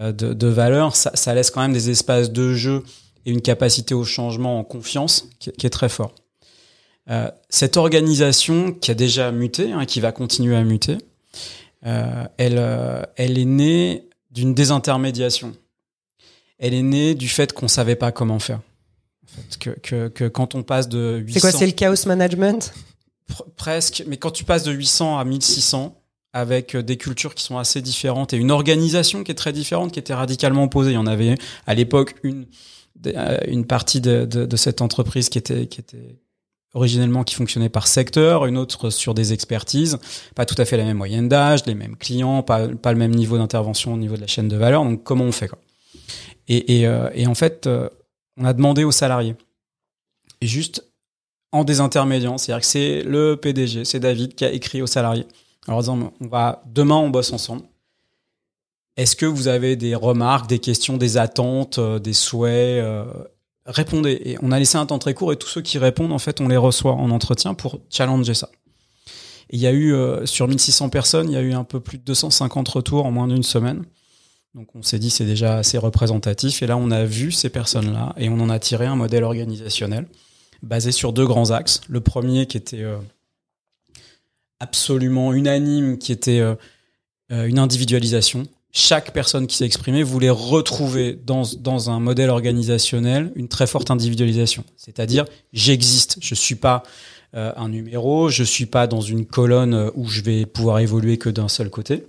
euh, 0.00 0.12
de, 0.12 0.32
de 0.32 0.46
valeurs, 0.46 0.96
ça, 0.96 1.10
ça 1.14 1.34
laisse 1.34 1.50
quand 1.50 1.60
même 1.60 1.72
des 1.72 1.90
espaces 1.90 2.30
de 2.30 2.54
jeu 2.54 2.82
et 3.26 3.30
une 3.30 3.42
capacité 3.42 3.94
au 3.94 4.04
changement 4.04 4.58
en 4.58 4.64
confiance 4.64 5.28
qui, 5.38 5.50
qui 5.52 5.66
est 5.66 5.70
très 5.70 5.88
fort. 5.90 6.14
Euh, 7.10 7.30
cette 7.48 7.76
organisation 7.76 8.72
qui 8.72 8.90
a 8.90 8.94
déjà 8.94 9.30
muté, 9.32 9.72
hein, 9.72 9.84
qui 9.84 10.00
va 10.00 10.12
continuer 10.12 10.56
à 10.56 10.64
muter, 10.64 10.98
elle, 12.38 12.58
euh, 12.58 13.02
elle 13.16 13.38
est 13.38 13.44
née 13.44 14.08
d'une 14.30 14.54
désintermédiation. 14.54 15.54
Elle 16.58 16.74
est 16.74 16.82
née 16.82 17.14
du 17.14 17.28
fait 17.28 17.52
qu'on 17.52 17.68
savait 17.68 17.96
pas 17.96 18.12
comment 18.12 18.38
faire. 18.38 18.60
En 19.24 19.28
fait, 19.28 19.58
que, 19.58 19.70
que, 19.80 20.08
que 20.08 20.24
quand 20.28 20.54
on 20.54 20.62
passe 20.62 20.88
de 20.88 21.18
800, 21.18 21.34
C'est 21.34 21.40
quoi, 21.40 21.52
c'est 21.52 21.66
le 21.66 21.72
chaos 21.72 22.06
management? 22.06 22.72
Pr- 23.30 23.44
presque, 23.56 24.04
mais 24.06 24.16
quand 24.16 24.30
tu 24.30 24.44
passes 24.44 24.62
de 24.62 24.72
800 24.72 25.18
à 25.18 25.24
1600 25.24 25.96
avec 26.32 26.74
euh, 26.74 26.82
des 26.82 26.96
cultures 26.96 27.34
qui 27.34 27.42
sont 27.44 27.56
assez 27.58 27.80
différentes 27.82 28.32
et 28.32 28.36
une 28.36 28.50
organisation 28.50 29.24
qui 29.24 29.30
est 29.32 29.36
très 29.36 29.52
différente, 29.52 29.92
qui 29.92 29.98
était 29.98 30.14
radicalement 30.14 30.64
opposée. 30.64 30.90
Il 30.90 30.94
y 30.94 30.98
en 30.98 31.06
avait 31.06 31.34
à 31.66 31.74
l'époque 31.74 32.14
une 32.22 32.46
euh, 33.06 33.62
partie 33.64 34.00
de, 34.00 34.24
de, 34.26 34.44
de 34.46 34.56
cette 34.56 34.80
entreprise 34.82 35.28
qui 35.28 35.38
était 35.38 35.66
qui 35.66 35.80
était 35.80 36.16
originellement 36.76 37.24
qui 37.24 37.34
fonctionnait 37.34 37.70
par 37.70 37.86
secteur, 37.86 38.44
une 38.44 38.58
autre 38.58 38.90
sur 38.90 39.14
des 39.14 39.32
expertises, 39.32 39.98
pas 40.34 40.44
tout 40.44 40.54
à 40.58 40.66
fait 40.66 40.76
la 40.76 40.84
même 40.84 40.98
moyenne 40.98 41.26
d'âge, 41.26 41.64
les 41.66 41.74
mêmes 41.74 41.96
clients, 41.96 42.42
pas 42.42 42.66
le 42.66 42.94
même 42.94 43.14
niveau 43.14 43.38
d'intervention 43.38 43.94
au 43.94 43.96
niveau 43.96 44.14
de 44.14 44.20
la 44.20 44.26
chaîne 44.26 44.48
de 44.48 44.56
valeur. 44.56 44.84
Donc 44.84 45.02
comment 45.02 45.24
on 45.24 45.32
fait 45.32 45.48
quoi 45.48 45.58
et, 46.48 46.86
euh, 46.86 47.10
en 47.26 47.34
fait, 47.34 47.66
euh, 47.66 47.88
on 48.36 48.44
a 48.44 48.52
demandé 48.52 48.84
aux 48.84 48.92
salariés, 48.92 49.34
juste 50.42 50.84
en 51.50 51.64
désintermédiant, 51.64 52.38
c'est-à-dire 52.38 52.60
que 52.60 52.66
c'est 52.66 53.02
le 53.02 53.36
PDG, 53.36 53.84
c'est 53.84 53.98
David 53.98 54.36
qui 54.36 54.44
a 54.44 54.52
écrit 54.52 54.80
aux 54.80 54.86
salariés, 54.86 55.26
en 55.66 55.72
leur 55.72 55.80
disant 55.80 56.12
on 56.20 56.26
va 56.28 56.62
demain 56.66 56.96
on 56.96 57.10
bosse 57.10 57.32
ensemble. 57.32 57.62
Est-ce 58.96 59.16
que 59.16 59.26
vous 59.26 59.48
avez 59.48 59.74
des 59.74 59.96
remarques, 59.96 60.48
des 60.48 60.60
questions, 60.60 60.98
des 60.98 61.16
attentes, 61.16 61.78
euh, 61.78 61.98
des 61.98 62.12
souhaits 62.12 62.84
Répondez. 63.66 64.20
Et 64.24 64.38
on 64.42 64.52
a 64.52 64.58
laissé 64.58 64.78
un 64.78 64.86
temps 64.86 64.98
très 64.98 65.14
court 65.14 65.32
et 65.32 65.36
tous 65.36 65.48
ceux 65.48 65.62
qui 65.62 65.78
répondent, 65.78 66.12
en 66.12 66.18
fait, 66.18 66.40
on 66.40 66.48
les 66.48 66.56
reçoit 66.56 66.92
en 66.92 67.10
entretien 67.10 67.54
pour 67.54 67.80
challenger 67.90 68.34
ça. 68.34 68.48
Il 69.50 69.60
y 69.60 69.66
a 69.66 69.72
eu, 69.72 69.92
euh, 69.92 70.26
sur 70.26 70.48
1600 70.48 70.88
personnes, 70.88 71.30
il 71.30 71.34
y 71.34 71.36
a 71.36 71.40
eu 71.42 71.52
un 71.52 71.64
peu 71.64 71.80
plus 71.80 71.98
de 71.98 72.04
250 72.04 72.68
retours 72.68 73.06
en 73.06 73.10
moins 73.10 73.28
d'une 73.28 73.42
semaine. 73.42 73.84
Donc 74.54 74.74
on 74.74 74.82
s'est 74.82 74.98
dit 74.98 75.10
c'est 75.10 75.26
déjà 75.26 75.58
assez 75.58 75.78
représentatif. 75.78 76.62
Et 76.62 76.66
là, 76.66 76.76
on 76.76 76.90
a 76.90 77.04
vu 77.04 77.30
ces 77.30 77.50
personnes-là 77.50 78.14
et 78.16 78.28
on 78.28 78.40
en 78.40 78.48
a 78.48 78.58
tiré 78.58 78.86
un 78.86 78.96
modèle 78.96 79.22
organisationnel 79.22 80.06
basé 80.62 80.92
sur 80.92 81.12
deux 81.12 81.26
grands 81.26 81.50
axes. 81.50 81.82
Le 81.88 82.00
premier 82.00 82.46
qui 82.46 82.56
était 82.56 82.82
euh, 82.82 82.96
absolument 84.60 85.32
unanime, 85.32 85.98
qui 85.98 86.10
était 86.10 86.40
euh, 86.40 86.54
euh, 87.32 87.46
une 87.46 87.58
individualisation. 87.58 88.46
Chaque 88.78 89.12
personne 89.14 89.46
qui 89.46 89.56
s'est 89.56 89.64
exprimée 89.64 90.02
voulait 90.02 90.28
retrouver 90.28 91.18
dans, 91.24 91.44
dans 91.60 91.88
un 91.88 91.98
modèle 91.98 92.28
organisationnel 92.28 93.32
une 93.34 93.48
très 93.48 93.66
forte 93.66 93.90
individualisation. 93.90 94.64
C'est-à-dire, 94.76 95.24
j'existe, 95.54 96.18
je 96.20 96.34
suis 96.34 96.56
pas 96.56 96.82
euh, 97.34 97.52
un 97.56 97.70
numéro, 97.70 98.28
je 98.28 98.44
suis 98.44 98.66
pas 98.66 98.86
dans 98.86 99.00
une 99.00 99.24
colonne 99.24 99.72
euh, 99.72 99.90
où 99.94 100.06
je 100.08 100.20
vais 100.20 100.44
pouvoir 100.44 100.80
évoluer 100.80 101.16
que 101.16 101.30
d'un 101.30 101.48
seul 101.48 101.70
côté. 101.70 102.04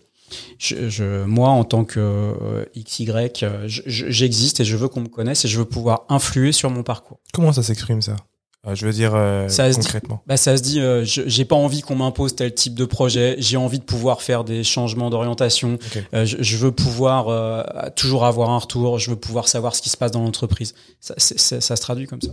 Je, 0.59 0.89
je- 0.89 1.23
moi, 1.23 1.47
en 1.51 1.63
tant 1.63 1.85
que 1.85 2.01
euh, 2.01 2.65
XY, 2.75 3.09
euh, 3.43 3.63
je- 3.67 3.83
je- 3.85 4.09
j'existe 4.09 4.59
et 4.59 4.65
je 4.65 4.75
veux 4.75 4.89
qu'on 4.89 4.99
me 4.99 5.07
connaisse 5.07 5.45
et 5.45 5.47
je 5.47 5.57
veux 5.59 5.63
pouvoir 5.65 6.03
influer 6.09 6.51
sur 6.51 6.69
mon 6.69 6.83
parcours. 6.83 7.19
Comment 7.33 7.53
ça 7.53 7.63
s'exprime 7.63 8.01
ça? 8.01 8.17
Je 8.73 8.85
veux 8.85 8.91
dire 8.91 9.13
euh, 9.15 9.47
Ça 9.47 9.71
se 9.71 9.77
dit- 9.79 9.85
concrètement. 9.85 10.21
Bah, 10.27 10.35
ça 10.35 10.57
se 10.57 10.61
dit, 10.61 10.81
euh, 10.81 11.03
j'ai 11.05 11.45
pas 11.45 11.55
envie 11.55 11.81
qu'on 11.81 11.95
m'impose 11.95 12.35
tel 12.35 12.53
type 12.53 12.75
de 12.75 12.83
projet. 12.83 13.35
J'ai 13.39 13.55
envie 13.55 13.79
de 13.79 13.83
pouvoir 13.85 14.21
faire 14.21 14.43
des 14.43 14.63
changements 14.63 15.09
d'orientation. 15.09 15.77
Euh, 16.13 16.25
je, 16.25 16.37
je 16.41 16.57
veux 16.57 16.71
pouvoir 16.73 17.29
euh, 17.29 17.63
toujours 17.95 18.25
avoir 18.25 18.49
un 18.49 18.57
retour. 18.57 18.99
Je 18.99 19.09
veux 19.09 19.15
pouvoir 19.15 19.47
savoir 19.47 19.73
ce 19.75 19.81
qui 19.81 19.89
se 19.89 19.95
passe 19.95 20.11
dans 20.11 20.21
l'entreprise. 20.21 20.73
Ça, 20.99 21.15
se 21.17 21.81
traduit 21.81 22.07
comme 22.07 22.21
ça. 22.21 22.31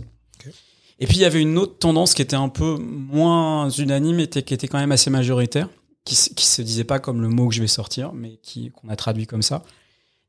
Et 0.99 1.07
puis 1.07 1.17
il 1.17 1.21
y 1.21 1.25
avait 1.25 1.41
une 1.41 1.57
autre 1.57 1.77
tendance 1.77 2.13
qui 2.13 2.21
était 2.21 2.37
un 2.37 2.47
peu 2.47 2.77
moins 2.79 3.69
unanime, 3.69 4.19
et 4.21 4.27
qui 4.27 4.53
était 4.53 4.67
quand 4.69 4.77
même 4.79 4.93
assez 4.93 5.09
majoritaire, 5.09 5.67
qui, 6.05 6.15
qui 6.15 6.45
se 6.45 6.61
disait 6.61 6.85
pas 6.85 6.99
comme 6.99 7.21
le 7.21 7.27
mot 7.27 7.49
que 7.49 7.53
je 7.55 7.59
vais 7.61 7.67
sortir, 7.67 8.13
mais 8.13 8.39
qui 8.41 8.71
qu'on 8.71 8.87
a 8.87 8.95
traduit 8.95 9.27
comme 9.27 9.41
ça. 9.41 9.63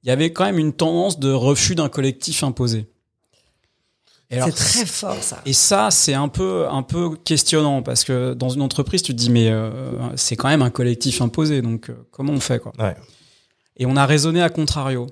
Il 0.02 0.08
y 0.08 0.10
avait 0.12 0.32
quand 0.32 0.44
même 0.44 0.58
une 0.58 0.72
tendance 0.72 1.20
de 1.20 1.30
refus 1.32 1.74
d'un 1.76 1.88
collectif 1.88 2.42
imposé. 2.42 2.86
Et 4.30 4.36
alors, 4.36 4.48
C'est 4.48 4.54
très 4.54 4.86
fort 4.86 5.22
ça. 5.22 5.40
et 5.46 5.52
ça, 5.52 5.90
c'est 5.90 6.14
un 6.14 6.28
peu, 6.28 6.66
un 6.68 6.82
peu 6.82 7.16
questionnant 7.16 7.82
parce 7.82 8.02
que 8.04 8.34
dans 8.34 8.48
une 8.48 8.62
entreprise, 8.62 9.02
tu 9.02 9.12
te 9.12 9.18
dis 9.18 9.30
mais 9.30 9.50
euh, 9.50 9.70
c'est 10.16 10.36
quand 10.36 10.48
même 10.48 10.62
un 10.62 10.70
collectif 10.70 11.20
imposé, 11.20 11.62
donc 11.62 11.90
euh, 11.90 11.94
comment 12.10 12.32
on 12.32 12.40
fait 12.40 12.58
quoi? 12.58 12.72
Ouais. 12.78 12.96
Et 13.76 13.86
on 13.86 13.96
a 13.96 14.04
raisonné 14.06 14.42
à 14.42 14.48
contrario 14.48 15.06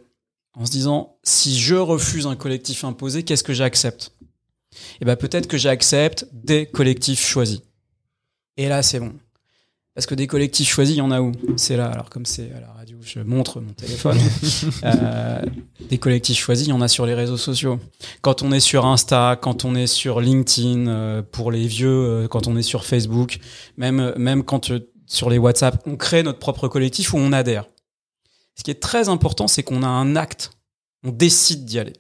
en 0.54 0.66
se 0.66 0.70
disant 0.70 1.16
si 1.22 1.58
je 1.58 1.76
refuse 1.76 2.26
un 2.26 2.36
collectif 2.36 2.84
imposé, 2.84 3.22
qu'est-ce 3.22 3.44
que 3.44 3.52
j'accepte? 3.52 4.12
Et 5.00 5.04
ben 5.04 5.14
peut-être 5.14 5.46
que 5.46 5.58
j'accepte 5.58 6.26
des 6.32 6.66
collectifs 6.66 7.24
choisis. 7.24 7.60
Et 8.56 8.68
là, 8.68 8.82
c'est 8.82 8.98
bon. 9.00 9.12
Parce 9.94 10.06
que 10.06 10.16
des 10.16 10.26
collectifs 10.26 10.68
choisis, 10.68 10.96
il 10.96 10.98
y 10.98 11.02
en 11.02 11.12
a 11.12 11.20
où 11.20 11.30
C'est 11.56 11.76
là. 11.76 11.86
Alors 11.86 12.10
comme 12.10 12.26
c'est 12.26 12.50
à 12.52 12.60
la 12.60 12.72
radio, 12.72 12.98
je 13.00 13.20
montre 13.20 13.60
mon 13.60 13.72
téléphone. 13.72 14.18
Euh, 14.82 15.42
des 15.88 15.98
collectifs 15.98 16.38
choisis, 16.38 16.66
il 16.66 16.70
y 16.70 16.72
en 16.72 16.80
a 16.80 16.88
sur 16.88 17.06
les 17.06 17.14
réseaux 17.14 17.36
sociaux. 17.36 17.78
Quand 18.22 18.42
on 18.42 18.52
est 18.52 18.60
sur 18.60 18.86
Insta, 18.86 19.38
quand 19.40 19.64
on 19.64 19.74
est 19.74 19.86
sur 19.86 20.20
LinkedIn, 20.20 20.86
euh, 20.88 21.22
pour 21.22 21.50
les 21.50 21.66
vieux, 21.66 21.88
euh, 21.88 22.28
quand 22.28 22.46
on 22.46 22.56
est 22.56 22.62
sur 22.62 22.84
Facebook, 22.84 23.38
même 23.76 24.12
même 24.16 24.42
quand 24.42 24.70
euh, 24.70 24.90
sur 25.06 25.30
les 25.30 25.38
WhatsApp, 25.38 25.82
on 25.86 25.96
crée 25.96 26.22
notre 26.22 26.38
propre 26.38 26.68
collectif 26.68 27.14
où 27.14 27.18
on 27.18 27.32
adhère. 27.32 27.66
Ce 28.56 28.62
qui 28.62 28.70
est 28.70 28.80
très 28.80 29.08
important, 29.08 29.48
c'est 29.48 29.62
qu'on 29.62 29.82
a 29.82 29.88
un 29.88 30.16
acte, 30.16 30.52
on 31.02 31.10
décide 31.10 31.64
d'y 31.64 31.78
aller, 31.78 31.94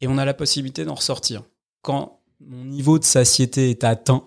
et 0.00 0.08
on 0.08 0.18
a 0.18 0.24
la 0.24 0.34
possibilité 0.34 0.84
d'en 0.84 0.94
ressortir. 0.94 1.42
Quand 1.82 2.20
mon 2.40 2.64
niveau 2.64 2.98
de 2.98 3.04
satiété 3.04 3.70
est 3.70 3.84
atteint 3.84 4.24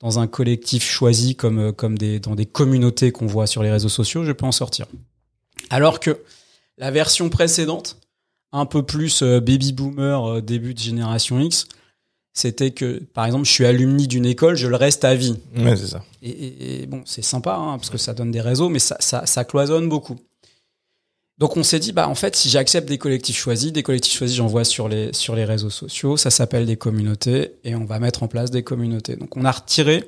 dans 0.00 0.18
un 0.18 0.26
collectif 0.26 0.82
choisi 0.88 1.36
comme 1.36 1.58
euh, 1.58 1.72
comme 1.72 1.96
des 1.98 2.20
dans 2.20 2.34
des 2.34 2.46
communautés 2.46 3.12
qu'on 3.12 3.26
voit 3.26 3.46
sur 3.46 3.62
les 3.62 3.70
réseaux 3.70 3.88
sociaux, 3.88 4.24
je 4.24 4.32
peux 4.32 4.46
en 4.46 4.52
sortir. 4.52 4.86
Alors 5.68 6.00
que 6.00 6.22
la 6.78 6.90
version 6.90 7.28
précédente, 7.28 7.98
un 8.52 8.66
peu 8.66 8.82
plus 8.82 9.22
euh, 9.22 9.40
baby 9.40 9.72
boomer, 9.72 10.24
euh, 10.24 10.40
début 10.40 10.74
de 10.74 10.78
génération 10.80 11.38
X, 11.38 11.66
c'était 12.32 12.70
que, 12.70 13.00
par 13.12 13.26
exemple, 13.26 13.44
je 13.44 13.50
suis 13.50 13.66
alumni 13.66 14.06
d'une 14.08 14.24
école, 14.24 14.54
je 14.56 14.68
le 14.68 14.76
reste 14.76 15.04
à 15.04 15.14
vie. 15.14 15.36
Ouais, 15.56 15.76
c'est 15.76 15.88
ça. 15.88 16.02
Et, 16.22 16.30
et- 16.30 16.82
et 16.82 16.86
bon, 16.86 17.02
c'est 17.04 17.22
sympa, 17.22 17.54
hein, 17.56 17.76
parce 17.76 17.90
que 17.90 17.98
ça 17.98 18.14
donne 18.14 18.30
des 18.30 18.40
réseaux, 18.40 18.68
mais 18.68 18.78
ça, 18.78 18.96
ça, 19.00 19.26
ça 19.26 19.44
cloisonne 19.44 19.88
beaucoup. 19.88 20.18
Donc 21.40 21.56
on 21.56 21.62
s'est 21.62 21.78
dit, 21.78 21.92
bah 21.92 22.06
en 22.06 22.14
fait, 22.14 22.36
si 22.36 22.50
j'accepte 22.50 22.86
des 22.86 22.98
collectifs 22.98 23.38
choisis, 23.38 23.72
des 23.72 23.82
collectifs 23.82 24.16
choisis, 24.16 24.36
j'en 24.36 24.46
vois 24.46 24.64
sur 24.64 24.90
les, 24.90 25.10
sur 25.14 25.34
les 25.34 25.46
réseaux 25.46 25.70
sociaux, 25.70 26.18
ça 26.18 26.28
s'appelle 26.28 26.66
des 26.66 26.76
communautés, 26.76 27.54
et 27.64 27.74
on 27.74 27.86
va 27.86 27.98
mettre 27.98 28.22
en 28.22 28.28
place 28.28 28.50
des 28.50 28.62
communautés. 28.62 29.16
Donc 29.16 29.38
on 29.38 29.46
a 29.46 29.50
retiré 29.50 30.06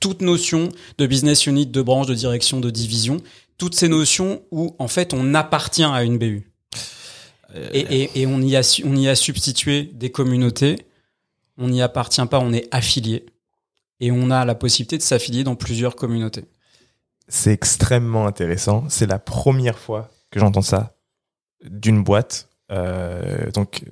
toute 0.00 0.20
notion 0.20 0.68
de 0.98 1.06
business 1.06 1.46
unit, 1.46 1.64
de 1.66 1.80
branche, 1.80 2.06
de 2.06 2.14
direction, 2.14 2.60
de 2.60 2.68
division, 2.68 3.22
toutes 3.56 3.74
ces 3.74 3.88
notions 3.88 4.42
où 4.50 4.76
en 4.78 4.86
fait 4.86 5.14
on 5.14 5.32
appartient 5.32 5.82
à 5.82 6.04
une 6.04 6.18
BU. 6.18 6.52
Et, 7.72 8.10
et, 8.20 8.26
on, 8.26 8.42
y 8.42 8.54
a, 8.54 8.82
on 8.84 8.96
y 8.96 9.08
a 9.08 9.14
substitué 9.14 9.84
des 9.94 10.10
communautés, 10.10 10.76
on 11.56 11.68
n'y 11.68 11.80
appartient 11.80 12.26
pas, 12.26 12.38
on 12.38 12.52
est 12.52 12.68
affilié. 12.70 13.24
Et 14.00 14.10
on 14.10 14.30
a 14.30 14.44
la 14.44 14.54
possibilité 14.54 14.98
de 14.98 15.02
s'affilier 15.02 15.42
dans 15.42 15.54
plusieurs 15.54 15.96
communautés. 15.96 16.44
C'est 17.28 17.52
extrêmement 17.52 18.26
intéressant. 18.26 18.84
C'est 18.90 19.06
la 19.06 19.18
première 19.18 19.78
fois 19.78 20.10
que 20.36 20.40
j'entends 20.40 20.62
ça 20.62 20.94
d'une 21.64 22.02
boîte. 22.04 22.48
Euh, 22.70 23.50
donc, 23.52 23.82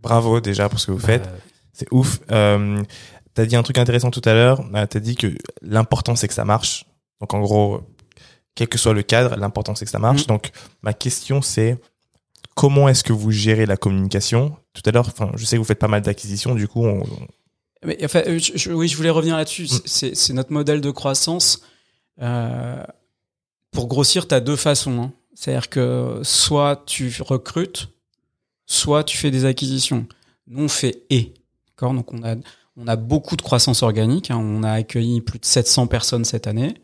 bravo 0.00 0.40
déjà 0.40 0.68
pour 0.68 0.78
ce 0.80 0.86
que 0.86 0.92
vous 0.92 0.98
faites. 0.98 1.28
C'est 1.72 1.88
ouf. 1.90 2.20
Euh, 2.30 2.82
t'as 3.34 3.44
dit 3.46 3.56
un 3.56 3.62
truc 3.64 3.78
intéressant 3.78 4.10
tout 4.12 4.22
à 4.24 4.32
l'heure. 4.34 4.60
Euh, 4.74 4.86
T'as 4.86 5.00
dit 5.00 5.16
que 5.16 5.34
l'important 5.62 6.14
c'est 6.14 6.28
que 6.28 6.34
ça 6.34 6.44
marche. 6.44 6.84
Donc 7.20 7.34
en 7.34 7.40
gros, 7.40 7.80
quel 8.54 8.68
que 8.68 8.78
soit 8.78 8.92
le 8.94 9.02
cadre, 9.02 9.36
l'important 9.36 9.74
c'est 9.74 9.84
que 9.84 9.90
ça 9.90 9.98
marche. 9.98 10.22
Mhm. 10.22 10.26
Donc 10.28 10.50
ma 10.82 10.92
question 10.92 11.42
c'est 11.42 11.76
comment 12.54 12.88
est-ce 12.88 13.02
que 13.02 13.12
vous 13.12 13.32
gérez 13.32 13.66
la 13.66 13.76
communication? 13.76 14.56
Tout 14.74 14.82
à 14.86 14.92
l'heure, 14.92 15.08
enfin, 15.08 15.32
je 15.34 15.44
sais 15.44 15.56
que 15.56 15.58
vous 15.60 15.64
faites 15.66 15.78
pas 15.80 15.88
mal 15.88 16.02
d'acquisitions. 16.02 16.54
Du 16.54 16.68
coup, 16.68 16.84
on, 16.86 17.02
Mais, 17.84 17.98
enfin, 18.04 18.22
je- 18.26 18.52
je- 18.56 18.70
oui, 18.70 18.86
je 18.86 18.96
voulais 18.96 19.10
revenir 19.10 19.36
là-dessus. 19.36 19.64
Mm. 19.64 19.80
C'est 19.84 20.14
c'est 20.14 20.32
notre 20.32 20.52
modèle 20.52 20.80
de 20.80 20.90
croissance. 20.92 21.60
Euh, 22.22 22.84
pour 23.72 23.88
grossir, 23.88 24.28
tu 24.28 24.34
as 24.36 24.40
deux 24.40 24.54
façons. 24.56 25.02
hein. 25.02 25.12
C'est-à-dire 25.34 25.68
que 25.68 26.20
soit 26.22 26.82
tu 26.86 27.12
recrutes, 27.20 27.88
soit 28.66 29.04
tu 29.04 29.16
fais 29.16 29.30
des 29.30 29.44
acquisitions. 29.44 30.06
Nous, 30.46 30.64
on 30.64 30.68
fait 30.68 31.02
et. 31.10 31.34
D'accord? 31.70 31.92
Donc, 31.94 32.12
on 32.12 32.22
a, 32.22 32.36
on 32.76 32.86
a 32.86 32.96
beaucoup 32.96 33.36
de 33.36 33.42
croissance 33.42 33.82
organique. 33.82 34.30
hein. 34.30 34.36
On 34.38 34.62
a 34.62 34.70
accueilli 34.72 35.20
plus 35.20 35.38
de 35.38 35.44
700 35.44 35.86
personnes 35.88 36.24
cette 36.24 36.46
année. 36.46 36.74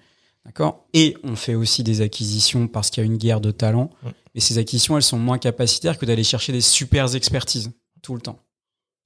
D'accord? 0.45 0.87
Et 0.95 1.17
on 1.23 1.37
fait 1.37 1.55
aussi 1.55 1.83
des 1.85 2.01
acquisitions 2.01 2.67
parce 2.67 2.91
qu'il 2.91 3.03
y 3.03 3.07
a 3.07 3.07
une 3.07 3.19
guerre 3.19 3.41
de 3.41 3.51
talents. 3.51 3.91
Mm. 4.03 4.09
Mais 4.35 4.41
ces 4.41 4.59
acquisitions, 4.59 4.97
elles 4.97 5.03
sont 5.03 5.19
moins 5.19 5.39
capacitaires 5.39 5.99
que 5.99 6.07
d'aller 6.07 6.25
chercher 6.25 6.53
des 6.53 6.61
super 6.61 7.15
expertises 7.15 7.71
tout 8.03 8.15
le 8.15 8.21
temps. 8.21 8.39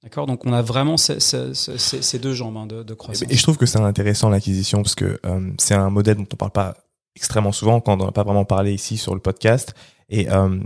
D'accord? 0.03 0.27
Donc 0.27 0.45
on 0.45 0.53
a 0.53 0.61
vraiment 0.61 0.97
ces, 0.97 1.19
ces- 1.19 1.53
ces- 1.53 1.77
ces- 1.77 2.01
ces 2.01 2.19
deux 2.19 2.33
jambes 2.33 2.57
hein, 2.57 2.67
de, 2.67 2.83
de 2.83 2.93
croissance. 2.93 3.27
Et 3.29 3.35
je 3.35 3.41
trouve 3.43 3.57
que 3.57 3.65
c'est 3.65 3.79
intéressant 3.79 4.29
l'acquisition 4.29 4.81
parce 4.83 4.95
que 4.95 5.19
euh, 5.25 5.51
c'est 5.59 5.73
un 5.73 5.89
modèle 5.89 6.15
dont 6.17 6.27
on 6.31 6.35
parle 6.35 6.51
pas 6.51 6.77
extrêmement 7.15 7.51
souvent, 7.51 7.79
quand 7.81 7.93
on 7.93 7.97
n'en 7.97 8.09
a 8.09 8.11
pas 8.11 8.23
vraiment 8.23 8.45
parlé 8.45 8.73
ici 8.73 8.97
sur 8.97 9.13
le 9.13 9.21
podcast. 9.21 9.73
Et 10.09 10.29
euh, 10.29 10.59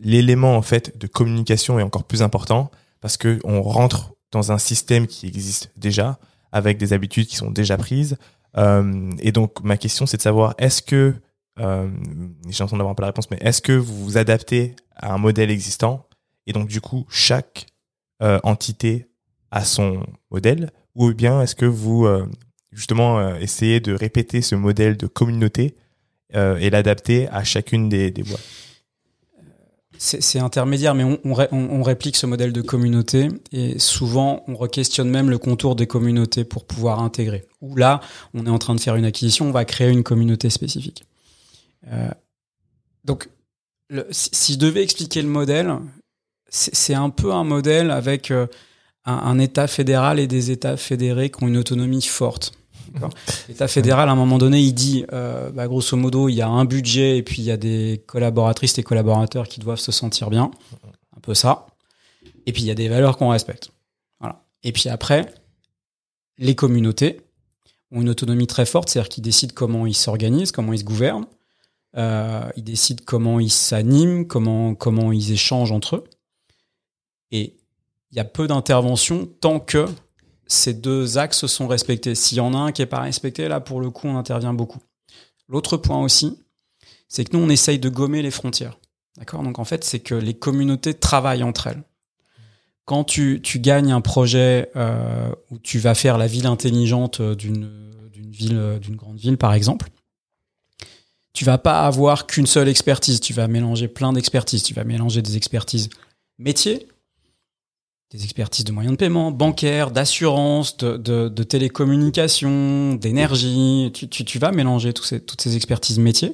l'élément 0.00 0.56
en 0.56 0.62
fait 0.62 0.96
de 0.98 1.06
communication 1.06 1.78
est 1.78 1.82
encore 1.82 2.04
plus 2.04 2.22
important 2.22 2.70
parce 3.00 3.16
que 3.16 3.38
on 3.44 3.62
rentre 3.62 4.14
dans 4.30 4.52
un 4.52 4.58
système 4.58 5.06
qui 5.06 5.26
existe 5.26 5.70
déjà 5.76 6.18
avec 6.52 6.78
des 6.78 6.92
habitudes 6.92 7.26
qui 7.26 7.36
sont 7.36 7.50
déjà 7.50 7.76
prises. 7.76 8.16
Euh, 8.56 9.10
et 9.20 9.32
donc 9.32 9.62
ma 9.62 9.76
question 9.76 10.06
c'est 10.06 10.16
de 10.16 10.22
savoir 10.22 10.54
est-ce 10.58 10.80
que 10.80 11.14
euh, 11.60 11.90
j'ai 12.44 12.58
l'impression 12.58 12.76
d'avoir 12.76 12.94
pas 12.94 13.02
la 13.02 13.08
réponse, 13.08 13.30
mais 13.30 13.38
est-ce 13.40 13.60
que 13.60 13.72
vous 13.72 14.04
vous 14.04 14.16
adaptez 14.16 14.74
à 14.96 15.12
un 15.12 15.18
modèle 15.18 15.50
existant? 15.50 16.06
Et 16.46 16.52
donc 16.52 16.68
du 16.68 16.80
coup 16.80 17.06
chaque 17.10 17.66
euh, 18.22 18.40
entité 18.42 19.06
a 19.50 19.64
son 19.64 20.04
modèle? 20.30 20.70
Ou 20.94 21.12
bien 21.14 21.42
est-ce 21.42 21.54
que 21.54 21.66
vous 21.66 22.06
euh, 22.06 22.26
justement 22.72 23.18
euh, 23.18 23.36
essayez 23.36 23.80
de 23.80 23.92
répéter 23.92 24.42
ce 24.42 24.54
modèle 24.54 24.96
de 24.96 25.06
communauté 25.06 25.76
euh, 26.34 26.56
et 26.58 26.70
l'adapter 26.70 27.28
à 27.28 27.44
chacune 27.44 27.88
des, 27.88 28.10
des 28.10 28.22
boîtes 28.22 28.44
C'est 29.96 30.38
intermédiaire, 30.38 30.94
mais 30.94 31.04
on, 31.04 31.18
on, 31.24 31.34
ré- 31.34 31.48
on- 31.50 31.68
on 31.70 31.82
réplique 31.82 32.16
ce 32.16 32.26
modèle 32.26 32.52
de 32.52 32.62
communauté 32.62 33.28
et 33.50 33.78
souvent 33.78 34.44
on 34.46 34.54
re-questionne 34.54 35.10
même 35.10 35.28
le 35.30 35.38
contour 35.38 35.74
des 35.74 35.86
communautés 35.86 36.44
pour 36.44 36.64
pouvoir 36.66 37.00
intégrer. 37.02 37.46
Ou 37.60 37.74
là, 37.74 38.00
on 38.34 38.46
est 38.46 38.50
en 38.50 38.58
train 38.58 38.74
de 38.76 38.80
faire 38.80 38.94
une 38.96 39.04
acquisition, 39.04 39.48
on 39.48 39.52
va 39.52 39.64
créer 39.64 39.90
une 39.90 40.04
communauté 40.04 40.50
spécifique. 40.50 41.04
Euh, 41.90 42.10
donc, 43.04 43.28
si, 44.10 44.52
je 44.52 44.58
devais 44.58 44.82
expliquer 44.82 45.22
le 45.22 45.28
modèle, 45.28 45.74
c'est 46.50 46.94
un 46.94 47.10
peu 47.10 47.32
un 47.32 47.44
modèle 47.44 47.90
avec 47.90 48.30
euh, 48.30 48.46
un 49.04 49.38
État 49.38 49.66
fédéral 49.66 50.18
et 50.20 50.26
des 50.26 50.50
États 50.50 50.76
fédérés 50.76 51.30
qui 51.30 51.42
ont 51.42 51.48
une 51.48 51.56
autonomie 51.56 52.02
forte. 52.02 52.52
L'État 53.48 53.68
fédéral, 53.68 54.08
à 54.08 54.12
un 54.12 54.16
moment 54.16 54.38
donné, 54.38 54.60
il 54.60 54.72
dit, 54.72 55.04
euh, 55.12 55.50
bah, 55.50 55.66
grosso 55.66 55.96
modo, 55.96 56.28
il 56.28 56.34
y 56.34 56.42
a 56.42 56.48
un 56.48 56.64
budget 56.64 57.18
et 57.18 57.22
puis 57.22 57.42
il 57.42 57.44
y 57.44 57.50
a 57.50 57.56
des 57.56 58.02
collaboratrices 58.06 58.78
et 58.78 58.82
collaborateurs 58.82 59.48
qui 59.48 59.60
doivent 59.60 59.78
se 59.78 59.92
sentir 59.92 60.30
bien. 60.30 60.50
Un 61.16 61.20
peu 61.20 61.34
ça. 61.34 61.66
Et 62.46 62.52
puis 62.52 62.62
il 62.62 62.66
y 62.66 62.70
a 62.70 62.74
des 62.74 62.88
valeurs 62.88 63.16
qu'on 63.16 63.30
respecte. 63.30 63.70
Voilà. 64.20 64.44
Et 64.62 64.72
puis 64.72 64.88
après, 64.88 65.32
les 66.38 66.54
communautés 66.54 67.20
ont 67.90 68.00
une 68.00 68.08
autonomie 68.08 68.46
très 68.46 68.66
forte, 68.66 68.88
c'est-à-dire 68.88 69.08
qu'ils 69.08 69.24
décident 69.24 69.52
comment 69.54 69.86
ils 69.86 69.94
s'organisent, 69.94 70.52
comment 70.52 70.72
ils 70.72 70.80
se 70.80 70.84
gouvernent. 70.84 71.26
Euh, 71.96 72.48
ils 72.56 72.64
décident 72.64 73.02
comment 73.06 73.40
ils 73.40 73.50
s'animent, 73.50 74.26
comment, 74.26 74.74
comment 74.74 75.10
ils 75.12 75.32
échangent 75.32 75.72
entre 75.72 75.96
eux. 75.96 76.04
Et 77.30 77.56
il 78.10 78.16
y 78.16 78.20
a 78.20 78.24
peu 78.24 78.46
d'interventions 78.46 79.26
tant 79.40 79.60
que 79.60 79.86
ces 80.48 80.72
deux 80.74 81.18
axes 81.18 81.46
sont 81.46 81.68
respectés. 81.68 82.14
S'il 82.14 82.38
y 82.38 82.40
en 82.40 82.54
a 82.54 82.58
un 82.58 82.72
qui 82.72 82.82
est 82.82 82.86
pas 82.86 83.00
respecté, 83.00 83.46
là, 83.48 83.60
pour 83.60 83.80
le 83.80 83.90
coup, 83.90 84.08
on 84.08 84.16
intervient 84.16 84.54
beaucoup. 84.54 84.80
L'autre 85.48 85.76
point 85.76 86.02
aussi, 86.02 86.38
c'est 87.06 87.24
que 87.24 87.36
nous, 87.36 87.44
on 87.44 87.48
essaye 87.50 87.78
de 87.78 87.88
gommer 87.88 88.22
les 88.22 88.30
frontières. 88.30 88.78
D'accord? 89.18 89.42
Donc, 89.42 89.58
en 89.58 89.64
fait, 89.64 89.84
c'est 89.84 90.00
que 90.00 90.14
les 90.14 90.34
communautés 90.34 90.94
travaillent 90.94 91.42
entre 91.42 91.68
elles. 91.68 91.82
Quand 92.86 93.04
tu, 93.04 93.40
gagnes 93.56 93.92
un 93.92 94.00
projet 94.00 94.70
euh, 94.74 95.30
où 95.50 95.58
tu 95.58 95.78
vas 95.78 95.94
faire 95.94 96.16
la 96.16 96.26
ville 96.26 96.46
intelligente 96.46 97.20
d'une 97.20 97.70
d'une 98.10 98.30
ville, 98.30 98.78
d'une 98.80 98.96
grande 98.96 99.18
ville, 99.18 99.36
par 99.36 99.54
exemple, 99.54 99.90
Tu 101.34 101.44
vas 101.44 101.58
pas 101.58 101.86
avoir 101.86 102.26
qu'une 102.26 102.46
seule 102.46 102.68
expertise. 102.68 103.20
Tu 103.20 103.32
vas 103.32 103.46
mélanger 103.46 103.86
plein 103.86 104.12
d'expertises. 104.12 104.62
Tu 104.64 104.74
vas 104.74 104.82
mélanger 104.82 105.22
des 105.22 105.36
expertises 105.36 105.88
métiers, 106.38 106.88
des 108.10 108.24
expertises 108.24 108.64
de 108.64 108.72
moyens 108.72 108.94
de 108.94 108.98
paiement, 108.98 109.30
bancaires, 109.30 109.90
d'assurance, 109.90 110.76
de, 110.78 111.42
télécommunications, 111.42 112.94
d'énergie. 112.94 113.92
Tu, 113.92 114.38
vas 114.38 114.50
mélanger 114.50 114.92
toutes 114.92 115.40
ces 115.40 115.56
expertises 115.56 115.98
métiers. 115.98 116.32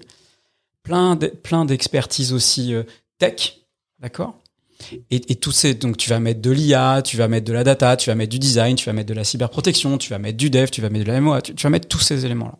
Plein 0.83 1.17
de- 1.17 1.29
plein 1.29 1.65
d'expertises 1.65 2.33
aussi 2.33 2.75
euh, 2.75 2.83
tech, 3.19 3.61
d'accord? 4.01 4.39
Et, 5.11 5.33
et 5.33 5.39
ces, 5.51 5.75
donc 5.75 5.97
tu 5.97 6.11
vas 6.11 6.21
mettre 6.21 6.43
de 6.43 6.51
l'IA, 6.51 7.01
tu 7.03 7.17
vas 7.17 7.27
mettre 7.27 7.47
de 7.47 7.53
la 7.55 7.65
data, 7.65 7.97
tu 7.97 8.11
vas 8.11 8.15
mettre 8.15 8.31
du 8.31 8.39
design, 8.39 8.77
tu 8.77 8.85
vas 8.85 8.93
mettre 8.93 9.09
de 9.09 9.15
la 9.15 9.25
cyberprotection, 9.25 9.97
tu 9.97 10.11
vas 10.11 10.19
mettre 10.19 10.37
du 10.37 10.51
dev, 10.51 10.69
tu 10.69 10.83
vas 10.83 10.91
mettre 10.91 11.07
de 11.07 11.13
la 11.13 11.21
MOA, 11.21 11.41
tu, 11.41 11.55
tu 11.55 11.63
vas 11.63 11.71
mettre 11.71 11.89
tous 11.89 12.01
ces 12.01 12.27
éléments-là. 12.27 12.59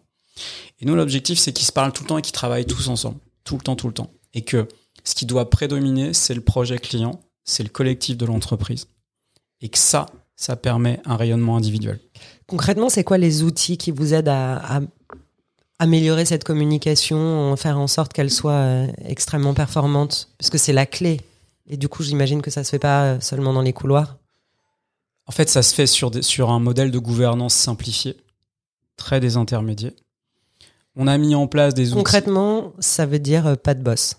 Et 0.81 0.87
nous, 0.87 0.95
l'objectif, 0.95 1.39
c'est 1.39 1.53
qu'ils 1.53 1.67
se 1.67 1.73
parlent 1.73 1.93
tout 1.93 2.03
le 2.03 2.09
temps 2.09 2.19
et 2.19 2.23
qu'ils 2.23 2.33
travaillent 2.33 2.67
tous 2.67 2.89
ensemble. 2.89 3.19
Tout 3.45 3.57
le 3.57 3.63
temps, 3.63 3.77
tout 3.77 3.89
le 3.89 3.95
temps. 3.95 4.11
Et 4.33 4.43
que 4.43 4.67
ce 5.05 5.15
qui 5.15 5.27
doit 5.27 5.51
prédominer, 5.51 6.15
c'est 6.15 6.35
le 6.35 6.41
projet 6.41 6.79
client, 6.79 7.21
c'est 7.45 7.63
le 7.63 7.69
collectif 7.69 8.17
de 8.17 8.25
l'entreprise. 8.25 8.87
Et 9.65 9.69
que 9.71 9.79
ça, 9.79 10.07
ça 10.37 10.55
permet 10.57 11.01
un 11.07 11.17
rayonnement 11.17 11.57
individuel. 11.57 11.99
Concrètement, 12.47 12.91
c'est 12.91 13.03
quoi 13.03 13.19
les 13.19 13.43
outils 13.43 13.79
qui 13.79 13.91
vous 13.91 14.13
aident 14.15 14.29
à, 14.29 14.77
à 14.77 14.81
améliorer 15.79 16.25
cette 16.27 16.45
communication, 16.45 17.57
faire 17.57 17.79
en 17.79 17.87
sorte 17.87 18.13
qu'elle 18.13 18.31
soit 18.31 18.53
euh, 18.53 18.87
extrêmement 19.07 19.55
performante? 19.55 20.29
Parce 20.39 20.51
que 20.51 20.59
c'est 20.59 20.73
la 20.75 20.85
clé. 20.87 21.21
Et 21.67 21.79
du 21.79 21.89
coup, 21.89 22.03
j'imagine 22.03 22.43
que 22.43 22.51
ça 22.51 22.63
se 22.63 22.71
fait 22.71 22.79
pas 22.79 23.05
euh, 23.05 23.21
seulement 23.21 23.55
dans 23.55 23.63
les 23.63 23.73
couloirs. 23.73 24.19
En 25.27 25.33
fait, 25.33 25.49
ça 25.49 25.63
se 25.63 25.75
fait 25.75 25.87
sur, 25.87 26.11
des- 26.11 26.21
sur 26.21 26.51
un 26.51 26.61
modèle 26.61 26.91
de 26.91 26.99
gouvernance 26.99 27.55
simplifié, 27.55 28.19
très 28.97 29.19
désintermédié. 29.21 29.95
On 30.95 31.07
a 31.07 31.17
mis 31.17 31.35
en 31.35 31.47
place 31.47 31.73
des 31.73 31.89
outils. 31.89 31.97
Concrètement, 31.97 32.75
ça 32.81 33.07
veut 33.07 33.19
dire 33.19 33.47
euh, 33.47 33.55
pas 33.57 33.73
de 33.73 33.83
boss. 33.83 34.17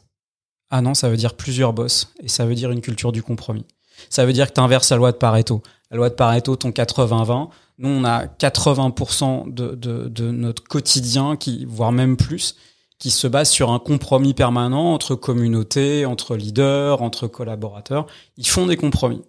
Ah 0.71 0.81
non, 0.81 0.95
ça 0.95 1.07
veut 1.09 1.17
dire 1.17 1.35
plusieurs 1.35 1.71
boss 1.73 2.11
et 2.19 2.27
ça 2.27 2.45
veut 2.47 2.55
dire 2.55 2.71
une 2.71 2.81
culture 2.81 3.11
du 3.11 3.21
compromis. 3.21 3.65
Ça 4.09 4.25
veut 4.25 4.33
dire 4.33 4.47
que 4.47 4.53
tu 4.53 4.61
inverses 4.61 4.89
la 4.89 4.97
loi 4.97 5.11
de 5.11 5.17
Pareto. 5.17 5.61
La 5.91 5.97
loi 5.97 6.09
de 6.09 6.15
Pareto, 6.15 6.55
ton 6.55 6.69
80-20. 6.69 7.49
Nous, 7.77 7.89
on 7.89 8.03
a 8.03 8.25
80% 8.25 9.53
de, 9.53 9.75
de, 9.75 10.31
notre 10.31 10.63
quotidien, 10.63 11.35
qui, 11.35 11.65
voire 11.65 11.91
même 11.91 12.17
plus, 12.17 12.55
qui 12.99 13.11
se 13.11 13.27
base 13.27 13.49
sur 13.49 13.71
un 13.71 13.79
compromis 13.79 14.33
permanent 14.33 14.93
entre 14.93 15.15
communautés, 15.15 16.05
entre 16.05 16.35
leaders, 16.35 17.01
entre 17.01 17.27
collaborateurs. 17.27 18.07
Ils 18.37 18.47
font 18.47 18.65
des 18.65 18.77
compromis. 18.77 19.21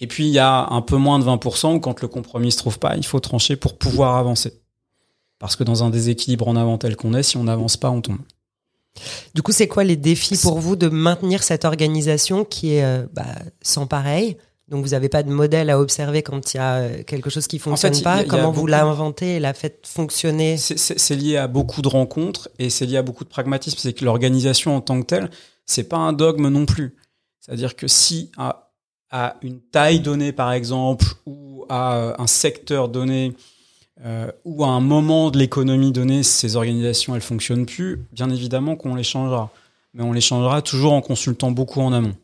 Et 0.00 0.06
puis, 0.06 0.26
il 0.26 0.32
y 0.32 0.38
a 0.38 0.66
un 0.68 0.82
peu 0.82 0.96
moins 0.96 1.18
de 1.18 1.24
20% 1.24 1.74
où 1.74 1.80
quand 1.80 2.00
le 2.00 2.08
compromis 2.08 2.52
se 2.52 2.58
trouve 2.58 2.78
pas, 2.78 2.96
il 2.96 3.04
faut 3.04 3.20
trancher 3.20 3.56
pour 3.56 3.76
pouvoir 3.76 4.16
avancer. 4.16 4.62
Parce 5.38 5.56
que 5.56 5.64
dans 5.64 5.84
un 5.84 5.90
déséquilibre 5.90 6.48
en 6.48 6.56
avant 6.56 6.78
tel 6.78 6.96
qu'on 6.96 7.14
est, 7.14 7.22
si 7.22 7.36
on 7.36 7.44
n'avance 7.44 7.76
pas, 7.76 7.90
on 7.90 8.00
tombe. 8.00 8.18
Du 9.34 9.42
coup, 9.42 9.52
c'est 9.52 9.68
quoi 9.68 9.84
les 9.84 9.96
défis 9.96 10.36
pour 10.38 10.58
vous 10.58 10.76
de 10.76 10.88
maintenir 10.88 11.42
cette 11.42 11.64
organisation 11.64 12.44
qui 12.44 12.74
est 12.74 12.84
euh, 12.84 13.06
bah, 13.12 13.24
sans 13.62 13.86
pareil? 13.86 14.36
Donc, 14.68 14.82
vous 14.84 14.90
n'avez 14.90 15.08
pas 15.08 15.22
de 15.22 15.30
modèle 15.30 15.70
à 15.70 15.78
observer 15.78 16.22
quand 16.24 16.52
il 16.52 16.56
y 16.56 16.60
a 16.60 16.74
euh, 16.78 17.02
quelque 17.04 17.30
chose 17.30 17.46
qui 17.46 17.60
fonctionne 17.60 17.94
fait, 17.94 18.00
il 18.00 18.02
y 18.02 18.06
a- 18.06 18.10
pas. 18.10 18.16
il 18.16 18.22
y 18.22 18.24
a 18.24 18.28
Comment 18.28 18.50
vous 18.50 18.62
beaucoup- 18.66 18.74
inventé 18.74 19.36
et 19.36 19.40
l'a 19.40 19.54
fait 19.54 19.78
fonctionner? 19.86 20.56
C'est- 20.56 21.14
lié 21.14 21.36
à 21.36 21.46
beaucoup 21.46 21.82
de 21.82 21.88
rencontres 21.88 22.48
et 22.58 22.68
c'est 22.68 22.84
lié 22.86 22.96
à 22.96 23.02
beaucoup 23.02 23.22
de 23.22 23.28
pragmatisme. 23.28 23.78
C'est 23.80 23.92
que 23.92 24.04
l'organisation 24.04 24.74
en 24.74 24.80
tant 24.80 25.00
que 25.00 25.06
telle, 25.06 25.30
c'est 25.66 25.84
pas 25.84 25.98
un 25.98 26.12
dogme 26.12 26.48
non 26.48 26.66
plus. 26.66 26.96
C'est-à-dire 27.40 27.76
que 27.76 27.86
si 27.86 28.32
à, 28.36 28.72
à 29.12 29.36
une 29.42 29.60
taille 29.60 30.00
donnée, 30.00 30.32
par 30.32 30.52
exemple, 30.52 31.06
ou 31.26 31.64
à 31.68 31.96
euh, 31.98 32.14
un 32.18 32.26
secteur 32.26 32.88
donné, 32.88 33.34
euh, 34.04 34.30
ou 34.44 34.64
à 34.64 34.68
un 34.68 34.80
moment 34.80 35.30
de 35.30 35.38
l'économie 35.38 35.92
donné, 35.92 36.22
ces 36.22 36.56
organisations 36.56 37.14
elles 37.14 37.22
fonctionnent 37.22 37.66
plus, 37.66 38.04
bien 38.12 38.30
évidemment 38.30 38.76
qu'on 38.76 38.94
les 38.94 39.02
changera. 39.02 39.50
Mais 39.94 40.02
on 40.02 40.12
les 40.12 40.20
changera 40.20 40.60
toujours 40.60 40.92
en 40.92 41.00
consultant 41.00 41.50
beaucoup 41.50 41.80
en 41.80 41.92
amont. 41.92 42.14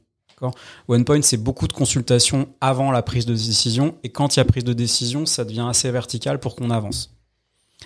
OnePoint, 0.89 1.23
c'est 1.23 1.37
beaucoup 1.37 1.69
de 1.69 1.73
consultations 1.73 2.49
avant 2.61 2.91
la 2.91 3.03
prise 3.03 3.27
de 3.27 3.35
décision, 3.35 3.95
et 4.03 4.09
quand 4.09 4.35
il 4.35 4.41
y 4.41 4.43
a 4.43 4.45
prise 4.45 4.65
de 4.65 4.73
décision, 4.73 5.25
ça 5.25 5.45
devient 5.45 5.67
assez 5.69 5.91
vertical 5.91 6.41
pour 6.41 6.57
qu'on 6.57 6.71
avance. 6.71 7.15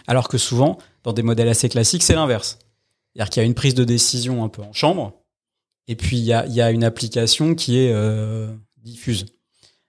Alors 0.07 0.29
que 0.29 0.39
souvent, 0.39 0.79
dans 1.03 1.13
des 1.13 1.23
modèles 1.23 1.49
assez 1.49 1.69
classiques, 1.69 2.03
c'est 2.03 2.15
l'inverse. 2.15 2.59
C'est-à-dire 3.13 3.31
qu'il 3.31 3.43
y 3.43 3.45
a 3.45 3.47
une 3.47 3.55
prise 3.55 3.75
de 3.75 3.85
décision 3.85 4.43
un 4.43 4.49
peu 4.49 4.63
en 4.63 4.73
chambre, 4.73 5.13
et 5.87 5.97
puis 5.97 6.17
il 6.17 6.25
y 6.25 6.33
a, 6.33 6.47
il 6.47 6.55
y 6.55 6.61
a 6.61 6.71
une 6.71 6.85
application 6.85 7.55
qui 7.55 7.79
est 7.79 7.93
euh, 7.93 8.49
diffuse 8.79 9.27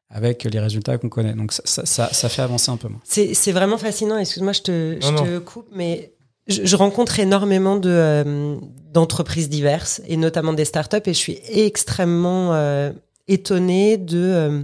avec 0.10 0.44
les 0.46 0.60
résultats 0.60 0.98
qu'on 0.98 1.10
connaît. 1.10 1.34
Donc 1.34 1.52
ça, 1.52 1.62
ça, 1.66 1.86
ça, 1.86 2.10
ça 2.14 2.30
fait 2.30 2.42
avancer 2.42 2.72
un 2.72 2.78
peu 2.78 2.88
moins. 2.88 3.02
C'est 3.04 3.52
vraiment 3.52 3.78
fascinant. 3.78 4.18
Excuse-moi, 4.18 4.54
je 4.54 4.62
te, 4.62 4.98
je 5.02 5.12
Non, 5.12 5.24
te 5.24 5.40
coupe, 5.40 5.68
mais 5.72 6.14
je, 6.48 6.66
je 6.66 6.76
rencontre 6.76 7.20
énormément 7.20 7.76
de 7.76 7.90
euh, 7.90 8.56
d'entreprises 8.94 9.50
diverses 9.50 10.02
et 10.08 10.18
notamment 10.18 10.54
des 10.54 10.66
startups 10.66 10.98
et 11.06 11.14
je 11.14 11.20
suis 11.20 11.40
extrêmement 11.50 12.54
euh, 12.54 12.92
étonnée 13.28 13.98
de 13.98 14.18
euh, 14.18 14.62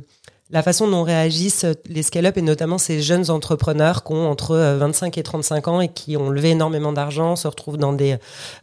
la 0.49 0.61
façon 0.61 0.87
dont 0.87 1.03
réagissent 1.03 1.65
les 1.87 2.03
scale-up 2.03 2.37
et 2.37 2.41
notamment 2.41 2.77
ces 2.77 3.01
jeunes 3.01 3.29
entrepreneurs 3.31 4.03
qui 4.03 4.13
ont 4.13 4.29
entre 4.29 4.51
euh, 4.51 4.77
25 4.77 5.17
et 5.17 5.23
35 5.23 5.67
ans 5.67 5.81
et 5.81 5.89
qui 5.89 6.15
ont 6.15 6.29
levé 6.29 6.51
énormément 6.51 6.93
d'argent, 6.93 7.35
se 7.35 7.47
retrouvent 7.47 7.77
dans 7.77 7.91
des 7.93 8.17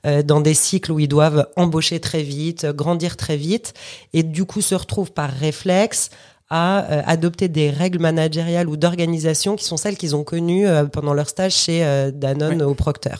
euh, 0.06 0.22
dans 0.22 0.40
des 0.40 0.54
cycles 0.54 0.92
où 0.92 1.00
ils 1.00 1.08
doivent 1.08 1.46
embaucher 1.56 2.00
très 2.00 2.22
vite, 2.22 2.64
grandir 2.66 3.16
très 3.16 3.36
vite 3.36 3.74
et 4.12 4.22
du 4.22 4.44
coup 4.44 4.60
se 4.62 4.74
retrouvent 4.74 5.12
par 5.12 5.30
réflexe 5.30 6.10
à 6.50 6.84
euh, 6.90 7.02
adopter 7.06 7.48
des 7.48 7.70
règles 7.70 8.00
managériales 8.00 8.68
ou 8.68 8.76
d'organisation 8.76 9.54
qui 9.54 9.64
sont 9.64 9.76
celles 9.76 9.96
qu'ils 9.96 10.16
ont 10.16 10.24
connues 10.24 10.66
euh, 10.66 10.84
pendant 10.84 11.14
leur 11.14 11.28
stage 11.28 11.54
chez 11.54 11.84
euh, 11.84 12.10
Danone 12.10 12.60
Oui. 12.60 12.62
au 12.62 12.74
Procter. 12.74 13.14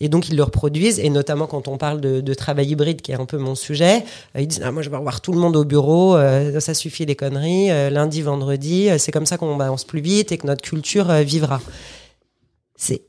Et 0.00 0.08
donc 0.08 0.28
ils 0.28 0.36
le 0.36 0.42
reproduisent, 0.44 1.00
et 1.00 1.10
notamment 1.10 1.46
quand 1.46 1.66
on 1.68 1.76
parle 1.76 2.00
de, 2.00 2.20
de 2.20 2.34
travail 2.34 2.68
hybride, 2.68 3.02
qui 3.02 3.12
est 3.12 3.20
un 3.20 3.26
peu 3.26 3.38
mon 3.38 3.54
sujet, 3.56 4.04
euh, 4.36 4.40
ils 4.40 4.46
disent 4.46 4.62
ah, 4.64 4.70
moi 4.72 4.82
je 4.82 4.90
vais 4.90 4.96
revoir 4.96 5.20
tout 5.20 5.32
le 5.32 5.38
monde 5.40 5.56
au 5.56 5.64
bureau, 5.64 6.16
euh, 6.16 6.60
ça 6.60 6.74
suffit 6.74 7.04
les 7.04 7.16
conneries, 7.16 7.70
euh, 7.70 7.90
lundi, 7.90 8.22
vendredi, 8.22 8.88
euh, 8.90 8.98
c'est 8.98 9.12
comme 9.12 9.26
ça 9.26 9.38
qu'on 9.38 9.58
avance 9.58 9.84
plus 9.84 10.00
vite 10.00 10.30
et 10.32 10.38
que 10.38 10.46
notre 10.46 10.62
culture 10.62 11.12
vivra. 11.14 11.60
C'est 12.76 13.02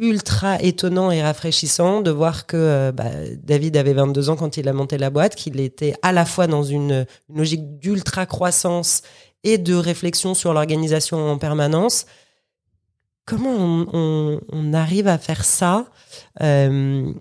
ultra 0.00 0.60
étonnant 0.62 1.10
et 1.10 1.22
rafraîchissant 1.22 2.00
de 2.00 2.10
voir 2.10 2.46
que 2.46 2.56
euh, 2.56 2.92
bah, 2.92 3.10
David 3.44 3.76
avait 3.76 3.92
22 3.92 4.30
ans 4.30 4.36
quand 4.36 4.56
il 4.56 4.68
a 4.68 4.72
monté 4.72 4.98
la 4.98 5.10
boîte, 5.10 5.36
qu'il 5.36 5.60
était 5.60 5.94
à 6.02 6.12
la 6.12 6.24
fois 6.24 6.46
dans 6.46 6.62
une, 6.62 7.06
logique 7.32 7.78
d'ultra 7.78 8.26
croissance 8.26 9.02
et 9.44 9.58
de 9.58 9.74
réflexion 9.74 10.34
sur 10.34 10.52
l'organisation 10.54 11.30
en 11.30 11.38
permanence. 11.38 12.06
Comment 13.26 13.86
on, 13.92 14.72
arrive 14.72 15.06
à 15.06 15.18
faire 15.18 15.44
ça 15.44 15.86
euh, 16.42 17.12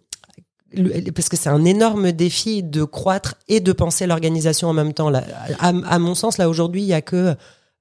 parce 1.16 1.30
que 1.30 1.38
c'est 1.38 1.50
un 1.50 1.66
énorme 1.66 2.12
défi 2.12 2.64
de 2.64 2.84
croître 2.84 3.36
et 3.48 3.60
de 3.60 3.72
penser 3.72 4.06
l'organisation 4.06 4.70
en 4.70 4.74
même 4.74 4.94
temps. 4.94 5.12
À, 5.60 6.00
mon 6.00 6.16
sens, 6.16 6.38
là 6.38 6.48
aujourd'hui, 6.48 6.82
il 6.82 6.88
y 6.88 6.94
a 6.94 7.02
que 7.02 7.36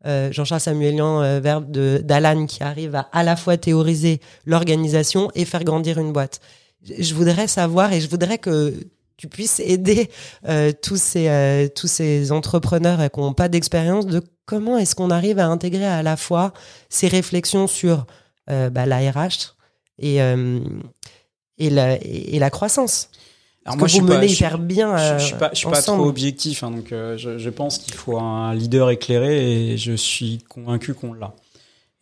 euh, 0.07 0.31
Jean-Charles 0.33 0.61
Samuelian, 0.61 1.23
euh, 1.23 1.41
verbe 1.41 1.71
d'Alan, 1.71 2.47
qui 2.47 2.63
arrive 2.63 2.95
à 2.95 3.09
à 3.13 3.23
la 3.23 3.37
fois 3.37 3.57
théoriser 3.57 4.21
l'organisation 4.47 5.31
et 5.35 5.45
faire 5.45 5.65
grandir 5.65 5.99
une 5.99 6.13
boîte. 6.13 6.41
Je 6.85 7.15
voudrais 7.15 7.49
savoir 7.49 7.93
et 7.93 8.01
je 8.01 8.09
voudrais 8.09 8.39
que 8.39 8.75
tu 9.17 9.27
puisses 9.27 9.59
aider 9.59 10.09
euh, 10.49 10.73
tous 10.81 11.01
ces 11.01 11.29
euh, 11.29 11.69
tous 11.75 11.89
ces 11.89 12.31
entrepreneurs 12.31 13.11
qui 13.11 13.21
n'ont 13.21 13.33
pas 13.33 13.49
d'expérience 13.49 14.07
de 14.07 14.23
comment 14.47 14.79
est-ce 14.79 14.95
qu'on 14.95 15.11
arrive 15.11 15.41
à 15.41 15.47
intégrer 15.47 15.87
à 15.87 16.05
la 16.05 16.17
fois 16.17 16.53
ces 16.89 17.09
réflexions 17.09 17.67
sur 17.67 18.07
bah, 18.47 18.87
la 18.87 19.11
RH 19.11 19.57
et 19.99 20.21
et 21.59 21.71
la 21.71 21.99
et 22.03 22.39
la 22.39 22.49
croissance. 22.49 23.11
Alors 23.75 23.87
vous 24.01 24.07
menez 24.15 24.29
je 24.29 24.35
suis- 24.35 24.45
hyper 24.45 24.59
bien. 24.59 24.97
Je, 24.97 25.03
euh, 25.03 25.19
je 25.19 25.25
suis 25.25 25.35
pas, 25.37 25.51
je 25.53 25.59
suis 25.59 25.67
pas 25.67 25.73
trop 25.97 26.07
objectif, 26.09 26.63
hein, 26.63 26.71
donc 26.71 26.93
euh, 26.93 27.17
je, 27.17 27.39
je 27.39 27.51
pense 27.51 27.79
qu'il 27.79 27.95
faut 27.95 28.19
un 28.19 28.55
leader 28.55 28.91
éclairé 28.91 29.73
et 29.73 29.77
je 29.77 29.93
suis 29.93 30.39
convaincu 30.49 30.95
qu'on 30.95 31.13
l'a 31.13 31.33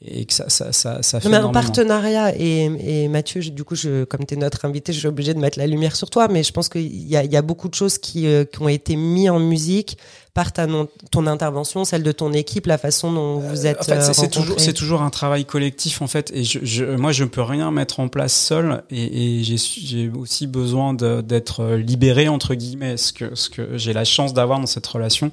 et 0.04 0.26
que 0.26 0.32
ça, 0.34 0.50
ça, 0.50 0.72
ça, 0.72 1.02
ça 1.02 1.20
fait 1.20 1.28
Non, 1.28 1.30
mais 1.32 1.36
un 1.38 1.48
partenariat 1.52 2.36
et, 2.36 2.64
et 3.04 3.08
Mathieu, 3.08 3.40
du 3.40 3.64
coup, 3.64 3.74
je, 3.74 4.04
comme 4.04 4.26
tu 4.26 4.34
es 4.34 4.36
notre 4.36 4.64
invité, 4.66 4.92
je 4.92 4.98
suis 4.98 5.08
obligée 5.08 5.32
de 5.32 5.38
mettre 5.38 5.58
la 5.58 5.66
lumière 5.66 5.96
sur 5.96 6.10
toi, 6.10 6.28
mais 6.28 6.42
je 6.42 6.52
pense 6.52 6.68
qu'il 6.68 7.08
y 7.08 7.16
a, 7.16 7.24
y 7.24 7.36
a 7.36 7.42
beaucoup 7.42 7.68
de 7.68 7.74
choses 7.74 7.96
qui, 7.96 8.26
euh, 8.26 8.44
qui 8.44 8.60
ont 8.60 8.68
été 8.68 8.94
mises 8.94 9.30
en 9.30 9.38
musique 9.40 9.96
par 10.34 10.52
ta, 10.52 10.66
non- 10.66 10.86
ton 11.10 11.26
intervention, 11.26 11.86
celle 11.86 12.02
de 12.02 12.12
ton 12.12 12.34
équipe, 12.34 12.66
la 12.66 12.76
façon 12.76 13.10
dont 13.10 13.38
vous 13.38 13.64
êtes. 13.64 13.80
En 13.80 13.84
fait, 13.84 13.92
euh, 13.92 14.00
c'est- 14.02 14.12
c'est 14.12 14.28
toujours, 14.28 14.56
toujours 14.74 15.00
un 15.00 15.08
travail 15.08 15.46
collectif 15.46 16.02
en 16.02 16.06
fait, 16.08 16.30
et 16.34 16.44
je, 16.44 16.58
je, 16.62 16.84
moi 16.84 17.12
je 17.12 17.24
ne 17.24 17.30
peux 17.30 17.40
rien 17.40 17.70
mettre 17.70 17.98
en 17.98 18.08
place 18.08 18.34
seul, 18.38 18.82
et, 18.90 19.38
et 19.40 19.44
j'ai, 19.44 20.10
aussi 20.10 20.46
besoin 20.46 20.92
d'être 20.92 21.68
libéré 21.76 22.28
entre 22.28 22.54
guillemets, 22.54 22.98
ce 22.98 23.14
que, 23.14 23.34
ce 23.34 23.48
que 23.48 23.78
j'ai 23.78 23.94
la 23.94 24.04
chance 24.04 24.34
d'avoir 24.34 24.60
dans 24.60 24.66
cette 24.66 24.86
relation 24.86 25.30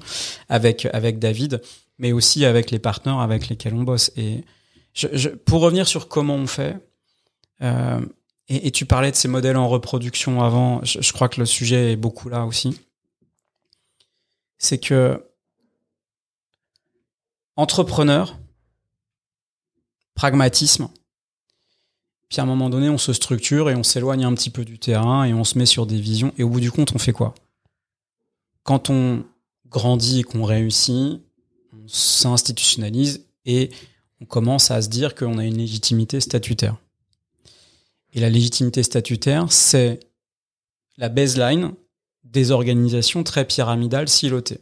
avec 0.48 0.88
avec 0.94 1.18
David, 1.18 1.60
mais 1.98 2.12
aussi 2.12 2.44
avec 2.44 2.70
les 2.70 2.78
partenaires 2.78 3.20
avec 3.20 3.48
lesquels 3.48 3.74
on 3.74 3.82
bosse. 3.82 4.12
Et 4.16 4.44
je, 4.94 5.08
je, 5.12 5.28
pour 5.28 5.60
revenir 5.60 5.86
sur 5.86 6.08
comment 6.08 6.34
on 6.34 6.46
fait, 6.46 6.76
euh, 7.62 8.00
et, 8.48 8.70
tu 8.70 8.84
parlais 8.84 9.10
de 9.10 9.16
ces 9.16 9.28
modèles 9.28 9.56
en 9.56 9.68
reproduction 9.68 10.42
avant, 10.42 10.84
je, 10.84 11.12
crois 11.12 11.28
que 11.28 11.40
le 11.40 11.46
sujet 11.46 11.92
est 11.92 11.96
beaucoup 11.96 12.28
là 12.28 12.44
aussi. 12.44 12.78
C'est 14.58 14.78
que 14.78 15.24
entrepreneur, 17.56 18.38
pragmatisme, 20.14 20.88
Puis 22.28 22.40
à 22.40 22.42
un 22.42 22.46
moment 22.46 22.68
donné, 22.68 22.90
on 22.90 22.98
se 22.98 23.12
structure 23.12 23.70
et 23.70 23.76
on 23.76 23.82
s'éloigne 23.82 24.24
un 24.24 24.34
petit 24.34 24.50
peu 24.50 24.64
du 24.64 24.78
terrain 24.78 25.24
et 25.24 25.32
on 25.32 25.44
se 25.44 25.56
met 25.56 25.66
sur 25.66 25.86
des 25.86 26.00
visions. 26.00 26.32
Et 26.36 26.42
au 26.42 26.50
bout 26.50 26.60
du 26.60 26.70
compte, 26.70 26.92
on 26.94 26.98
fait 26.98 27.12
quoi? 27.12 27.34
Quand 28.62 28.90
on 28.90 29.24
grandit 29.68 30.20
et 30.20 30.22
qu'on 30.22 30.44
réussit, 30.44 31.22
s'institutionnalise 31.86 33.24
et 33.46 33.70
on 34.20 34.24
commence 34.24 34.70
à 34.70 34.80
se 34.82 34.88
dire 34.88 35.14
qu'on 35.14 35.38
a 35.38 35.44
une 35.44 35.58
légitimité 35.58 36.20
statutaire. 36.20 36.76
Et 38.14 38.20
la 38.20 38.30
légitimité 38.30 38.82
statutaire, 38.82 39.46
c'est 39.50 40.00
la 40.96 41.08
baseline 41.08 41.72
des 42.22 42.50
organisations 42.50 43.22
très 43.22 43.44
pyramidales 43.44 44.08
silotées. 44.08 44.60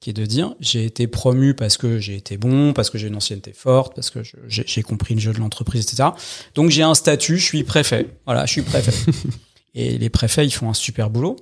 Qui 0.00 0.10
est 0.10 0.12
de 0.14 0.24
dire, 0.26 0.54
j'ai 0.60 0.84
été 0.84 1.08
promu 1.08 1.54
parce 1.54 1.76
que 1.76 1.98
j'ai 1.98 2.14
été 2.14 2.36
bon, 2.36 2.72
parce 2.72 2.88
que 2.88 2.98
j'ai 2.98 3.08
une 3.08 3.16
ancienneté 3.16 3.52
forte, 3.52 3.96
parce 3.96 4.10
que 4.10 4.20
j'ai 4.46 4.82
compris 4.82 5.14
le 5.14 5.20
jeu 5.20 5.32
de 5.32 5.40
l'entreprise, 5.40 5.82
etc. 5.82 6.10
Donc 6.54 6.70
j'ai 6.70 6.84
un 6.84 6.94
statut, 6.94 7.36
je 7.36 7.44
suis 7.44 7.64
préfet. 7.64 8.08
Voilà, 8.24 8.46
je 8.46 8.52
suis 8.52 8.62
préfet. 8.62 8.92
Et 9.74 9.98
les 9.98 10.08
préfets, 10.08 10.46
ils 10.46 10.52
font 10.52 10.70
un 10.70 10.74
super 10.74 11.10
boulot. 11.10 11.34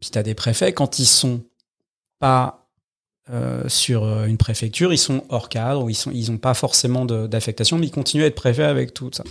Puis 0.00 0.10
tu 0.10 0.18
as 0.18 0.22
des 0.22 0.34
préfets, 0.34 0.74
quand 0.74 0.98
ils 0.98 1.06
sont 1.06 1.42
pas 2.18 2.63
euh, 3.30 3.66
sur 3.68 4.04
euh, 4.04 4.26
une 4.26 4.36
préfecture, 4.36 4.92
ils 4.92 4.98
sont 4.98 5.24
hors 5.30 5.48
cadre, 5.48 5.88
ils 5.88 5.94
sont, 5.94 6.10
ils 6.10 6.38
pas 6.38 6.52
forcément 6.52 7.06
d'affectation, 7.06 7.78
mais 7.78 7.86
ils 7.86 7.90
continuent 7.90 8.24
à 8.24 8.26
être 8.26 8.34
préfets 8.34 8.64
avec 8.64 8.92
tout 8.92 9.10
ça. 9.12 9.24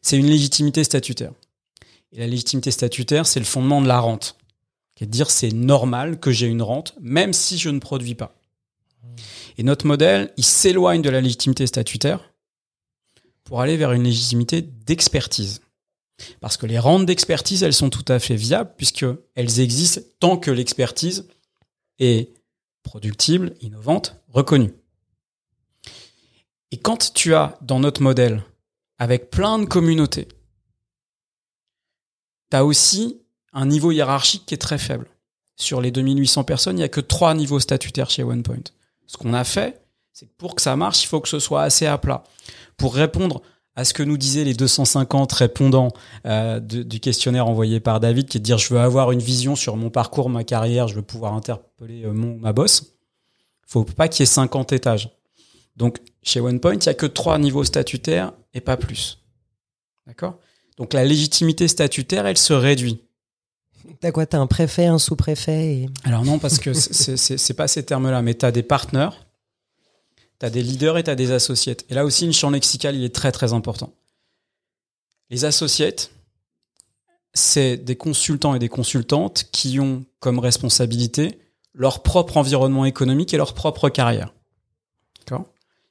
C'est 0.00 0.16
une 0.16 0.26
légitimité 0.26 0.84
statutaire. 0.84 1.32
Et 2.12 2.20
la 2.20 2.28
légitimité 2.28 2.70
statutaire, 2.70 3.26
c'est 3.26 3.40
le 3.40 3.46
fondement 3.46 3.82
de 3.82 3.88
la 3.88 3.98
rente. 3.98 4.36
Qui 4.94 5.04
est 5.04 5.06
de 5.08 5.12
dire 5.12 5.30
c'est 5.30 5.52
normal 5.52 6.20
que 6.20 6.30
j'ai 6.30 6.46
une 6.46 6.62
rente, 6.62 6.94
même 7.00 7.32
si 7.32 7.58
je 7.58 7.68
ne 7.68 7.80
produis 7.80 8.14
pas. 8.14 8.36
Et 9.58 9.64
notre 9.64 9.86
modèle, 9.86 10.32
il 10.36 10.44
s'éloigne 10.44 11.02
de 11.02 11.10
la 11.10 11.20
légitimité 11.20 11.66
statutaire 11.66 12.32
pour 13.42 13.60
aller 13.60 13.76
vers 13.76 13.92
une 13.92 14.04
légitimité 14.04 14.62
d'expertise. 14.62 15.60
Parce 16.40 16.56
que 16.56 16.66
les 16.66 16.78
rentes 16.78 17.06
d'expertise, 17.06 17.62
elles 17.62 17.74
sont 17.74 17.90
tout 17.90 18.04
à 18.08 18.18
fait 18.18 18.36
viables 18.36 18.72
puisqu'elles 18.76 19.60
existent 19.60 20.00
tant 20.20 20.36
que 20.36 20.50
l'expertise 20.50 21.26
est 21.98 22.35
productible, 22.86 23.54
innovante, 23.60 24.16
reconnue. 24.32 24.72
Et 26.70 26.78
quand 26.78 27.12
tu 27.12 27.34
as 27.34 27.58
dans 27.60 27.80
notre 27.80 28.00
modèle, 28.00 28.42
avec 28.98 29.28
plein 29.28 29.58
de 29.58 29.64
communautés, 29.64 30.28
tu 32.50 32.56
as 32.56 32.64
aussi 32.64 33.20
un 33.52 33.66
niveau 33.66 33.90
hiérarchique 33.90 34.46
qui 34.46 34.54
est 34.54 34.58
très 34.58 34.78
faible. 34.78 35.08
Sur 35.56 35.80
les 35.80 35.90
2800 35.90 36.44
personnes, 36.44 36.76
il 36.76 36.80
n'y 36.80 36.84
a 36.84 36.88
que 36.88 37.00
trois 37.00 37.34
niveaux 37.34 37.60
statutaires 37.60 38.08
chez 38.10 38.22
OnePoint. 38.22 38.70
Ce 39.06 39.16
qu'on 39.16 39.34
a 39.34 39.44
fait, 39.44 39.82
c'est 40.12 40.26
que 40.26 40.34
pour 40.38 40.54
que 40.54 40.62
ça 40.62 40.76
marche, 40.76 41.02
il 41.02 41.06
faut 41.06 41.20
que 41.20 41.28
ce 41.28 41.40
soit 41.40 41.62
assez 41.62 41.86
à 41.86 41.98
plat. 41.98 42.22
Pour 42.76 42.94
répondre 42.94 43.42
à 43.76 43.84
ce 43.84 43.92
que 43.94 44.02
nous 44.02 44.16
disaient 44.16 44.44
les 44.44 44.54
250 44.54 45.30
répondants 45.32 45.92
euh, 46.26 46.58
de- 46.60 46.82
du 46.82 46.98
questionnaire 46.98 47.46
envoyé 47.46 47.78
par 47.78 48.00
David, 48.00 48.26
qui 48.28 48.38
est 48.38 48.40
de 48.40 48.44
dire 48.44 48.58
je 48.58 48.72
veux 48.74 48.80
avoir 48.80 49.12
une 49.12 49.20
vision 49.20 49.54
sur 49.54 49.76
mon 49.76 49.90
parcours, 49.90 50.30
ma 50.30 50.44
carrière, 50.44 50.88
je 50.88 50.94
veux 50.96 51.02
pouvoir 51.02 51.34
interpeller 51.34 52.04
euh, 52.04 52.12
mon, 52.12 52.36
ma 52.38 52.52
boss. 52.52 52.94
faut 53.66 53.84
pas 53.84 54.08
qu'il 54.08 54.20
y 54.20 54.24
ait 54.24 54.26
50 54.26 54.72
étages. 54.72 55.10
Donc 55.76 55.98
chez 56.22 56.40
OnePoint, 56.40 56.74
il 56.74 56.78
n'y 56.78 56.88
a 56.88 56.94
que 56.94 57.06
trois 57.06 57.38
niveaux 57.38 57.64
statutaires 57.64 58.32
et 58.54 58.60
pas 58.62 58.76
plus. 58.78 59.18
D'accord? 60.06 60.38
Donc 60.78 60.92
la 60.94 61.04
légitimité 61.04 61.68
statutaire, 61.68 62.26
elle 62.26 62.38
se 62.38 62.52
réduit. 62.54 63.02
T'as 64.00 64.10
quoi? 64.10 64.26
T'as 64.26 64.38
un 64.38 64.46
préfet, 64.46 64.86
un 64.86 64.98
sous-préfet 64.98 65.66
et... 65.74 65.88
Alors 66.04 66.24
non, 66.24 66.38
parce 66.38 66.58
que 66.58 66.72
c'est- 66.72 67.54
pas 67.54 67.68
ces 67.68 67.84
termes-là, 67.84 68.20
mais 68.22 68.34
tu 68.34 68.44
as 68.44 68.50
des 68.52 68.62
partenaires, 68.62 69.25
tu 70.40 70.50
des 70.50 70.62
leaders 70.62 70.98
et 70.98 71.04
tu 71.04 71.14
des 71.14 71.32
associates. 71.32 71.84
Et 71.88 71.94
là 71.94 72.04
aussi, 72.04 72.26
le 72.26 72.32
champ 72.32 72.50
lexical, 72.50 72.94
il 72.94 73.04
est 73.04 73.14
très 73.14 73.32
très 73.32 73.52
important. 73.52 73.94
Les 75.30 75.44
associates, 75.44 76.10
c'est 77.34 77.76
des 77.76 77.96
consultants 77.96 78.54
et 78.54 78.58
des 78.58 78.68
consultantes 78.68 79.44
qui 79.52 79.80
ont 79.80 80.04
comme 80.20 80.38
responsabilité 80.38 81.38
leur 81.74 82.02
propre 82.02 82.38
environnement 82.38 82.84
économique 82.84 83.34
et 83.34 83.36
leur 83.36 83.52
propre 83.52 83.88
carrière. 83.88 84.32
D'accord? 85.18 85.46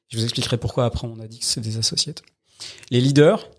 Je 0.08 0.18
vous 0.18 0.24
expliquerai 0.24 0.58
pourquoi 0.58 0.86
après 0.86 1.08
on 1.08 1.20
a 1.20 1.28
dit 1.28 1.40
que 1.40 1.46
c'est 1.46 1.62
des 1.62 1.78
associates. 1.78 2.24
Les 2.90 3.02
leaders, 3.02 3.50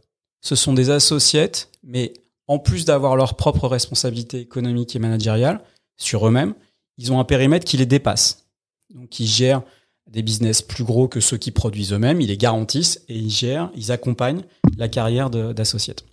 ce 0.40 0.54
sont 0.54 0.72
des 0.72 0.90
associates, 0.90 1.70
mais 1.82 2.12
en 2.48 2.58
plus 2.58 2.84
d'avoir 2.84 3.16
leur 3.16 3.36
propre 3.36 3.68
responsabilité 3.68 4.40
économique 4.40 4.96
et 4.96 4.98
managériale 4.98 5.62
sur 5.96 6.26
eux-mêmes, 6.26 6.54
ils 6.98 7.12
ont 7.12 7.20
un 7.20 7.24
périmètre 7.24 7.64
qui 7.64 7.76
les 7.76 7.86
dépasse. 7.86 8.46
Donc 8.90 9.20
ils 9.20 9.26
gèrent 9.26 9.62
des 10.06 10.22
business 10.22 10.62
plus 10.62 10.84
gros 10.84 11.08
que 11.08 11.20
ceux 11.20 11.36
qui 11.36 11.50
produisent 11.50 11.92
eux-mêmes, 11.92 12.20
ils 12.20 12.28
les 12.28 12.36
garantissent 12.36 13.02
et 13.08 13.16
ils 13.16 13.30
gèrent, 13.30 13.70
ils 13.74 13.92
accompagnent 13.92 14.42
la 14.78 14.88
carrière 14.88 15.30
d'associates. 15.30 16.04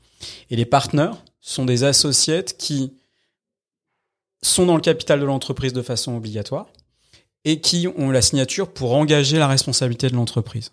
Et 0.49 0.55
les 0.55 0.65
partenaires 0.65 1.15
sont 1.41 1.65
des 1.65 1.83
associates 1.83 2.57
qui 2.57 2.93
sont 4.41 4.65
dans 4.65 4.75
le 4.75 4.81
capital 4.81 5.19
de 5.19 5.25
l'entreprise 5.25 5.73
de 5.73 5.81
façon 5.81 6.15
obligatoire 6.15 6.67
et 7.45 7.59
qui 7.59 7.87
ont 7.87 8.09
la 8.09 8.21
signature 8.21 8.71
pour 8.71 8.93
engager 8.93 9.37
la 9.37 9.47
responsabilité 9.47 10.09
de 10.09 10.15
l'entreprise. 10.15 10.71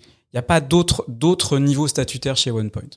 Il 0.00 0.36
n'y 0.36 0.38
a 0.38 0.42
pas 0.42 0.60
d'autres 0.60 1.58
niveaux 1.58 1.88
statutaires 1.88 2.36
chez 2.36 2.50
OnePoint. 2.50 2.90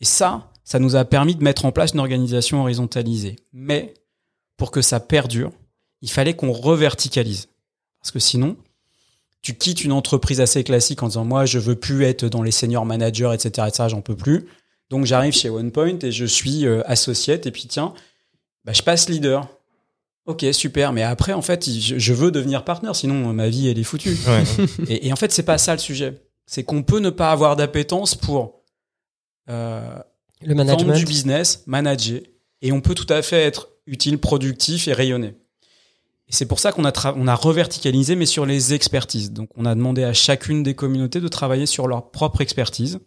Et 0.00 0.04
ça, 0.04 0.50
ça 0.64 0.78
nous 0.78 0.96
a 0.96 1.04
permis 1.04 1.34
de 1.34 1.42
mettre 1.42 1.64
en 1.64 1.72
place 1.72 1.92
une 1.92 2.00
organisation 2.00 2.60
horizontalisée. 2.60 3.36
Mais 3.52 3.94
pour 4.56 4.70
que 4.70 4.82
ça 4.82 5.00
perdure, 5.00 5.52
il 6.02 6.10
fallait 6.10 6.36
qu'on 6.36 6.52
reverticalise. 6.52 7.48
Parce 8.06 8.12
que 8.12 8.18
sinon, 8.20 8.56
tu 9.42 9.54
quittes 9.54 9.82
une 9.82 9.90
entreprise 9.90 10.40
assez 10.40 10.62
classique 10.62 11.02
en 11.02 11.08
disant 11.08 11.24
moi 11.24 11.44
je 11.44 11.58
veux 11.58 11.74
plus 11.74 12.04
être 12.04 12.28
dans 12.28 12.44
les 12.44 12.52
senior 12.52 12.86
managers, 12.86 13.32
etc. 13.34 13.66
etc. 13.66 13.88
j'en 13.88 14.00
peux 14.00 14.14
plus. 14.14 14.46
Donc 14.90 15.06
j'arrive 15.06 15.32
chez 15.32 15.50
OnePoint 15.50 15.98
et 16.02 16.12
je 16.12 16.24
suis 16.24 16.66
euh, 16.66 16.82
associate 16.86 17.46
et 17.46 17.50
puis 17.50 17.66
tiens, 17.66 17.94
bah, 18.64 18.72
je 18.72 18.82
passe 18.82 19.08
leader. 19.08 19.48
Ok, 20.24 20.44
super. 20.52 20.92
Mais 20.92 21.02
après, 21.02 21.32
en 21.32 21.42
fait, 21.42 21.68
je, 21.68 21.98
je 21.98 22.12
veux 22.12 22.30
devenir 22.30 22.64
partenaire, 22.64 22.94
sinon 22.94 23.28
euh, 23.28 23.32
ma 23.32 23.48
vie 23.48 23.66
elle 23.66 23.78
est 23.80 23.82
foutue. 23.82 24.16
Ouais. 24.28 24.44
Et, 24.88 25.08
et 25.08 25.12
en 25.12 25.16
fait, 25.16 25.32
c'est 25.32 25.42
pas 25.42 25.58
ça 25.58 25.72
le 25.72 25.80
sujet. 25.80 26.22
C'est 26.46 26.62
qu'on 26.62 26.84
peut 26.84 27.00
ne 27.00 27.10
pas 27.10 27.32
avoir 27.32 27.56
d'appétence 27.56 28.14
pour 28.14 28.62
euh, 29.50 29.98
Le 30.42 30.54
management. 30.54 30.94
du 30.94 31.04
business, 31.06 31.64
manager, 31.66 32.20
et 32.62 32.70
on 32.70 32.80
peut 32.80 32.94
tout 32.94 33.12
à 33.12 33.20
fait 33.22 33.42
être 33.42 33.70
utile, 33.88 34.18
productif 34.18 34.86
et 34.86 34.92
rayonner. 34.92 35.34
Et 36.28 36.32
c'est 36.32 36.46
pour 36.46 36.58
ça 36.58 36.72
qu'on 36.72 36.84
a, 36.84 37.14
on 37.16 37.28
a 37.28 37.34
reverticalisé, 37.34 38.16
mais 38.16 38.26
sur 38.26 38.46
les 38.46 38.74
expertises. 38.74 39.32
Donc, 39.32 39.48
on 39.56 39.64
a 39.64 39.74
demandé 39.74 40.02
à 40.02 40.12
chacune 40.12 40.62
des 40.62 40.74
communautés 40.74 41.20
de 41.20 41.28
travailler 41.28 41.66
sur 41.66 41.86
leur 41.86 42.10
propre 42.10 42.40
expertise 42.40 42.98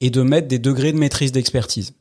et 0.00 0.10
de 0.10 0.22
mettre 0.22 0.48
des 0.48 0.58
degrés 0.58 0.92
de 0.92 0.98
maîtrise 0.98 1.32
d'expertise. 1.32 1.94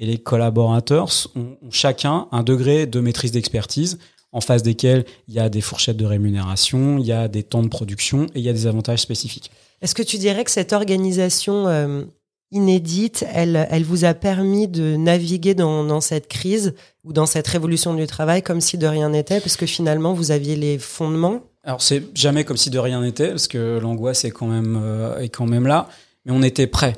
Et 0.00 0.06
les 0.06 0.18
collaborateurs 0.18 1.10
ont, 1.36 1.56
ont 1.62 1.70
chacun 1.70 2.26
un 2.32 2.42
degré 2.42 2.86
de 2.86 2.98
maîtrise 3.00 3.30
d'expertise 3.32 3.98
en 4.32 4.40
face 4.40 4.62
desquels 4.62 5.04
il 5.28 5.34
y 5.34 5.38
a 5.38 5.48
des 5.48 5.60
fourchettes 5.60 5.96
de 5.96 6.04
rémunération, 6.04 6.98
il 6.98 7.06
y 7.06 7.12
a 7.12 7.28
des 7.28 7.42
temps 7.42 7.62
de 7.62 7.68
production 7.68 8.26
et 8.34 8.38
il 8.38 8.42
y 8.42 8.48
a 8.48 8.52
des 8.52 8.66
avantages 8.66 9.00
spécifiques. 9.00 9.50
Est-ce 9.82 9.94
que 9.94 10.02
tu 10.02 10.18
dirais 10.18 10.44
que 10.44 10.50
cette 10.50 10.72
organisation 10.72 11.68
euh, 11.68 12.04
inédite, 12.52 13.24
elle, 13.32 13.66
elle 13.70 13.84
vous 13.84 14.04
a 14.04 14.14
permis 14.14 14.66
de 14.68 14.96
naviguer 14.96 15.54
dans, 15.54 15.84
dans 15.84 16.00
cette 16.00 16.28
crise 16.28 16.74
ou 17.04 17.12
dans 17.12 17.26
cette 17.26 17.46
révolution 17.46 17.94
du 17.94 18.06
travail 18.06 18.42
comme 18.42 18.60
si 18.60 18.76
de 18.78 18.86
rien 18.86 19.10
n'était, 19.10 19.40
parce 19.40 19.56
que 19.56 19.66
finalement, 19.66 20.12
vous 20.12 20.30
aviez 20.30 20.56
les 20.56 20.78
fondements 20.78 21.40
Alors 21.64 21.80
c'est 21.82 22.02
jamais 22.16 22.44
comme 22.44 22.56
si 22.56 22.70
de 22.70 22.78
rien 22.78 23.00
n'était, 23.02 23.28
parce 23.28 23.48
que 23.48 23.78
l'angoisse 23.78 24.24
est 24.24 24.30
quand 24.30 24.46
même 24.48 24.78
euh, 24.82 25.18
est 25.18 25.28
quand 25.28 25.46
même 25.46 25.66
là, 25.66 25.88
mais 26.24 26.32
on 26.32 26.42
était 26.42 26.66
prêt. 26.66 26.96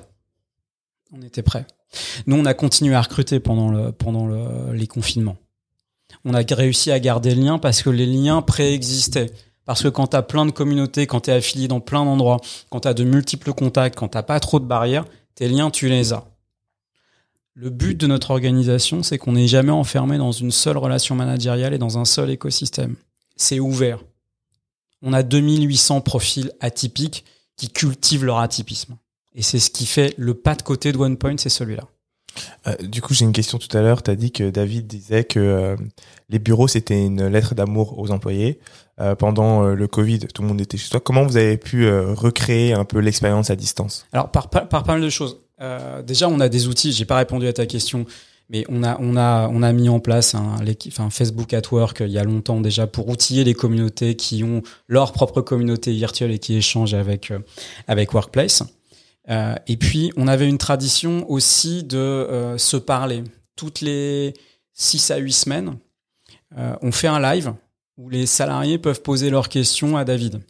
On 1.12 1.20
était 1.22 1.42
prêt. 1.42 1.66
Nous, 2.26 2.36
on 2.36 2.46
a 2.46 2.54
continué 2.54 2.94
à 2.94 3.02
recruter 3.02 3.38
pendant 3.38 3.70
le 3.70 3.92
pendant 3.92 4.26
le- 4.26 4.72
les 4.72 4.86
confinements. 4.86 5.36
On 6.24 6.32
a 6.34 6.40
réussi 6.50 6.90
à 6.90 6.98
garder 7.00 7.34
le 7.34 7.42
lien 7.42 7.58
parce 7.58 7.82
que 7.82 7.90
les 7.90 8.06
liens 8.06 8.40
préexistaient. 8.42 9.30
Parce 9.64 9.82
que 9.82 9.88
quand 9.88 10.08
tu 10.08 10.16
as 10.16 10.22
plein 10.22 10.44
de 10.46 10.50
communautés, 10.50 11.06
quand 11.06 11.20
tu 11.20 11.30
es 11.30 11.34
affilié 11.34 11.68
dans 11.68 11.80
plein 11.80 12.04
d'endroits, 12.04 12.40
quand 12.70 12.80
tu 12.80 12.88
as 12.88 12.94
de 12.94 13.04
multiples 13.04 13.52
contacts, 13.52 13.96
quand 13.98 14.08
t'as 14.08 14.22
pas 14.22 14.40
trop 14.40 14.58
de 14.58 14.64
barrières, 14.64 15.04
tes 15.42 15.48
liens, 15.48 15.72
tu 15.72 15.88
les 15.88 16.12
as. 16.12 16.24
Le 17.54 17.68
but 17.68 17.98
de 17.98 18.06
notre 18.06 18.30
organisation, 18.30 19.02
c'est 19.02 19.18
qu'on 19.18 19.32
n'est 19.32 19.48
jamais 19.48 19.72
enfermé 19.72 20.16
dans 20.16 20.30
une 20.30 20.52
seule 20.52 20.76
relation 20.76 21.16
managériale 21.16 21.74
et 21.74 21.78
dans 21.78 21.98
un 21.98 22.04
seul 22.04 22.30
écosystème. 22.30 22.94
C'est 23.34 23.58
ouvert 23.58 23.98
on 25.02 25.12
a 25.12 25.24
2800 25.24 26.00
profils 26.00 26.52
atypiques 26.60 27.24
qui 27.56 27.68
cultivent 27.68 28.24
leur 28.24 28.38
atypisme. 28.38 28.96
Et 29.34 29.42
c'est 29.42 29.58
ce 29.58 29.70
qui 29.70 29.84
fait 29.84 30.14
le 30.16 30.34
pas 30.34 30.54
de 30.54 30.62
côté 30.62 30.92
de 30.92 30.98
OnePoint, 30.98 31.36
c'est 31.38 31.48
celui-là. 31.48 31.88
Euh, 32.66 32.76
du 32.76 33.02
coup, 33.02 33.12
j'ai 33.12 33.24
une 33.24 33.32
question 33.32 33.58
tout 33.58 33.76
à 33.76 33.82
l'heure. 33.82 34.02
Tu 34.02 34.10
as 34.10 34.16
dit 34.16 34.30
que 34.30 34.48
David 34.48 34.86
disait 34.86 35.24
que 35.24 35.40
euh, 35.40 35.76
les 36.28 36.38
bureaux, 36.38 36.68
c'était 36.68 37.04
une 37.04 37.26
lettre 37.26 37.54
d'amour 37.54 37.98
aux 37.98 38.10
employés. 38.10 38.60
Euh, 39.00 39.14
pendant 39.14 39.64
euh, 39.64 39.74
le 39.74 39.88
Covid, 39.88 40.18
tout 40.18 40.42
le 40.42 40.48
monde 40.48 40.60
était 40.60 40.76
chez 40.76 40.90
toi. 40.90 41.00
Comment 41.00 41.24
vous 41.24 41.38
avez 41.38 41.56
pu 41.56 41.86
euh, 41.86 42.12
recréer 42.12 42.74
un 42.74 42.84
peu 42.84 42.98
l'expérience 42.98 43.48
à 43.48 43.56
distance? 43.56 44.06
Alors, 44.12 44.30
par, 44.30 44.50
par, 44.50 44.68
pas 44.68 44.82
mal 44.86 45.00
de 45.00 45.10
choses. 45.10 45.38
Déjà, 46.04 46.28
on 46.28 46.40
a 46.40 46.48
des 46.48 46.66
outils, 46.66 46.90
j'ai 46.90 47.04
pas 47.04 47.18
répondu 47.18 47.46
à 47.46 47.52
ta 47.52 47.66
question, 47.66 48.04
mais 48.50 48.64
on 48.68 48.82
a, 48.82 48.98
on 48.98 49.16
a, 49.16 49.46
on 49.46 49.62
a 49.62 49.72
mis 49.72 49.88
en 49.88 50.00
place 50.00 50.34
un, 50.34 50.56
Facebook 51.08 51.54
at 51.54 51.62
Work 51.70 52.00
il 52.00 52.10
y 52.10 52.18
a 52.18 52.24
longtemps 52.24 52.60
déjà 52.60 52.88
pour 52.88 53.08
outiller 53.08 53.44
les 53.44 53.54
communautés 53.54 54.16
qui 54.16 54.42
ont 54.42 54.62
leur 54.88 55.12
propre 55.12 55.40
communauté 55.40 55.92
virtuelle 55.92 56.32
et 56.32 56.40
qui 56.40 56.56
échangent 56.56 56.94
avec, 56.94 57.32
avec 57.86 58.12
Workplace. 58.12 58.64
Et 59.28 59.76
puis, 59.76 60.10
on 60.16 60.26
avait 60.26 60.48
une 60.48 60.58
tradition 60.58 61.30
aussi 61.30 61.84
de 61.84 62.56
se 62.58 62.76
parler. 62.76 63.22
Toutes 63.54 63.82
les 63.82 64.34
6 64.72 65.12
à 65.12 65.18
8 65.18 65.32
semaines, 65.32 65.76
on 66.56 66.90
fait 66.90 67.06
un 67.06 67.20
live 67.20 67.54
où 67.98 68.08
les 68.08 68.26
salariés 68.26 68.78
peuvent 68.78 69.02
poser 69.02 69.30
leurs 69.30 69.48
questions 69.48 69.96
à 69.96 70.04
David. 70.04 70.40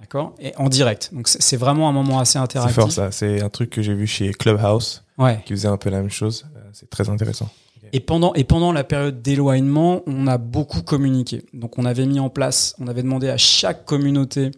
D'accord? 0.00 0.34
Et 0.40 0.52
en 0.56 0.68
direct. 0.68 1.10
Donc, 1.12 1.28
c'est 1.28 1.40
c'est 1.40 1.56
vraiment 1.56 1.88
un 1.88 1.92
moment 1.92 2.18
assez 2.18 2.32
C'est 2.32 2.38
interactif. 2.38 2.74
fort 2.74 2.90
ça. 2.90 3.12
C'est 3.12 3.40
un 3.40 3.48
truc 3.50 3.70
que 3.70 3.82
j'ai 3.82 3.94
vu 3.94 4.06
chez 4.06 4.32
Clubhouse 4.32 5.04
Ouais. 5.18 5.40
qui 5.46 5.52
faisait 5.52 5.68
un 5.68 5.76
peu 5.76 5.90
la 5.90 6.00
même 6.00 6.10
chose. 6.10 6.46
Euh, 6.56 6.60
C'est 6.72 6.90
très 6.90 7.08
intéressant. 7.08 7.48
Et 7.92 8.00
pendant, 8.00 8.32
et 8.34 8.42
pendant 8.44 8.72
la 8.72 8.84
période 8.84 9.20
d'éloignement, 9.22 10.02
on 10.06 10.26
a 10.26 10.38
beaucoup 10.38 10.82
communiqué. 10.82 11.44
Donc, 11.52 11.78
on 11.78 11.84
avait 11.84 12.06
mis 12.06 12.18
en 12.20 12.30
place, 12.30 12.74
on 12.80 12.86
avait 12.88 13.02
demandé 13.02 13.28
à 13.28 13.36
chaque 13.36 13.84
communauté 13.84 14.50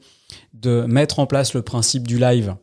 de 0.54 0.82
mettre 0.82 1.18
en 1.18 1.26
place 1.26 1.52
le 1.52 1.60
principe 1.62 2.06
du 2.06 2.18
live 2.18 2.54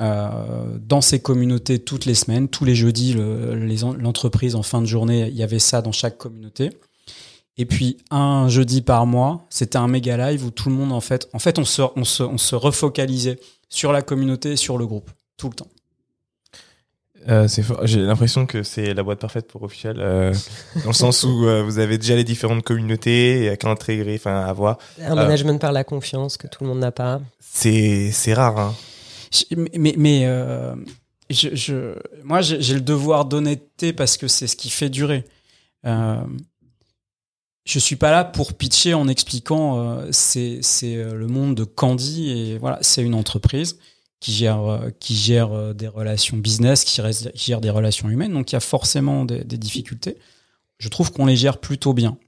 euh, 0.00 0.78
dans 0.80 1.00
ces 1.02 1.20
communautés 1.20 1.78
toutes 1.78 2.04
les 2.06 2.14
semaines, 2.14 2.48
tous 2.48 2.64
les 2.64 2.74
jeudis, 2.74 3.12
le- 3.12 3.54
l'entreprise 3.98 4.54
en 4.56 4.62
fin 4.62 4.80
de 4.80 4.86
journée, 4.86 5.28
il 5.28 5.36
y 5.36 5.42
avait 5.42 5.58
ça 5.60 5.82
dans 5.82 5.92
chaque 5.92 6.16
communauté. 6.18 6.70
Et 7.56 7.66
puis 7.66 7.98
un 8.10 8.48
jeudi 8.48 8.82
par 8.82 9.06
mois, 9.06 9.46
c'était 9.50 9.78
un 9.78 9.86
méga 9.88 10.16
live 10.16 10.44
où 10.44 10.50
tout 10.50 10.68
le 10.68 10.74
monde 10.74 10.92
en 10.92 11.00
fait, 11.00 11.28
en 11.32 11.38
fait, 11.38 11.58
on 11.58 11.64
se, 11.64 11.82
on 11.96 12.04
se, 12.04 12.22
on 12.22 12.38
se 12.38 12.56
refocalisait 12.56 13.38
sur 13.68 13.92
la 13.92 14.02
communauté, 14.02 14.52
et 14.52 14.56
sur 14.56 14.76
le 14.78 14.86
groupe, 14.86 15.10
tout 15.36 15.48
le 15.48 15.54
temps. 15.54 15.68
Euh, 17.28 17.48
c'est 17.48 17.62
fort. 17.62 17.80
J'ai 17.86 18.00
l'impression 18.00 18.44
que 18.44 18.62
c'est 18.62 18.92
la 18.92 19.02
boîte 19.02 19.18
parfaite 19.20 19.46
pour 19.48 19.62
Official, 19.62 19.96
euh, 19.98 20.34
dans 20.82 20.88
le 20.88 20.92
sens 20.92 21.22
où 21.24 21.46
euh, 21.46 21.62
vous 21.62 21.78
avez 21.78 21.96
déjà 21.96 22.14
les 22.16 22.24
différentes 22.24 22.62
communautés 22.62 23.46
et 23.50 23.56
qu'à 23.56 23.70
intégrer, 23.70 24.16
enfin 24.16 24.42
à 24.42 24.46
avoir. 24.46 24.78
Un 25.00 25.14
management 25.14 25.58
par 25.60 25.72
la 25.72 25.84
confiance 25.84 26.36
que 26.36 26.46
tout 26.46 26.64
le 26.64 26.68
monde 26.70 26.80
n'a 26.80 26.92
pas. 26.92 27.20
C'est 27.40 28.34
rare. 28.34 28.58
Hein. 28.58 28.74
Je- 29.32 29.56
Mais, 29.78 29.94
mais 29.96 30.26
euh, 30.26 30.74
je, 31.30 31.54
je, 31.54 31.94
moi, 32.24 32.42
j'ai 32.42 32.60
j'ai 32.60 32.74
le 32.74 32.80
devoir 32.82 33.24
d'honnêteté 33.24 33.92
parce 33.94 34.16
que 34.18 34.28
c'est 34.28 34.46
ce 34.46 34.56
qui 34.56 34.68
fait 34.70 34.90
durer. 34.90 35.24
Je 37.64 37.78
suis 37.78 37.96
pas 37.96 38.10
là 38.10 38.24
pour 38.24 38.52
pitcher 38.54 38.92
en 38.94 39.08
expliquant 39.08 39.78
euh, 39.78 40.08
c'est 40.10 40.60
euh, 40.84 41.14
le 41.14 41.26
monde 41.26 41.54
de 41.54 41.64
Candy 41.64 42.30
et 42.30 42.58
voilà 42.58 42.78
c'est 42.82 43.02
une 43.02 43.14
entreprise 43.14 43.78
qui 44.20 44.32
gère 44.32 44.64
euh, 44.64 44.90
qui 45.00 45.16
gère 45.16 45.52
euh, 45.52 45.72
des 45.72 45.88
relations 45.88 46.36
business 46.36 46.84
qui, 46.84 47.00
gère 47.34 47.60
des 47.60 47.70
relations 47.70 48.08
humaines. 48.08 48.32
Donc 48.32 48.52
il 48.52 48.54
y 48.54 48.56
a 48.56 48.60
forcément 48.60 49.24
des, 49.24 49.44
des 49.44 49.58
difficultés. 49.58 50.18
Je 50.78 50.88
trouve 50.88 51.12
qu'on 51.12 51.26
les 51.26 51.36
gère 51.36 51.58
plutôt 51.58 51.94
bien. 51.94 52.18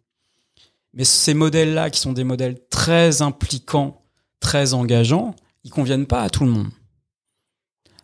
Mais 0.94 1.04
ces 1.04 1.34
modèles 1.34 1.74
là 1.74 1.90
qui 1.90 2.00
sont 2.00 2.12
des 2.12 2.24
modèles 2.24 2.58
très 2.70 3.22
impliquants 3.22 4.02
très 4.40 4.74
engageants 4.74 5.34
ils 5.64 5.70
conviennent 5.70 6.06
pas 6.06 6.22
à 6.22 6.30
tout 6.30 6.44
le 6.44 6.50
monde. 6.50 6.68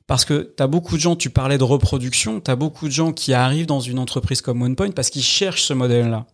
Parce 0.06 0.24
que 0.24 0.52
tu 0.56 0.62
as 0.62 0.66
beaucoup 0.66 0.96
de 0.96 1.00
gens, 1.00 1.14
tu 1.14 1.30
parlais 1.30 1.58
de 1.58 1.64
reproduction, 1.64 2.40
tu 2.40 2.50
as 2.50 2.56
beaucoup 2.56 2.86
de 2.86 2.92
gens 2.92 3.12
qui 3.12 3.32
arrivent 3.32 3.66
dans 3.66 3.80
une 3.80 4.00
entreprise 4.00 4.42
comme 4.42 4.62
OnePoint 4.62 4.90
parce 4.90 5.10
qu'ils 5.10 5.22
cherchent 5.22 5.62
ce 5.62 5.72
modèle-là. 5.72 6.26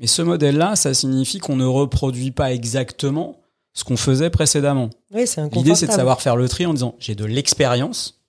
Mais 0.00 0.06
ce 0.06 0.22
modèle-là, 0.22 0.76
ça 0.76 0.92
signifie 0.94 1.38
qu'on 1.38 1.56
ne 1.56 1.64
reproduit 1.64 2.30
pas 2.32 2.52
exactement 2.52 3.38
ce 3.72 3.84
qu'on 3.84 3.96
faisait 3.96 4.30
précédemment. 4.30 4.90
Oui, 5.12 5.26
c'est 5.26 5.40
L'idée, 5.58 5.74
c'est 5.74 5.86
de 5.86 5.92
savoir 5.96 6.20
faire 6.22 6.36
le 6.36 6.48
tri 6.48 6.66
en 6.66 6.74
disant 6.74 6.94
j'ai 6.98 7.14
de 7.14 7.24
l'expérience 7.24 8.20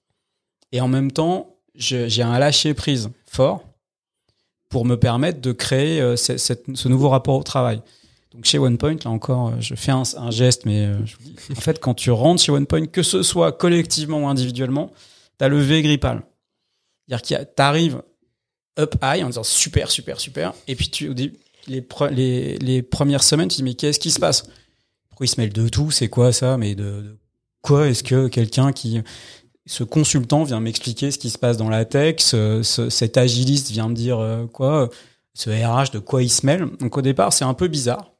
et 0.72 0.82
en 0.82 0.88
même 0.88 1.12
temps, 1.12 1.56
j'ai 1.76 2.22
un 2.22 2.38
lâcher-prise 2.40 3.10
fort 3.28 3.64
pour 4.70 4.86
me 4.86 4.96
permettre 4.96 5.42
de 5.42 5.52
créer 5.52 6.02
euh, 6.02 6.16
ce, 6.16 6.38
cette- 6.38 6.76
ce 6.76 6.88
nouveau 6.88 7.10
rapport 7.10 7.36
au 7.38 7.44
travail. 7.44 7.82
Donc 8.34 8.46
chez 8.46 8.58
OnePoint, 8.60 8.98
là 9.06 9.12
encore, 9.12 9.50
euh, 9.50 9.52
je 9.60 9.76
fais 9.76 9.92
un, 9.92 10.04
un 10.18 10.32
geste, 10.32 10.66
mais 10.66 10.86
euh, 10.86 11.06
je 11.06 11.16
vous 11.18 11.24
dis, 11.30 11.36
en 11.52 11.62
fait, 11.62 11.80
quand 11.80 11.94
tu 11.94 12.12
rentres 12.12 12.42
chez 12.42 12.52
OnePoint, 12.52 12.88
que 12.88 13.04
ce 13.04 13.24
soit 13.24 13.52
collectivement 13.54 14.20
ou 14.24 14.28
individuellement, 14.28 14.92
tu 15.38 15.46
as 15.46 15.48
le 15.48 15.60
V 15.60 15.82
grippal. 15.82 16.24
C'est-à-dire 17.08 17.46
que 17.46 17.54
tu 17.56 17.62
arrives 17.62 18.02
up 18.80 18.96
high 19.04 19.24
en 19.24 19.28
disant 19.28 19.44
super, 19.44 19.90
super, 19.92 20.20
super, 20.20 20.54
et 20.68 20.76
puis 20.76 20.90
tu, 20.90 21.14
début, 21.14 21.38
les, 21.68 21.82
pre- 21.82 22.10
les, 22.12 22.58
les 22.60 22.82
premières 22.84 23.24
semaines, 23.24 23.48
tu 23.48 23.56
te 23.56 23.62
dis 23.62 23.64
mais 23.64 23.74
qu'est-ce 23.76 24.00
qui 24.00 24.12
se 24.12 24.20
passe? 24.20 24.44
Pourquoi 25.10 25.26
ils 25.26 25.30
se 25.30 25.40
mêlent 25.40 25.54
de 25.54 25.70
tout? 25.70 25.92
C'est 25.92 26.10
quoi 26.10 26.32
ça? 26.34 26.58
Mais 26.58 26.76
de, 26.76 27.18
quoi 27.62 27.88
est-ce 27.88 28.04
que 28.04 28.28
quelqu'un 28.28 28.72
qui 28.72 29.02
ce 29.66 29.84
consultant 29.84 30.44
vient 30.44 30.60
m'expliquer 30.60 31.10
ce 31.10 31.18
qui 31.18 31.30
se 31.32 31.40
passe 31.40 31.58
dans 31.58 31.70
la 31.70 31.86
tech, 31.86 32.18
ce, 32.20 32.62
ce- 32.62 32.90
cet 32.90 33.18
agiliste 33.18 33.72
vient 33.72 33.88
me 33.90 33.96
dire 33.96 34.20
euh, 34.20 34.46
quoi, 34.46 34.90
ce 35.34 35.50
RH 35.50 35.92
de 35.92 36.00
quoi 36.00 36.22
il 36.22 36.30
se 36.30 36.46
mêle. 36.46 36.68
Donc 36.80 36.98
au 36.98 37.02
départ, 37.02 37.34
c'est 37.34 37.46
un 37.46 37.56
peu 37.56 37.68
bizarre. 37.68 38.12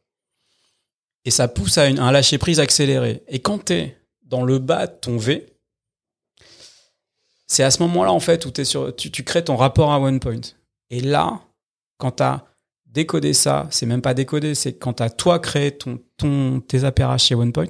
Et 1.24 1.32
ça 1.32 1.48
pousse 1.48 1.78
à 1.78 1.84
un 1.84 2.12
lâcher-prise 2.12 2.60
accéléré. 2.60 3.24
Et 3.28 3.40
quand 3.40 3.66
tu 3.66 3.74
es 3.74 3.98
dans 4.24 4.44
le 4.44 4.58
bas 4.60 4.88
de 4.88 4.94
ton 4.94 5.18
V, 5.18 5.46
c'est 7.48 7.64
à 7.64 7.70
ce 7.72 7.82
moment-là, 7.84 8.12
en 8.12 8.20
fait, 8.20 8.46
où 8.46 8.52
t'es 8.52 8.66
sur, 8.66 8.96
tu, 8.96 9.12
tu 9.12 9.24
crées 9.24 9.44
ton 9.44 9.56
rapport 9.56 9.92
à 9.92 10.00
OnePoint. 10.00 10.42
Et 10.90 11.00
là, 11.02 11.42
quand 11.98 12.12
tu 12.14 12.24
as 12.24 12.46
décodé 12.96 13.34
ça, 13.34 13.68
c'est 13.70 13.86
même 13.86 14.02
pas 14.02 14.14
décodé, 14.16 14.56
c'est 14.56 14.74
quand 14.74 14.94
tu 14.94 15.04
as 15.04 15.10
toi 15.12 15.38
créé 15.40 15.72
ton, 15.72 16.00
ton, 16.18 16.62
tes 16.62 16.84
APRH 16.86 17.20
chez 17.26 17.36
OnePoint, 17.36 17.68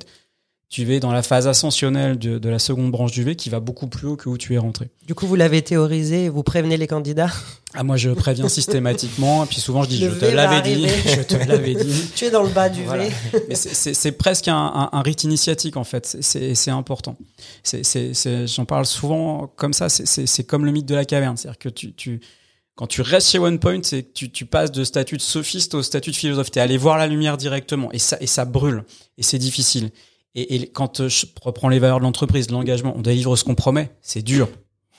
tu 0.68 0.84
vas 0.84 1.00
dans 1.00 1.12
la 1.14 1.22
phase 1.22 1.48
ascensionnelle 1.48 2.18
de, 2.18 2.38
de 2.40 2.50
la 2.50 2.60
seconde 2.60 2.92
branche 2.92 3.12
du 3.12 3.24
V 3.24 3.36
qui 3.36 3.50
va 3.50 3.60
beaucoup 3.60 3.88
plus 3.88 4.08
haut 4.08 4.16
que 4.18 4.28
où 4.30 4.38
tu 4.38 4.56
es 4.56 4.58
rentré. 4.58 4.90
Du 5.08 5.14
coup, 5.16 5.26
vous 5.28 5.36
l'avez 5.36 5.62
théorisé, 5.62 6.28
vous 6.28 6.44
prévenez 6.44 6.76
les 6.76 6.88
candidats. 6.88 7.30
Ah, 7.76 7.84
moi, 7.84 7.98
je 7.98 8.10
préviens 8.10 8.50
systématiquement, 8.50 9.44
et 9.44 9.48
puis 9.48 9.62
souvent, 9.62 9.84
je 9.84 9.90
dis, 9.90 10.00
Le 10.00 10.12
je 10.12 10.20
te 10.20 10.26
l'avais 10.26 10.62
dit, 10.62 10.88
je 11.06 11.22
te 11.22 11.36
l'avais 11.48 11.76
dit. 11.76 12.10
Tu 12.16 12.26
es 12.26 12.32
dans 12.32 12.42
le 12.44 12.50
bas 12.50 12.70
du 12.70 12.84
Voilà. 12.84 13.06
V. 13.06 13.12
Mais 13.48 13.56
c'est- 13.56 14.12
presque 14.14 14.48
un, 14.48 14.56
un, 14.56 14.90
un 14.92 15.02
rite 15.02 15.24
initiatique 15.24 15.78
en 15.78 15.84
fait. 15.84 16.18
C'est- 16.20 16.72
important. 16.72 17.16
J'en 18.46 18.66
parle 18.66 18.86
souvent 18.86 19.52
comme 19.56 19.74
ça. 19.74 19.88
C'est- 19.90 20.44
comme 20.44 20.66
le 20.66 20.72
mythe 20.72 20.88
de 20.88 20.96
la 20.96 21.06
caverne. 21.06 21.38
C'est-à-dire 21.38 21.60
que 21.60 21.70
tu, 21.70 21.94
tu, 21.94 22.22
quand 22.76 22.88
tu 22.88 23.02
restes 23.02 23.30
chez 23.30 23.40
OnePoint, 23.40 23.80
c'est 23.84 24.04
que 24.04 24.12
tu, 24.14 24.30
tu 24.30 24.46
passes 24.46 24.72
de 24.72 24.84
statut 24.84 25.16
de 25.16 25.22
sophiste 25.22 25.76
au 25.76 25.82
statut 25.82 26.12
de 26.12 26.16
philosophe. 26.16 26.52
T'es 26.52 26.60
allé 26.60 26.78
voir 26.78 26.98
la 26.98 27.08
lumière 27.08 27.38
directement 27.38 27.92
et 27.92 28.00
ça, 28.00 28.18
et 28.20 28.28
ça 28.28 28.44
brûle 28.46 28.84
et 29.18 29.24
c'est 29.24 29.38
difficile. 29.38 29.92
Et, 30.36 30.56
et 30.56 30.68
quand 30.68 31.00
euh, 31.00 31.08
je 31.08 31.26
reprends 31.42 31.70
les 31.70 31.80
valeurs 31.80 32.00
de 32.00 32.04
l'entreprise, 32.04 32.48
de 32.48 32.52
l'engagement, 32.52 32.94
on 32.98 33.02
délivre 33.02 33.36
ce 33.38 33.46
qu'on 33.46 33.56
promet. 33.56 33.92
C'est 34.02 34.22
dur. 34.22 34.50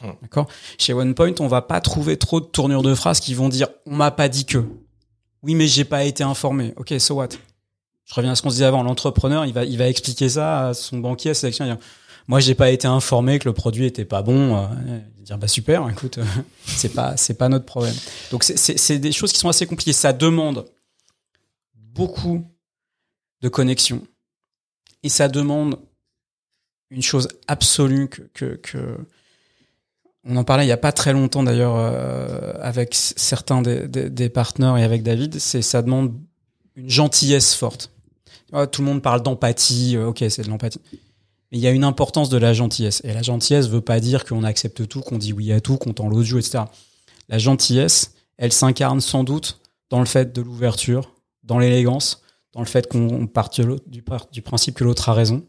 Hmm. 0.01 0.13
D'accord? 0.23 0.47
Chez 0.79 0.95
OnePoint, 0.95 1.35
on 1.41 1.49
va 1.49 1.61
pas 1.61 1.81
trouver 1.83 2.17
trop 2.17 2.41
de 2.41 2.47
tournures 2.47 2.83
de 2.83 2.95
phrases 2.95 3.21
qui 3.21 3.35
vont 3.35 3.51
dire 3.51 3.69
on 3.85 3.95
m'a 3.95 4.11
pas 4.11 4.29
dit 4.29 4.47
que. 4.47 4.65
Oui, 5.43 5.55
mais 5.55 5.67
j'ai 5.67 5.85
pas 5.85 6.05
été 6.05 6.25
informé. 6.25 6.73
Ok, 6.77 6.95
so 6.99 7.15
what? 7.15 7.29
Je 8.07 8.15
reviens 8.15 8.33
à 8.33 8.37
ce 8.37 8.43
qu'on 8.43 8.51
se 8.51 8.55
disait 8.55 8.65
avant, 8.65 8.83
l'entrepreneur, 8.83 9.45
il 9.45 9.53
va, 9.53 9.65
il 9.65 9.77
va 9.77 9.89
expliquer 9.89 10.29
ça 10.29 10.69
à 10.69 10.75
son 10.75 10.99
banquier, 10.99 11.33
à 11.33 11.35
ses 11.35 11.49
actionnaires. 11.49 11.79
Moi, 12.29 12.41
j'ai 12.41 12.55
pas 12.55 12.71
été 12.71 12.89
informé 12.89 13.39
que 13.39 13.49
le 13.49 13.55
produit 13.55 13.87
était 13.87 14.05
pas 14.05 14.23
bon. 14.23 14.57
Euh, 14.57 14.67
dire, 15.21 15.39
bah 15.39 15.49
super, 15.49 15.89
écoute, 15.89 16.19
c'est 16.65 16.93
pas, 16.93 17.17
c'est 17.17 17.35
pas 17.35 17.49
notre 17.49 17.65
problème. 17.65 17.95
Donc, 18.31 18.45
c'est- 18.45 18.99
des 18.99 19.13
choses 19.13 19.33
qui 19.33 19.39
sont 19.39 19.49
assez 19.49 19.67
compliquées. 19.67 19.93
Ça 19.93 20.13
demande 20.13 20.67
beaucoup 21.75 22.45
de 23.43 23.49
connexion. 23.49 24.03
Et 25.03 25.09
ça 25.09 25.29
demande 25.29 25.79
une 26.91 27.03
chose 27.03 27.29
absolue 27.47 28.09
que, 28.09 28.55
que, 28.57 28.97
on 30.25 30.37
en 30.37 30.45
parlait 30.45 30.65
il 30.65 30.69
y 30.69 30.73
a 30.73 30.77
pas 30.77 30.93
très 30.93 31.13
longtemps 31.13 31.43
d'ailleurs 31.43 31.77
euh, 31.77 32.53
avec 32.61 32.95
certains 32.95 33.63
des, 33.63 33.87
des, 33.87 34.29
partenaires 34.29 34.77
et 34.77 34.83
avec 34.83 35.03
David, 35.03 35.39
c'est 35.39 35.63
ça 35.63 35.83
demande 35.83 36.13
une 36.75 36.91
gentillesse 36.91 37.55
forte. 37.55 37.93
Tout 38.73 38.83
le 38.83 38.87
monde 38.87 39.03
parle 39.03 39.23
d'empathie, 39.23 39.97
euh, 39.97 40.09
ok, 40.09 40.25
c'est 40.29 40.43
de 40.43 40.49
l'empathie. 40.49 40.81
Mais 41.53 41.59
il 41.59 41.61
y 41.61 41.67
a 41.67 41.71
une 41.71 41.85
importance 41.85 42.29
de 42.29 42.37
la 42.39 42.53
gentillesse. 42.53 43.01
Et 43.05 43.13
la 43.13 43.23
gentillesse 43.23 43.69
veut 43.69 43.81
pas 43.81 44.01
dire 44.01 44.25
qu'on 44.25 44.43
accepte 44.45 44.87
tout, 44.89 45.01
qu'on 45.01 45.19
dit 45.19 45.33
oui 45.33 45.53
à 45.53 45.61
tout, 45.61 45.77
qu'on 45.77 45.93
tend 45.93 46.09
l'autre 46.09 46.37
etc. 46.39 46.65
La 47.29 47.39
gentillesse, 47.39 48.13
elle 48.37 48.53
s'incarne 48.53 49.01
sans 49.01 49.25
doute 49.25 49.61
dans 49.91 50.01
le 50.01 50.07
fait 50.07 50.33
de 50.33 50.43
l'ouverture, 50.43 51.15
dans 51.45 51.59
l'élégance, 51.59 52.23
dans 52.53 52.61
le 52.61 52.67
fait 52.67 52.89
qu'on 52.89 53.27
parte 53.27 53.61
de 53.61 53.67
l'autre- 53.67 53.85
du, 53.89 54.03
par- 54.03 54.27
du 54.33 54.43
principe 54.43 54.75
que 54.75 54.85
l'autre 54.85 55.09
a 55.09 55.15
raison. 55.15 55.45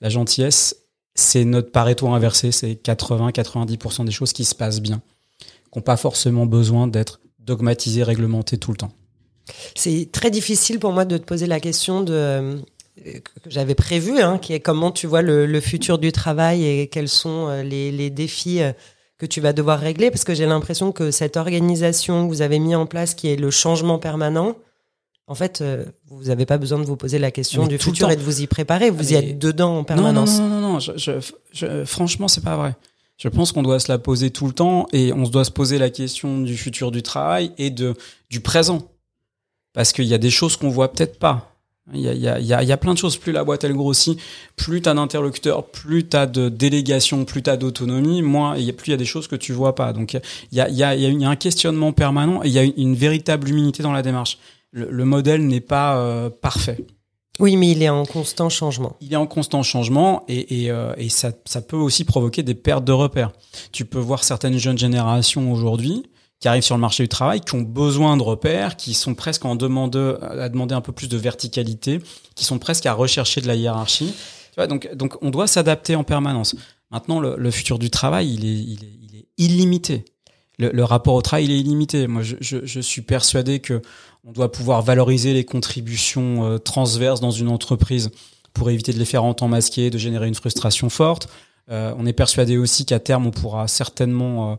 La 0.00 0.08
gentillesse, 0.10 0.76
c'est 1.14 1.44
notre 1.44 1.70
pareto 1.72 2.08
inversé, 2.08 2.52
c'est 2.52 2.74
80-90% 2.74 4.04
des 4.04 4.10
choses 4.12 4.32
qui 4.32 4.44
se 4.44 4.54
passent 4.54 4.80
bien, 4.80 5.00
qui 5.40 5.78
n'ont 5.78 5.82
pas 5.82 5.96
forcément 5.96 6.46
besoin 6.46 6.86
d'être 6.88 7.20
dogmatisées, 7.38 8.02
réglementées 8.02 8.58
tout 8.58 8.70
le 8.72 8.76
temps. 8.76 8.92
C'est 9.74 10.10
très 10.12 10.30
difficile 10.30 10.78
pour 10.78 10.92
moi 10.92 11.04
de 11.04 11.16
te 11.18 11.24
poser 11.24 11.46
la 11.46 11.60
question 11.60 12.02
de 12.02 12.12
euh, 12.12 12.58
que 12.96 13.50
j'avais 13.50 13.74
prévu, 13.74 14.20
hein, 14.20 14.38
qui 14.38 14.52
est 14.52 14.60
comment 14.60 14.90
tu 14.90 15.06
vois 15.06 15.22
le, 15.22 15.46
le 15.46 15.60
futur 15.60 15.98
du 15.98 16.12
travail 16.12 16.64
et 16.66 16.86
quels 16.88 17.08
sont 17.08 17.48
euh, 17.48 17.62
les, 17.62 17.90
les 17.92 18.10
défis 18.10 18.62
euh, 18.62 18.72
que 19.18 19.26
tu 19.26 19.40
vas 19.40 19.52
devoir 19.52 19.78
régler, 19.80 20.10
parce 20.10 20.24
que 20.24 20.34
j'ai 20.34 20.46
l'impression 20.46 20.92
que 20.92 21.10
cette 21.10 21.36
organisation 21.36 22.26
que 22.26 22.32
vous 22.32 22.42
avez 22.42 22.58
mis 22.58 22.74
en 22.74 22.86
place, 22.86 23.14
qui 23.14 23.28
est 23.28 23.36
le 23.36 23.50
changement 23.50 23.98
permanent, 23.98 24.56
en 25.26 25.34
fait, 25.34 25.60
euh, 25.60 25.84
vous 26.08 26.24
n'avez 26.24 26.44
pas 26.46 26.58
besoin 26.58 26.78
de 26.78 26.84
vous 26.84 26.96
poser 26.96 27.18
la 27.18 27.30
question 27.30 27.62
Mais 27.62 27.68
du 27.68 27.78
futur 27.78 28.10
et 28.10 28.16
de 28.16 28.22
vous 28.22 28.40
y 28.42 28.46
préparer. 28.46 28.90
Vous 28.90 29.10
y 29.10 29.12
Mais- 29.14 29.18
êtes 29.30 29.38
dedans 29.38 29.72
en 29.74 29.76
Non, 29.78 29.84
permanence. 29.84 30.38
non, 30.38 30.48
non, 30.48 30.60
non, 30.60 30.72
non. 30.72 30.78
Je, 30.80 30.92
je- 30.96 31.12
je- 31.52 31.84
franchement, 31.84 32.26
c'est 32.28 32.42
pas 32.42 32.56
vrai. 32.56 32.74
Je 33.16 33.28
pense 33.28 33.52
qu'on 33.52 33.62
doit 33.62 33.78
se 33.78 33.92
la 33.92 33.98
poser 33.98 34.30
tout 34.30 34.46
le 34.46 34.52
temps 34.52 34.88
et 34.92 35.12
on 35.12 35.22
doit 35.24 35.44
se 35.44 35.50
poser 35.50 35.78
la 35.78 35.90
question 35.90 36.40
du 36.40 36.56
futur 36.56 36.90
du 36.90 37.02
travail 37.02 37.52
et 37.58 37.70
de 37.70 37.94
du 38.30 38.40
présent. 38.40 38.88
Parce 39.74 39.92
qu'il 39.92 40.06
y 40.06 40.14
a 40.14 40.18
des 40.18 40.30
choses 40.30 40.56
qu'on 40.56 40.70
voit 40.70 40.90
peut-être 40.90 41.18
pas. 41.18 41.54
Il 41.92 42.00
y 42.00 42.08
a, 42.08 42.12
il 42.12 42.20
y, 42.20 42.28
a, 42.28 42.38
il 42.38 42.46
y 42.46 42.52
a- 42.54 42.62
il 42.62 42.68
y 42.68 42.72
a 42.72 42.76
plein 42.76 42.92
de 42.94 42.98
choses. 42.98 43.16
Plus 43.16 43.32
la 43.32 43.42
boîte 43.42 43.64
elle 43.64 43.72
grossit, 43.74 44.18
plus 44.54 44.80
t'as 44.82 44.94
d'interlocuteurs, 44.94 45.64
plus 45.66 46.04
t'as 46.06 46.26
de 46.26 46.48
délégation, 46.48 47.24
plus 47.24 47.42
t'as 47.42 47.56
d'autonomie, 47.56 48.22
moins 48.22 48.56
il 48.56 48.64
y 48.64 48.70
a, 48.70 48.72
plus 48.72 48.88
il 48.88 48.90
y 48.92 48.94
a 48.94 48.98
des 48.98 49.04
choses 49.04 49.26
que 49.26 49.34
tu 49.36 49.52
vois 49.52 49.74
pas. 49.74 49.92
Donc 49.92 50.12
il 50.14 50.20
y 50.52 50.60
a, 50.60 50.68
il 50.68 50.76
y, 50.76 50.82
a, 50.84 50.94
il 50.94 51.00
y, 51.00 51.06
a, 51.06 51.08
il 51.08 51.20
y 51.20 51.24
a 51.24 51.28
un 51.28 51.36
questionnement 51.36 51.92
permanent 51.92 52.44
et 52.44 52.48
il 52.48 52.52
y 52.52 52.58
a 52.58 52.62
une, 52.62 52.74
une 52.76 52.94
véritable 52.94 53.48
humilité 53.48 53.82
dans 53.82 53.92
la 53.92 54.02
démarche. 54.02 54.38
Le, 54.72 54.88
le 54.90 55.04
modèle 55.04 55.46
n'est 55.46 55.60
pas 55.60 55.96
euh, 55.98 56.30
parfait. 56.30 56.84
Oui, 57.40 57.56
mais 57.56 57.70
il 57.70 57.82
est 57.82 57.88
en 57.88 58.04
constant 58.04 58.50
changement. 58.50 58.96
Il 59.00 59.12
est 59.12 59.16
en 59.16 59.26
constant 59.26 59.62
changement 59.62 60.22
et, 60.28 60.64
et, 60.64 60.70
euh, 60.70 60.92
et 60.98 61.08
ça, 61.08 61.32
ça 61.46 61.62
peut 61.62 61.76
aussi 61.78 62.04
provoquer 62.04 62.42
des 62.42 62.54
pertes 62.54 62.84
de 62.84 62.92
repères. 62.92 63.32
Tu 63.72 63.84
peux 63.86 63.98
voir 63.98 64.22
certaines 64.22 64.58
jeunes 64.58 64.78
générations 64.78 65.50
aujourd'hui 65.50 66.02
qui 66.40 66.48
arrivent 66.48 66.64
sur 66.64 66.74
le 66.74 66.80
marché 66.80 67.04
du 67.04 67.08
travail, 67.08 67.40
qui 67.40 67.54
ont 67.54 67.60
besoin 67.60 68.16
de 68.16 68.22
repères, 68.22 68.76
qui 68.76 68.94
sont 68.94 69.14
presque 69.14 69.44
en 69.44 69.56
demande 69.56 70.18
à 70.20 70.48
demander 70.48 70.74
un 70.74 70.80
peu 70.80 70.92
plus 70.92 71.08
de 71.08 71.18
verticalité, 71.18 72.00
qui 72.34 72.44
sont 72.44 72.58
presque 72.58 72.86
à 72.86 72.94
rechercher 72.94 73.40
de 73.42 73.46
la 73.46 73.54
hiérarchie. 73.54 74.12
Tu 74.50 74.54
vois, 74.56 74.66
donc, 74.66 74.92
donc 74.94 75.16
on 75.22 75.30
doit 75.30 75.46
s'adapter 75.46 75.94
en 75.96 76.02
permanence. 76.02 76.56
Maintenant, 76.90 77.20
le, 77.20 77.36
le 77.36 77.50
futur 77.50 77.78
du 77.78 77.90
travail, 77.90 78.34
il 78.34 78.44
est, 78.44 78.58
il 78.58 78.84
est, 78.84 78.98
il 79.02 79.16
est 79.18 79.26
illimité. 79.38 80.04
Le, 80.58 80.70
le 80.70 80.84
rapport 80.84 81.14
au 81.14 81.22
travail, 81.22 81.44
il 81.44 81.52
est 81.52 81.60
illimité. 81.60 82.06
Moi, 82.06 82.22
je, 82.22 82.36
je, 82.40 82.64
je 82.64 82.80
suis 82.80 83.02
persuadé 83.02 83.60
que 83.60 83.80
on 84.26 84.32
doit 84.32 84.50
pouvoir 84.50 84.82
valoriser 84.82 85.32
les 85.32 85.44
contributions 85.44 86.44
euh, 86.44 86.58
transverses 86.58 87.20
dans 87.20 87.30
une 87.30 87.48
entreprise 87.48 88.10
pour 88.52 88.70
éviter 88.70 88.92
de 88.92 88.98
les 88.98 89.04
faire 89.04 89.24
en 89.24 89.34
temps 89.34 89.48
masqué, 89.48 89.88
de 89.90 89.98
générer 89.98 90.26
une 90.26 90.34
frustration 90.34 90.90
forte. 90.90 91.28
Euh, 91.70 91.94
on 91.96 92.04
est 92.06 92.12
persuadé 92.12 92.58
aussi 92.58 92.84
qu'à 92.84 92.98
terme, 92.98 93.26
on 93.26 93.30
pourra 93.30 93.68
certainement 93.68 94.52
euh, 94.52 94.56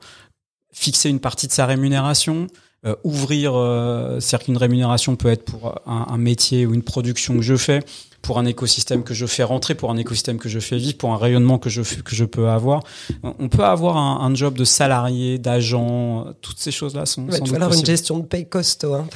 fixer 0.71 1.09
une 1.09 1.19
partie 1.19 1.47
de 1.47 1.51
sa 1.51 1.65
rémunération, 1.65 2.47
euh, 2.83 2.95
ouvrir, 3.03 3.53
euh, 3.55 4.19
c'est-à-dire 4.19 4.45
qu'une 4.45 4.57
rémunération 4.57 5.15
peut 5.15 5.29
être 5.29 5.45
pour 5.45 5.79
un, 5.85 6.07
un, 6.09 6.17
métier 6.17 6.65
ou 6.65 6.73
une 6.73 6.81
production 6.81 7.35
que 7.35 7.43
je 7.43 7.55
fais, 7.55 7.81
pour 8.23 8.39
un 8.39 8.45
écosystème 8.45 9.03
que 9.03 9.13
je 9.13 9.27
fais 9.27 9.43
rentrer, 9.43 9.75
pour 9.75 9.91
un 9.91 9.97
écosystème 9.97 10.39
que 10.39 10.49
je 10.49 10.59
fais 10.59 10.77
vivre, 10.77 10.97
pour 10.97 11.13
un 11.13 11.17
rayonnement 11.17 11.59
que 11.59 11.69
je, 11.69 11.81
que 11.81 12.15
je 12.15 12.25
peux 12.25 12.49
avoir. 12.49 12.81
On 13.21 13.49
peut 13.49 13.63
avoir 13.63 13.97
un, 13.97 14.25
un 14.25 14.33
job 14.33 14.55
de 14.55 14.63
salarié, 14.63 15.37
d'agent, 15.37 16.33
toutes 16.41 16.57
ces 16.57 16.71
choses-là 16.71 17.05
sont... 17.05 17.25
Ouais, 17.25 17.33
sans 17.33 17.43
tu 17.43 17.51
doute 17.51 17.59
vas 17.59 17.65
avoir 17.65 17.79
une 17.79 17.85
gestion 17.85 18.17
de 18.17 18.25
paye 18.25 18.47
costaud. 18.47 18.95
Hein. 18.95 19.07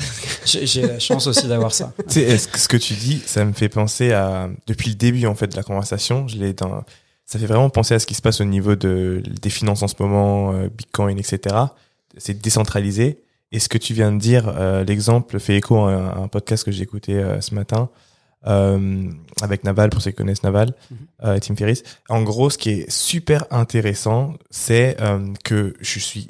J'ai 0.45 0.67
j'ai 0.67 0.83
la 0.83 0.99
chance 0.99 1.25
aussi 1.25 1.47
d'avoir 1.47 1.73
ça. 1.73 1.91
Tu 2.07 2.13
sais, 2.13 2.21
est-ce 2.21 2.47
que 2.47 2.59
ce 2.59 2.67
que 2.67 2.77
tu 2.77 2.93
dis, 2.93 3.19
ça 3.25 3.45
me 3.45 3.53
fait 3.53 3.69
penser 3.69 4.11
à 4.11 4.47
depuis 4.67 4.89
le 4.89 4.95
début 4.95 5.25
en 5.25 5.33
fait 5.33 5.47
de 5.47 5.55
la 5.55 5.63
conversation, 5.63 6.27
je 6.27 6.37
l'ai 6.37 6.53
dans 6.53 6.83
ça 7.25 7.39
fait 7.39 7.45
vraiment 7.47 7.69
penser 7.69 7.93
à 7.95 7.99
ce 7.99 8.05
qui 8.05 8.13
se 8.13 8.21
passe 8.21 8.39
au 8.41 8.45
niveau 8.45 8.75
de 8.75 9.21
des 9.41 9.49
finances 9.49 9.81
en 9.83 9.87
ce 9.87 9.95
moment, 9.99 10.53
euh, 10.53 10.67
Bitcoin, 10.69 11.17
etc. 11.17 11.55
C'est 12.17 12.39
décentralisé. 12.41 13.21
Et 13.51 13.59
ce 13.59 13.69
que 13.69 13.77
tu 13.77 13.93
viens 13.93 14.11
de 14.11 14.17
dire, 14.19 14.47
euh, 14.49 14.83
l'exemple 14.83 15.39
fait 15.39 15.55
écho 15.57 15.77
à 15.77 15.91
un, 15.93 16.07
à 16.09 16.17
un 16.17 16.27
podcast 16.27 16.63
que 16.63 16.71
j'ai 16.71 16.83
écouté 16.83 17.13
euh, 17.15 17.39
ce 17.41 17.53
matin 17.55 17.89
euh, 18.47 19.09
avec 19.41 19.63
Naval, 19.63 19.89
pour 19.89 20.01
ceux 20.01 20.11
qui 20.11 20.17
connaissent 20.17 20.43
Naval, 20.43 20.73
Mhm. 20.91 20.97
euh, 21.23 21.39
Tim 21.39 21.55
Ferriss. 21.55 21.83
En 22.09 22.21
gros, 22.23 22.49
ce 22.49 22.57
qui 22.57 22.69
est 22.71 22.91
super 22.91 23.45
intéressant, 23.51 24.33
c'est 24.51 24.97
euh, 25.01 25.33
que 25.43 25.73
je 25.79 25.99
suis 25.99 26.27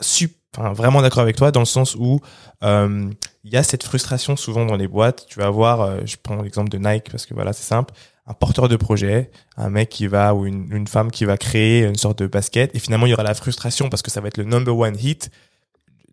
sup- 0.00 0.36
enfin, 0.56 0.72
vraiment 0.72 1.02
d'accord 1.02 1.22
avec 1.22 1.36
toi 1.36 1.50
dans 1.50 1.60
le 1.60 1.66
sens 1.66 1.94
où 1.94 2.20
euh, 2.62 3.10
il 3.44 3.52
y 3.52 3.56
a 3.56 3.62
cette 3.62 3.82
frustration 3.82 4.36
souvent 4.36 4.64
dans 4.66 4.76
les 4.76 4.88
boîtes. 4.88 5.26
Tu 5.28 5.38
vas 5.38 5.46
avoir, 5.46 5.80
euh, 5.80 6.00
je 6.04 6.16
prends 6.22 6.40
l'exemple 6.42 6.70
de 6.70 6.78
Nike 6.78 7.10
parce 7.10 7.26
que 7.26 7.34
voilà, 7.34 7.52
c'est 7.52 7.64
simple, 7.66 7.92
un 8.28 8.34
porteur 8.34 8.68
de 8.68 8.76
projet, 8.76 9.30
un 9.56 9.70
mec 9.70 9.88
qui 9.88 10.06
va 10.06 10.34
ou 10.34 10.44
une, 10.44 10.86
femme 10.86 11.10
qui 11.10 11.24
va 11.24 11.38
créer 11.38 11.84
une 11.84 11.96
sorte 11.96 12.18
de 12.22 12.26
basket 12.26 12.74
et 12.76 12.78
finalement 12.78 13.06
il 13.06 13.10
y 13.10 13.14
aura 13.14 13.22
la 13.22 13.34
frustration 13.34 13.88
parce 13.88 14.02
que 14.02 14.10
ça 14.10 14.20
va 14.20 14.28
être 14.28 14.36
le 14.36 14.44
number 14.44 14.76
one 14.76 14.96
hit. 15.00 15.30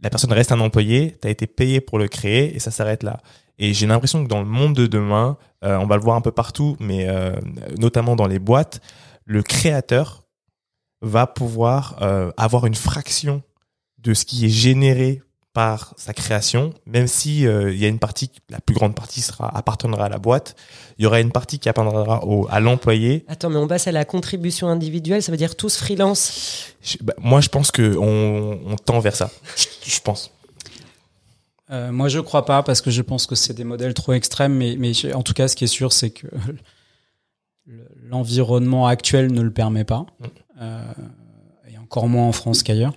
La 0.01 0.09
personne 0.09 0.31
reste 0.31 0.51
un 0.51 0.59
employé, 0.61 1.17
tu 1.21 1.27
as 1.27 1.31
été 1.31 1.45
payé 1.45 1.81
pour 1.81 1.99
le 1.99 2.07
créer 2.07 2.55
et 2.55 2.59
ça 2.59 2.71
s'arrête 2.71 3.03
là. 3.03 3.19
Et 3.59 3.73
j'ai 3.73 3.85
l'impression 3.85 4.23
que 4.23 4.29
dans 4.29 4.39
le 4.39 4.47
monde 4.47 4.75
de 4.75 4.87
demain, 4.87 5.37
euh, 5.63 5.77
on 5.77 5.85
va 5.85 5.97
le 5.97 6.01
voir 6.01 6.15
un 6.15 6.21
peu 6.21 6.31
partout, 6.31 6.77
mais 6.79 7.07
euh, 7.07 7.35
notamment 7.77 8.15
dans 8.15 8.27
les 8.27 8.39
boîtes, 8.39 8.81
le 9.25 9.43
créateur 9.43 10.23
va 11.01 11.27
pouvoir 11.27 11.97
euh, 12.01 12.31
avoir 12.37 12.65
une 12.65 12.75
fraction 12.75 13.43
de 13.97 14.13
ce 14.13 14.23
qui 14.23 14.45
est 14.45 14.49
généré 14.49 15.21
par 15.55 15.93
sa 15.95 16.13
création, 16.13 16.73
même 16.85 17.07
si 17.07 17.47
euh, 17.47 17.71
il 17.73 17.79
y 17.79 17.85
a 17.85 17.87
une 17.87 17.97
partie, 17.97 18.29
la 18.49 18.59
plus 18.59 18.75
grande 18.75 18.93
partie 18.93 19.21
sera 19.21 19.47
appartiendra 19.57 20.05
à 20.05 20.09
la 20.09 20.17
boîte, 20.19 20.55
il 20.97 21.03
y 21.03 21.05
aura 21.07 21.21
une 21.21 21.31
partie 21.31 21.59
qui 21.59 21.69
appartiendra 21.69 22.25
au, 22.25 22.45
à 22.51 22.59
l'employé. 22.59 23.23
Attends, 23.29 23.49
mais 23.49 23.55
on 23.55 23.67
passe 23.67 23.87
à 23.87 23.93
la 23.93 24.03
contribution 24.03 24.67
individuelle, 24.67 25.23
ça 25.23 25.31
veut 25.31 25.37
dire 25.37 25.55
tous 25.55 25.77
freelance? 25.77 26.73
Je- 26.83 26.97
bah, 27.01 27.13
moi, 27.19 27.39
je 27.39 27.47
pense 27.47 27.71
que 27.71 27.95
on, 27.97 28.59
on 28.65 28.75
tend 28.75 28.99
vers 28.99 29.15
ça. 29.15 29.31
Je, 29.55 29.65
je 29.95 30.01
pense. 30.01 30.29
Euh, 31.71 31.91
moi, 31.91 32.09
je 32.09 32.19
crois 32.19 32.45
pas 32.45 32.61
parce 32.61 32.81
que 32.81 32.91
je 32.91 33.01
pense 33.01 33.25
que 33.25 33.35
c'est 33.35 33.53
des 33.53 33.63
modèles 33.63 33.93
trop 33.93 34.11
extrêmes. 34.13 34.53
Mais, 34.55 34.77
en 35.15 35.23
tout 35.23 35.33
cas, 35.33 35.47
ce 35.47 35.55
qui 35.55 35.63
est 35.63 35.67
sûr, 35.67 35.93
c'est 35.93 36.09
que 36.11 36.27
le- 37.65 37.87
l'environnement 38.09 38.87
actuel 38.87 39.31
ne 39.31 39.41
le 39.41 39.51
permet 39.51 39.85
pas, 39.85 40.05
Mm. 40.19 40.25
euh, 40.61 40.93
et 41.71 41.77
encore 41.77 42.07
moins 42.09 42.27
en 42.27 42.31
France 42.33 42.61
qu'ailleurs. 42.61 42.93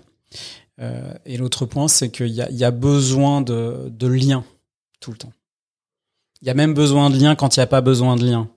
Euh, 0.80 1.12
et 1.26 1.36
l'autre 1.36 1.66
point, 1.66 1.88
c'est 1.88 2.10
qu'il 2.10 2.28
y 2.28 2.34
y 2.50 2.64
a 2.64 2.70
besoin 2.70 3.40
de, 3.40 3.88
de 3.90 4.06
liens 4.06 4.44
tout 5.00 5.10
le 5.10 5.16
temps. 5.18 5.32
Il 6.40 6.46
y 6.46 6.50
a 6.50 6.54
même 6.54 6.72
besoin 6.74 7.10
de 7.10 7.16
liens 7.18 7.34
quand 7.34 7.56
il 7.56 7.60
n'y 7.60 7.64
a 7.64 7.66
pas 7.68 7.80
besoin 7.80 8.14
de 8.16 8.24
liens. 8.24 8.48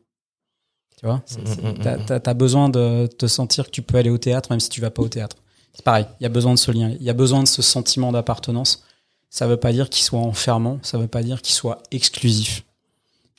Tu 0.99 1.05
vois 1.07 1.23
Mm, 1.37 1.69
mm, 1.69 1.77
T'as 1.81 1.97
mm. 1.97 2.05
t'as- 2.05 2.19
t'as 2.19 2.33
besoin 2.35 2.69
de 2.69 3.07
te 3.07 3.25
sentir 3.25 3.65
que 3.65 3.71
tu 3.71 3.81
peux 3.81 3.97
aller 3.97 4.11
au 4.11 4.19
théâtre 4.19 4.51
même 4.51 4.59
si 4.59 4.69
tu 4.69 4.81
vas 4.81 4.91
pas 4.91 5.01
au 5.01 5.07
théâtre. 5.09 5.37
C'est 5.73 5.83
pareil, 5.83 6.05
il 6.19 6.23
y 6.23 6.25
a 6.25 6.29
besoin 6.29 6.53
de 6.53 6.59
ce 6.59 6.69
lien, 6.69 6.89
il 6.89 7.01
y 7.03 7.09
a 7.09 7.13
besoin 7.13 7.41
de 7.41 7.47
ce 7.47 7.61
sentiment 7.63 8.11
d'appartenance. 8.11 8.83
Ça 9.31 9.47
veut 9.47 9.57
pas 9.57 9.71
dire 9.71 9.89
qu'il 9.89 10.03
soit 10.03 10.19
enfermant, 10.19 10.77
ça 10.83 10.97
veut 10.99 11.07
pas 11.07 11.23
dire 11.23 11.41
qu'il 11.41 11.55
soit 11.55 11.81
exclusif. 11.91 12.63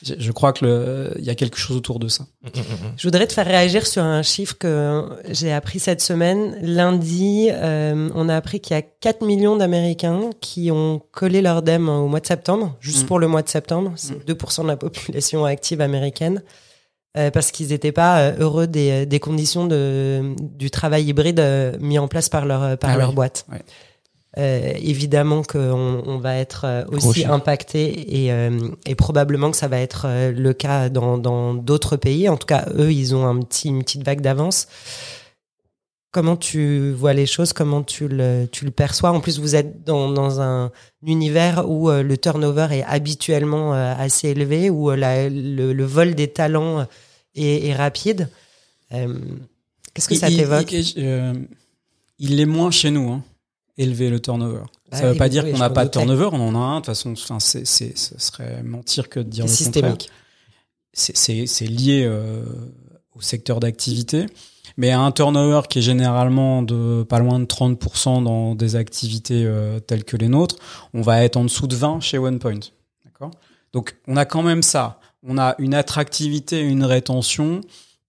Je, 0.03 0.31
crois 0.31 0.51
que 0.53 1.13
il 1.17 1.23
y 1.23 1.29
a 1.29 1.35
quelque 1.35 1.57
chose 1.57 1.77
autour 1.77 1.97
de 1.99 2.07
ça. 2.09 2.25
Je 2.97 3.07
voudrais 3.07 3.25
te 3.25 3.33
faire 3.33 3.45
réagir 3.45 3.87
sur 3.87 4.03
un 4.03 4.21
chiffre 4.21 4.57
que 4.57 5.03
j'ai 5.29 5.51
appris 5.53 5.79
cette 5.79 6.01
semaine. 6.01 6.57
Lundi, 6.61 7.47
euh, 7.51 8.09
on 8.13 8.27
a 8.29 8.35
appris 8.35 8.59
qu'il 8.59 8.75
y 8.75 8.79
a 8.79 8.81
4 8.81 9.23
millions 9.25 9.55
d'Américains 9.55 10.29
qui 10.41 10.71
ont 10.71 11.01
collé 11.11 11.41
leur 11.41 11.61
DEM 11.61 11.87
au 11.89 12.07
mois 12.07 12.19
de 12.19 12.25
septembre, 12.27 12.75
juste 12.81 13.03
Mm. 13.03 13.07
pour 13.07 13.19
le 13.19 13.27
mois 13.27 13.41
de 13.43 13.49
septembre. 13.49 13.93
C'est 13.95 14.15
Mm. 14.15 14.23
2% 14.25 14.63
de 14.63 14.67
la 14.67 14.77
population 14.77 15.45
active 15.45 15.81
américaine. 15.81 16.41
euh, 17.15 17.29
parce 17.29 17.51
qu'ils 17.51 17.67
n'étaient 17.67 17.91
pas 17.91 18.21
euh, 18.21 18.33
heureux 18.39 18.65
des, 18.65 19.05
des 19.05 19.19
conditions 19.19 19.67
de, 19.67 20.33
du 20.39 20.71
travail 20.71 21.05
hybride 21.05 21.39
mis 21.79 21.99
en 21.99 22.07
place 22.07 22.27
par 22.27 22.47
leur, 22.47 22.75
par 22.79 22.89
Ah 22.89 22.97
leur 22.97 23.09
oui. 23.09 23.15
boîte. 23.15 23.45
Ouais. 23.51 23.61
Euh, 24.39 24.73
évidemment 24.81 25.43
qu'on 25.43 26.01
on 26.07 26.17
va 26.17 26.37
être 26.37 26.65
euh, 26.65 26.83
aussi 26.91 27.23
impacté 27.23 28.23
et, 28.23 28.31
euh, 28.31 28.57
et 28.87 28.95
probablement 28.95 29.51
que 29.51 29.57
ça 29.57 29.67
va 29.67 29.79
être 29.79 30.07
le 30.31 30.53
cas 30.53 30.89
dans 30.89 31.19
dans 31.19 31.53
d'autres 31.53 31.97
pays. 31.97 32.27
En 32.29 32.37
tout 32.37 32.47
cas, 32.47 32.65
eux, 32.75 32.91
ils 32.91 33.13
ont 33.15 33.27
un 33.27 33.39
petit, 33.41 33.67
une 33.69 33.83
petite 33.83 34.03
vague 34.03 34.21
d'avance. 34.21 34.67
Comment 36.11 36.35
tu 36.35 36.91
vois 36.91 37.13
les 37.13 37.25
choses? 37.27 37.53
Comment 37.53 37.83
tu 37.83 38.07
le, 38.07 38.47
tu 38.51 38.65
le 38.65 38.71
perçois? 38.71 39.11
En 39.11 39.19
plus, 39.19 39.39
vous 39.39 39.55
êtes 39.55 39.83
dans, 39.83 40.09
dans 40.11 40.41
un 40.41 40.71
univers 41.05 41.69
où 41.69 41.89
euh, 41.89 42.01
le 42.03 42.17
turnover 42.17 42.67
est 42.71 42.83
habituellement 42.83 43.73
assez 43.73 44.29
élevé, 44.29 44.69
où 44.71 44.89
la- 44.91 45.29
le, 45.29 45.73
le 45.73 45.83
vol 45.85 46.13
des 46.15 46.27
talents 46.27 46.87
est, 47.35 47.67
est 47.67 47.75
rapide. 47.75 48.29
Qu'est-ce 48.91 50.07
que 50.07 50.15
ça 50.15 50.29
Il- 50.29 50.37
t'évoque? 50.37 50.71
il, 50.71 51.47
il 52.19 52.35
l'est 52.37 52.45
moins 52.45 52.69
chez 52.71 52.91
nous, 52.91 53.11
hein, 53.11 53.23
élevé 53.77 54.09
le 54.09 54.19
turnover. 54.19 54.63
Bah 54.91 54.97
ça 54.97 55.05
veut 55.05 55.11
oui, 55.13 55.17
pas 55.17 55.25
oui, 55.25 55.29
dire 55.29 55.43
oui, 55.45 55.51
qu'on 55.51 55.57
n'a 55.57 55.69
pas 55.69 55.85
de 55.85 55.91
turnover, 55.91 56.29
on 56.31 56.49
en 56.49 56.55
a 56.55 56.57
un. 56.57 56.75
De 56.75 56.79
toute 56.79 56.85
façon, 56.87 57.11
enfin, 57.13 57.39
c'est, 57.39 57.65
c'est, 57.65 57.97
ce 57.97 58.19
serait 58.19 58.61
mentir 58.63 59.09
que 59.09 59.19
de 59.19 59.29
dire 59.29 59.45
le 59.45 59.49
contraire. 59.49 59.73
systémique. 59.73 60.11
c'est, 60.93 61.47
c'est, 61.47 61.65
lié 61.65 62.03
euh, 62.05 62.43
au 63.15 63.21
secteur 63.21 63.59
d'activité, 63.59 64.27
mais 64.77 64.91
à 64.91 64.99
un 64.99 65.11
turnover 65.11 65.61
qui 65.69 65.79
est 65.79 65.83
généralement 65.83 66.61
de 66.61 67.03
pas 67.03 67.19
loin 67.19 67.39
de 67.39 67.45
30% 67.45 68.23
dans 68.23 68.55
des 68.55 68.75
activités 68.75 69.43
euh, 69.45 69.79
telles 69.79 70.03
que 70.03 70.17
les 70.17 70.27
nôtres, 70.27 70.57
on 70.93 71.01
va 71.01 71.23
être 71.23 71.37
en 71.37 71.43
dessous 71.43 71.67
de 71.67 71.75
20 71.75 71.99
chez 71.99 72.17
OnePoint. 72.17 72.59
D'accord? 73.05 73.31
Donc 73.71 73.95
on 74.07 74.17
a 74.17 74.25
quand 74.25 74.43
même 74.43 74.61
ça. 74.61 74.99
On 75.25 75.37
a 75.37 75.55
une 75.57 75.73
attractivité, 75.73 76.59
une 76.61 76.83
rétention 76.83 77.61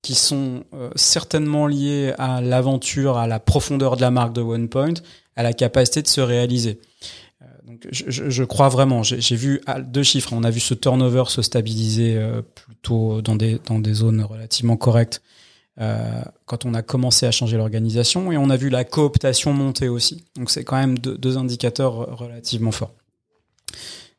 qui 0.02 0.14
sont 0.14 0.64
euh, 0.74 0.90
certainement 0.96 1.66
liées 1.66 2.12
à 2.18 2.42
l'aventure, 2.42 3.16
à 3.16 3.26
la 3.26 3.40
profondeur 3.40 3.96
de 3.96 4.02
la 4.02 4.10
marque 4.10 4.34
de 4.34 4.42
OnePoint, 4.42 4.94
à 5.36 5.42
la 5.42 5.52
capacité 5.52 6.02
de 6.02 6.08
se 6.08 6.20
réaliser. 6.20 6.80
Euh, 7.42 7.46
Donc, 7.66 7.86
je, 7.90 8.44
crois 8.44 8.68
vraiment. 8.68 9.02
J'ai 9.02 9.36
vu 9.36 9.60
ah, 9.66 9.80
deux 9.80 10.02
chiffres. 10.02 10.32
On 10.32 10.44
a 10.44 10.50
vu 10.50 10.60
ce 10.60 10.74
turnover 10.74 11.24
se 11.28 11.42
stabiliser 11.42 12.16
euh, 12.16 12.42
plutôt 12.42 13.22
dans 13.22 13.36
des 13.36 13.60
dans 13.66 13.78
des 13.78 13.94
zones 13.94 14.22
relativement 14.22 14.76
correctes 14.76 15.22
euh, 15.80 16.22
quand 16.46 16.64
on 16.64 16.74
a 16.74 16.82
commencé 16.82 17.26
à 17.26 17.32
changer 17.32 17.56
l'organisation, 17.56 18.30
et 18.30 18.36
on 18.36 18.48
a 18.50 18.56
vu 18.56 18.68
la 18.68 18.84
cooptation 18.84 19.52
monter 19.52 19.88
aussi. 19.88 20.24
Donc, 20.36 20.50
c'est 20.50 20.64
quand 20.64 20.76
même 20.76 20.98
deux, 20.98 21.36
indicateurs 21.36 22.16
relativement 22.16 22.70
forts. 22.70 22.94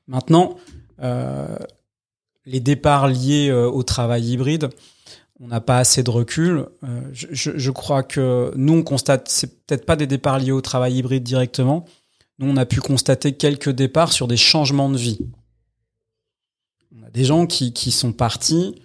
Maintenant, 0.07 0.57
les 2.45 2.59
départs 2.59 3.07
liés 3.07 3.51
au 3.51 3.83
travail 3.83 4.33
hybride, 4.33 4.69
on 5.39 5.47
n'a 5.47 5.61
pas 5.61 5.79
assez 5.79 6.03
de 6.03 6.09
recul. 6.09 6.65
Euh, 6.83 7.01
je, 7.11 7.71
crois 7.71 8.03
que 8.03 8.51
nous, 8.55 8.73
on 8.73 8.83
constate, 8.83 9.27
c'est 9.29 9.65
peut-être 9.65 9.85
pas 9.85 9.95
des 9.95 10.07
départs 10.07 10.39
liés 10.39 10.51
au 10.51 10.61
travail 10.61 10.95
hybride 10.95 11.23
directement. 11.23 11.85
Nous, 12.39 12.49
on 12.49 12.57
a 12.57 12.65
pu 12.65 12.79
constater 12.79 13.33
quelques 13.33 13.69
départs 13.69 14.13
sur 14.13 14.27
des 14.27 14.37
changements 14.37 14.89
de 14.89 14.97
vie. 14.97 15.19
On 16.97 17.05
a 17.05 17.09
des 17.09 17.25
gens 17.25 17.45
qui, 17.47 17.91
sont 17.91 18.13
partis 18.13 18.75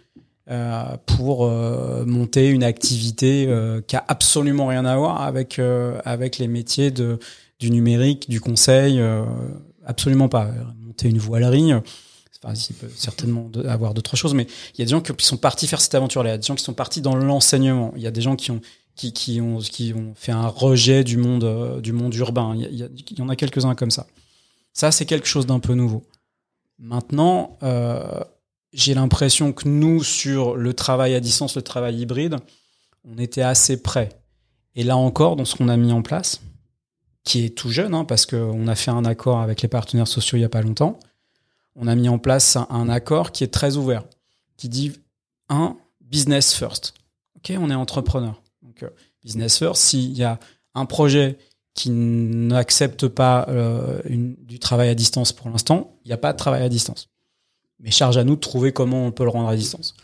euh, 0.51 0.96
pour 1.07 1.46
euh, 1.46 2.05
monter 2.05 2.48
une 2.48 2.64
activité 2.64 3.48
qui 3.86 3.96
a 3.96 4.05
absolument 4.09 4.66
rien 4.66 4.84
à 4.84 4.96
voir 4.96 5.22
avec 5.22 5.59
les 6.38 6.48
métiers 6.48 6.90
du 6.90 7.70
numérique, 7.70 8.28
du 8.28 8.40
conseil, 8.40 9.01
absolument 9.84 10.28
pas. 10.28 10.51
Monter 10.80 11.09
une 11.09 11.18
voilerie, 11.18 11.72
il 12.45 12.74
peut 12.74 12.91
certainement 12.95 13.51
avoir 13.68 13.95
d'autres 13.95 14.16
choses, 14.16 14.34
mais 14.34 14.47
il 14.74 14.78
y 14.78 14.82
a 14.82 14.84
des 14.86 14.91
gens 14.91 15.01
qui 15.01 15.12
sont 15.24 15.36
partis 15.36 15.66
faire 15.66 15.80
cette 15.80 15.95
aventure-là. 15.95 16.30
Il 16.30 16.32
y 16.32 16.34
a 16.34 16.38
des 16.38 16.47
gens 16.47 16.55
qui 16.55 16.64
sont 16.64 16.74
partis 16.74 17.01
dans 17.03 17.14
l'enseignement. 17.14 17.93
Il 17.97 18.03
y 18.03 18.07
a 18.07 18.11
des 18.11 18.22
gens 18.22 18.36
qui 18.36 18.51
ont 18.51 18.61
fait 20.14 20.32
un 20.32 20.47
rejet 20.49 21.05
du 21.05 21.16
monde 21.16 21.45
euh, 21.45 21.80
du 21.80 21.93
monde 21.93 22.14
urbain. 22.14 22.55
Il 22.57 22.74
y, 22.74 22.82
a- 22.82 23.22
en 23.22 23.28
a 23.28 23.36
quelques-uns 23.36 23.74
comme 23.74 23.91
ça. 23.91 24.07
Ça, 24.72 24.91
c'est 24.91 25.07
quelque 25.07 25.26
chose 25.26 25.47
d'un 25.47 25.61
peu 25.61 25.74
nouveau. 25.74 26.03
Maintenant, 26.78 27.59
euh, 27.62 28.20
j'ai 28.72 28.95
l'impression 28.95 29.53
que 29.53 29.68
nous, 29.68 30.03
sur 30.03 30.57
le 30.57 30.72
travail 30.74 31.14
à 31.14 31.20
distance, 31.20 31.57
le 31.57 31.62
travail 31.62 32.01
hybride, 32.01 32.36
on 33.05 33.18
était 33.18 33.43
assez 33.43 33.82
prêts. 33.82 34.11
Et 34.76 34.84
là 34.84 34.97
encore, 34.97 35.36
dans 35.36 35.45
ce 35.45 35.57
qu'on 35.57 35.68
a 35.68 35.76
mis 35.76 35.93
en 35.93 36.03
place, 36.03 36.41
qui 37.24 37.45
est 37.45 37.51
tout 37.57 37.70
jeune, 37.70 37.95
hein, 37.95 38.05
parce 38.05 38.24
qu'on 38.24 38.66
a 38.66 38.74
fait 38.74 38.91
un 38.93 39.05
accord 39.05 39.41
avec 39.41 39.61
les 39.62 39.68
partenaires 39.68 40.09
sociaux 40.09 40.38
il 40.38 40.41
n'y 40.41 40.47
a 40.47 40.49
pas 40.51 40.62
longtemps, 40.62 40.99
on 41.77 41.87
a 41.87 41.95
mis 41.95 42.09
en 42.09 42.18
place 42.18 42.57
un, 42.57 42.89
accord 42.89 43.33
qui 43.33 43.45
est 43.45 43.53
très 43.53 43.77
ouvert, 43.77 44.05
qui 44.57 44.68
dit, 44.68 44.93
un, 45.49 45.77
business 46.01 46.55
first. 46.55 46.95
OK, 47.37 47.53
on 47.59 47.71
est 47.71 47.75
entrepreneur. 47.75 48.43
Donc, 48.62 48.83
euh, 48.83 48.91
business 49.23 49.59
first, 49.59 49.83
s'il 49.83 50.16
y 50.16 50.25
a 50.25 50.39
un 50.75 50.87
projet 50.87 51.39
qui 51.75 51.91
n'accepte 51.91 53.09
pas 53.09 53.47
euh, 53.49 54.01
du 54.09 54.59
travail 54.59 54.89
à 54.89 54.95
distance 54.95 55.33
pour 55.33 55.49
l'instant, 55.49 55.97
il 56.05 56.09
n'y 56.09 56.12
a 56.12 56.18
pas 56.18 56.33
de 56.33 56.39
travail 56.39 56.62
à 56.62 56.68
distance. 56.68 57.09
Mais 57.79 57.91
charge 57.91 58.16
à 58.16 58.25
nous 58.25 58.35
de 58.35 58.41
trouver 58.41 58.73
comment 58.73 59.07
on 59.07 59.12
peut 59.12 59.25
le 59.25 59.31
rendre 59.31 59.49
à 59.49 59.57
distance. 59.57 59.95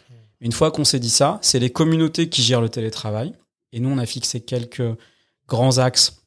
Une 0.40 0.52
fois 0.52 0.70
qu'on 0.70 0.84
s'est 0.84 1.00
dit 1.00 1.10
ça, 1.10 1.38
c'est 1.42 1.58
les 1.58 1.70
communautés 1.70 2.28
qui 2.28 2.42
gèrent 2.42 2.60
le 2.60 2.68
télétravail. 2.68 3.32
Et 3.72 3.80
nous, 3.80 3.88
on 3.88 3.98
a 3.98 4.06
fixé 4.06 4.40
quelques 4.40 4.96
grands 5.48 5.78
axes 5.78 6.22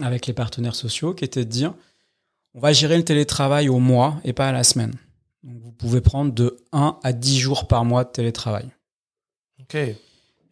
avec 0.00 0.26
les 0.26 0.32
partenaires 0.32 0.74
sociaux 0.74 1.14
qui 1.14 1.24
étaient 1.24 1.44
de 1.44 1.50
dire 1.50 1.74
on 2.54 2.60
va 2.60 2.72
gérer 2.72 2.96
le 2.96 3.04
télétravail 3.04 3.68
au 3.68 3.78
mois 3.78 4.20
et 4.24 4.32
pas 4.32 4.48
à 4.48 4.52
la 4.52 4.64
semaine. 4.64 4.94
Donc 5.42 5.56
vous 5.62 5.72
pouvez 5.72 6.00
prendre 6.00 6.32
de 6.32 6.56
1 6.72 6.98
à 7.02 7.12
10 7.12 7.38
jours 7.38 7.66
par 7.68 7.84
mois 7.84 8.04
de 8.04 8.10
télétravail. 8.10 8.68
Ok. 9.60 9.76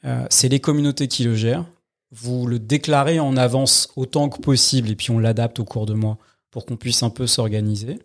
Euh, 0.04 0.26
c'est 0.30 0.48
les 0.48 0.60
communautés 0.60 1.08
qui 1.08 1.24
le 1.24 1.34
gèrent. 1.34 1.66
Vous 2.10 2.46
le 2.46 2.58
déclarez 2.58 3.20
en 3.20 3.36
avance 3.36 3.90
autant 3.96 4.28
que 4.28 4.40
possible 4.40 4.88
et 4.90 4.96
puis 4.96 5.10
on 5.10 5.18
l'adapte 5.18 5.58
au 5.60 5.64
cours 5.64 5.86
de 5.86 5.94
mois 5.94 6.16
pour 6.50 6.64
qu'on 6.64 6.76
puisse 6.76 7.02
un 7.02 7.10
peu 7.10 7.26
s'organiser. 7.26 7.98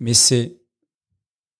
Mais 0.00 0.14
c'est 0.14 0.56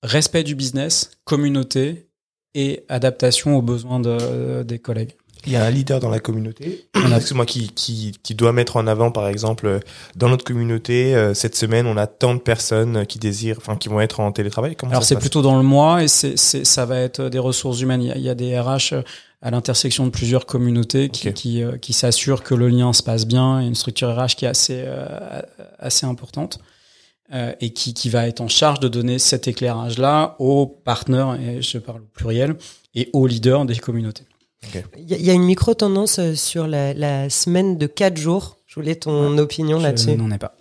respect 0.02 0.44
du 0.44 0.54
business, 0.54 1.10
communauté 1.24 2.08
et 2.54 2.84
adaptation 2.88 3.56
aux 3.56 3.62
besoins 3.62 4.00
de- 4.00 4.62
des 4.62 4.78
collègues. 4.78 5.16
Il 5.46 5.52
y 5.52 5.56
a 5.56 5.64
un 5.64 5.70
leader 5.70 6.00
dans 6.00 6.08
la 6.08 6.20
communauté, 6.20 6.86
excuse-moi, 6.94 7.46
qui, 7.46 7.68
qui, 7.68 8.12
qui 8.22 8.34
doit 8.34 8.52
mettre 8.52 8.76
en 8.76 8.86
avant, 8.86 9.10
par 9.10 9.28
exemple, 9.28 9.66
euh, 9.66 9.80
dans 10.16 10.28
notre 10.28 10.44
communauté, 10.44 11.14
euh, 11.14 11.34
cette 11.34 11.54
semaine, 11.54 11.86
on 11.86 11.96
a 11.96 12.06
tant 12.06 12.34
de 12.34 12.40
personnes 12.40 13.06
qui 13.06 13.18
désirent, 13.18 13.58
enfin, 13.58 13.76
qui 13.76 13.88
vont 13.88 14.00
être 14.00 14.20
en 14.20 14.32
télétravail. 14.32 14.76
Comment 14.76 14.92
Alors 14.92 15.04
c'est 15.04 15.18
plutôt 15.18 15.42
dans 15.42 15.56
le 15.56 15.62
mois 15.62 16.02
et 16.02 16.08
c'est, 16.08 16.38
c'est, 16.38 16.64
ça 16.64 16.86
va 16.86 16.98
être 17.00 17.28
des 17.28 17.38
ressources 17.38 17.80
humaines. 17.80 18.02
Il 18.02 18.08
y 18.08 18.12
a, 18.12 18.16
il 18.16 18.22
y 18.22 18.28
a 18.28 18.34
des 18.34 18.58
RH 18.58 18.94
à 19.44 19.50
l'intersection 19.50 20.06
de 20.06 20.10
plusieurs 20.10 20.46
communautés 20.46 21.10
qui, 21.10 21.30
qui, 21.34 21.62
euh, 21.62 21.76
qui 21.76 21.92
s'assurent 21.92 22.42
que 22.42 22.54
le 22.54 22.68
lien 22.68 22.94
se 22.94 23.02
passe 23.02 23.26
bien. 23.26 23.58
A 23.58 23.62
une 23.62 23.74
structure 23.74 24.08
RH 24.08 24.36
qui 24.36 24.46
est 24.46 24.48
assez, 24.48 24.82
euh, 24.86 25.42
assez 25.78 26.06
importante 26.06 26.58
euh, 27.34 27.52
et 27.60 27.70
qui, 27.74 27.92
qui 27.92 28.08
va 28.08 28.26
être 28.26 28.40
en 28.40 28.48
charge 28.48 28.80
de 28.80 28.88
donner 28.88 29.18
cet 29.18 29.46
éclairage-là 29.46 30.36
aux 30.38 30.66
partenaires, 30.66 31.38
et 31.38 31.60
je 31.60 31.76
parle 31.76 32.00
au 32.00 32.08
pluriel, 32.14 32.56
et 32.94 33.10
aux 33.12 33.26
leaders 33.26 33.66
des 33.66 33.76
communautés. 33.76 34.24
Il 34.96 35.10
y, 35.10 35.14
a- 35.14 35.16
il 35.18 35.24
y 35.24 35.30
a 35.30 35.34
une 35.34 35.44
micro-tendance 35.44 36.18
euh, 36.18 36.34
sur 36.34 36.66
la, 36.66 36.94
la 36.94 37.30
semaine 37.30 37.76
de 37.78 37.86
4 37.86 38.16
jours. 38.16 38.58
Je 38.66 38.74
voulais 38.76 38.96
ton 38.96 39.36
opinion 39.38 39.78
Je 39.78 39.82
là-dessus. 39.84 40.16
n'en 40.16 40.30
ai 40.30 40.38
pas. 40.38 40.54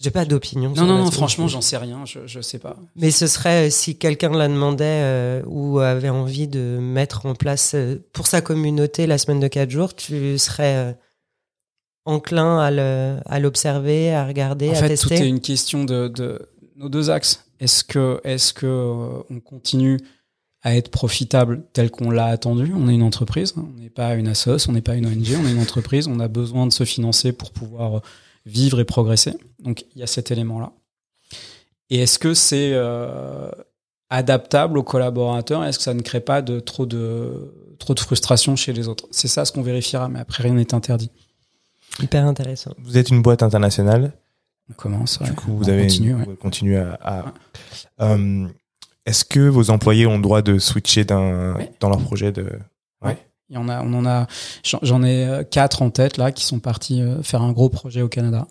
J'ai 0.00 0.10
pas 0.10 0.24
d'opinion. 0.24 0.72
Non, 0.76 0.84
non, 0.84 0.98
non, 0.98 1.10
franchement, 1.12 1.46
j'en 1.46 1.60
sais 1.60 1.76
rien. 1.76 2.04
Je, 2.04 2.26
je 2.26 2.40
sais 2.40 2.58
pas. 2.58 2.76
Mais 2.96 3.12
ce 3.12 3.28
serait 3.28 3.68
euh, 3.68 3.70
si 3.70 3.96
quelqu'un 3.96 4.30
la 4.30 4.48
demandait 4.48 4.84
euh, 4.84 5.42
ou 5.46 5.78
avait 5.78 6.08
envie 6.08 6.48
de 6.48 6.78
mettre 6.80 7.24
en 7.26 7.36
place 7.36 7.74
euh, 7.74 8.04
pour 8.12 8.26
sa 8.26 8.40
communauté 8.40 9.06
la 9.06 9.16
semaine 9.18 9.38
de 9.38 9.46
4 9.46 9.70
jours, 9.70 9.94
tu 9.94 10.36
serais 10.38 10.74
euh, 10.74 10.92
enclin 12.04 12.58
à 12.58 12.70
le- 12.72 13.18
à 13.26 13.38
l'observer, 13.38 14.12
à 14.12 14.26
regarder, 14.26 14.70
En 14.70 14.72
à 14.72 14.74
fait, 14.74 14.88
tester? 14.88 15.16
tout 15.18 15.22
est 15.22 15.28
une 15.28 15.40
question 15.40 15.84
de, 15.84 16.08
de 16.08 16.48
nos 16.76 16.88
deux 16.88 17.10
axes. 17.10 17.44
Est-ce 17.60 17.84
que, 17.84 18.20
est-ce 18.24 18.52
que 18.52 18.66
on 19.30 19.38
continue 19.38 20.00
à 20.62 20.76
être 20.76 20.90
profitable 20.90 21.64
tel 21.72 21.90
qu'on 21.90 22.10
l'a 22.10 22.26
attendu 22.26 22.72
On 22.76 22.88
est 22.88 22.94
une 22.94 23.02
entreprise, 23.02 23.54
hein. 23.56 23.66
on 23.76 23.80
n'est 23.80 23.90
pas 23.90 24.14
une 24.14 24.28
assoce, 24.28 24.68
on 24.68 24.72
n'est 24.72 24.80
pas 24.80 24.94
une 24.94 25.06
ONG, 25.06 25.28
on 25.42 25.46
est 25.46 25.52
une 25.52 25.60
entreprise. 25.60 26.06
On 26.06 26.20
a 26.20 26.28
besoin 26.28 26.66
de 26.66 26.72
se 26.72 26.84
financer 26.84 27.32
pour 27.32 27.50
pouvoir 27.50 28.00
vivre 28.46 28.78
et 28.80 28.84
progresser. 28.84 29.32
Donc, 29.58 29.84
il 29.94 30.00
y 30.00 30.02
a 30.02 30.06
cet 30.06 30.30
élément-là. 30.30 30.72
Et 31.90 31.98
est-ce 31.98 32.18
que 32.18 32.32
c'est 32.32 32.70
euh, 32.74 33.50
adaptable 34.08 34.78
aux 34.78 34.82
collaborateurs? 34.82 35.64
Est-ce 35.64 35.78
que 35.78 35.84
ça 35.84 35.94
ne 35.94 36.00
crée 36.02 36.20
pas 36.20 36.42
de 36.42 36.60
trop 36.60 36.86
de 36.86 37.52
trop 37.78 37.94
de 37.94 38.00
frustration 38.00 38.54
chez 38.56 38.72
les 38.72 38.86
autres? 38.88 39.06
C'est 39.10 39.28
ça 39.28 39.44
ce 39.44 39.50
qu'on 39.52 39.62
vérifiera, 39.62 40.08
mais 40.08 40.20
après 40.20 40.44
rien 40.44 40.54
n'est 40.54 40.74
interdit. 40.74 41.10
Hyper 42.00 42.24
intéressant. 42.24 42.72
Vous 42.78 42.96
êtes 42.96 43.10
une 43.10 43.20
boîte 43.20 43.42
internationale. 43.42 44.12
On 44.70 44.74
commence. 44.74 45.18
Du 45.20 45.28
ouais. 45.28 45.34
coup, 45.36 45.56
vous 45.56 45.64
On 45.64 45.68
avez 45.68 45.82
continue, 45.82 46.12
vous 46.14 46.30
ouais. 46.30 46.36
continuez 46.36 46.78
à. 46.78 46.98
à- 47.02 47.32
Euh, 48.00 48.46
Est-ce 49.06 49.24
que 49.24 49.40
vos 49.40 49.70
employés 49.70 50.06
ont 50.06 50.16
le 50.16 50.22
droit 50.22 50.42
de 50.42 50.58
switcher 50.58 51.04
d'un 51.04 51.54
Ouais. 51.56 51.72
dans 51.80 51.88
leur 51.88 52.00
projet 52.00 52.30
de 52.32 52.48
Il 53.50 53.54
y 53.56 53.58
en 53.58 53.68
a, 53.68 53.82
on 53.82 53.92
en 53.94 54.06
a, 54.06 54.26
j'en- 54.82 55.02
ai 55.02 55.26
euh, 55.26 55.42
quatre 55.44 55.82
en 55.82 55.90
tête 55.90 56.16
là 56.16 56.32
qui 56.32 56.44
sont 56.46 56.58
partis 56.60 57.02
euh, 57.02 57.22
faire 57.22 57.42
un 57.42 57.52
gros 57.52 57.68
projet 57.68 58.00
au 58.00 58.08
Canada. 58.08 58.46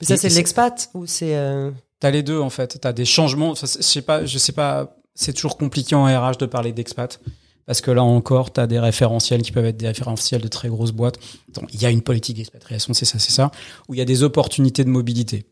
Mais 0.00 0.06
ça, 0.06 0.16
c'est 0.16 0.28
l'expat 0.28 0.90
ou 0.94 1.06
c'est. 1.06 1.34
euh, 1.36 1.70
T'as 1.98 2.10
les 2.10 2.22
deux 2.22 2.38
en 2.38 2.50
fait. 2.50 2.78
T'as 2.80 2.92
des 2.92 3.04
changements. 3.06 3.50
Enfin, 3.50 3.66
je 3.66 3.82
sais 3.82 4.02
pas, 4.02 4.24
je 4.26 4.38
sais 4.38 4.52
pas. 4.52 4.94
C'est 5.14 5.32
toujours 5.32 5.56
compliqué 5.56 5.94
en 5.94 6.04
RH 6.04 6.36
de 6.38 6.46
parler 6.46 6.72
d'expat 6.72 7.18
parce 7.64 7.80
que 7.80 7.90
là 7.90 8.04
encore, 8.04 8.52
t'as 8.52 8.66
des 8.66 8.78
référentiels 8.78 9.40
qui 9.42 9.50
peuvent 9.50 9.64
être 9.64 9.78
des 9.78 9.88
référentiels 9.88 10.42
de 10.42 10.48
très 10.48 10.68
grosses 10.68 10.92
boîtes. 10.92 11.18
Donc, 11.54 11.72
il 11.72 11.80
y 11.82 11.86
a 11.86 11.90
une 11.90 12.02
politique 12.02 12.36
d'expatriation, 12.36 12.92
c'est 12.94 13.06
ça, 13.06 13.18
c'est 13.18 13.32
ça. 13.32 13.50
Où 13.88 13.94
il 13.94 13.98
y 13.98 14.00
a 14.02 14.04
des 14.04 14.22
opportunités 14.22 14.84
de 14.84 14.90
mobilité. 14.90 15.46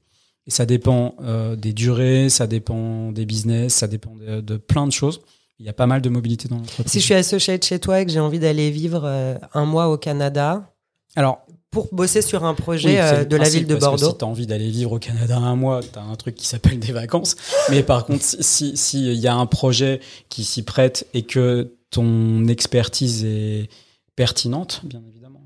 Et 0.47 0.51
ça 0.51 0.66
dépend 0.66 1.14
euh, 1.22 1.57
des 1.57 1.72
durées, 1.72 2.28
ça 2.28 2.47
dépend 2.47 3.12
des 3.12 3.24
business, 3.24 3.74
ça 3.74 3.86
dépend 3.86 4.14
de, 4.14 4.40
de 4.40 4.57
plein 4.57 4.86
de 4.86 4.92
choses. 4.92 5.20
Il 5.59 5.66
y 5.66 5.68
a 5.68 5.72
pas 5.72 5.86
mal 5.86 6.03
de 6.03 6.09
mobilité 6.09 6.49
dans 6.49 6.57
l'entreprise. 6.57 6.90
Si 6.90 7.01
je 7.01 7.05
suis 7.05 7.14
associé 7.14 7.59
chez 7.62 7.78
toi 7.78 8.01
et 8.01 8.07
que 8.07 8.12
j'ai 8.12 8.20
envie 8.20 8.40
d'aller 8.40 8.70
vivre 8.70 9.03
euh, 9.05 9.36
un 9.55 9.64
mois 9.64 9.88
au 9.88 9.97
Canada 9.97 10.74
Alors, 11.16 11.47
pour 11.70 11.88
bosser 11.92 12.22
sur 12.22 12.45
un 12.45 12.55
projet 12.55 12.90
Oui, 12.90 12.97
euh, 12.99 13.24
de 13.24 13.36
la 13.36 13.49
ville 13.49 13.66
de 13.66 13.74
parce 13.74 13.84
que 13.84 13.90
Bordeaux. 13.90 14.11
Si 14.11 14.18
tu 14.18 14.24
as 14.24 14.28
envie 14.28 14.47
d'aller 14.47 14.68
vivre 14.70 14.92
au 14.92 14.99
Canada 14.99 15.36
un 15.38 15.57
mois, 15.57 15.80
tu 15.80 15.99
as 15.99 16.03
un 16.03 16.16
truc 16.16 16.34
qui 16.34 16.47
s'appelle 16.47 16.78
des 16.78 16.92
vacances. 16.92 17.36
Mais 17.70 17.82
par 17.82 18.05
contre, 18.05 18.22
si 18.22 18.42
s'il 18.42 18.76
si 18.76 19.14
y 19.14 19.28
a 19.28 19.34
un 19.34 19.47
projet 19.47 20.01
qui 20.28 20.45
s'y 20.45 20.62
prête 20.62 21.07
et 21.14 21.22
que 21.22 21.74
ton 21.90 22.47
expertise 22.49 23.24
est 23.24 23.68
pertinente, 24.16 24.82
bien 24.84 25.03
évidemment. 25.09 25.42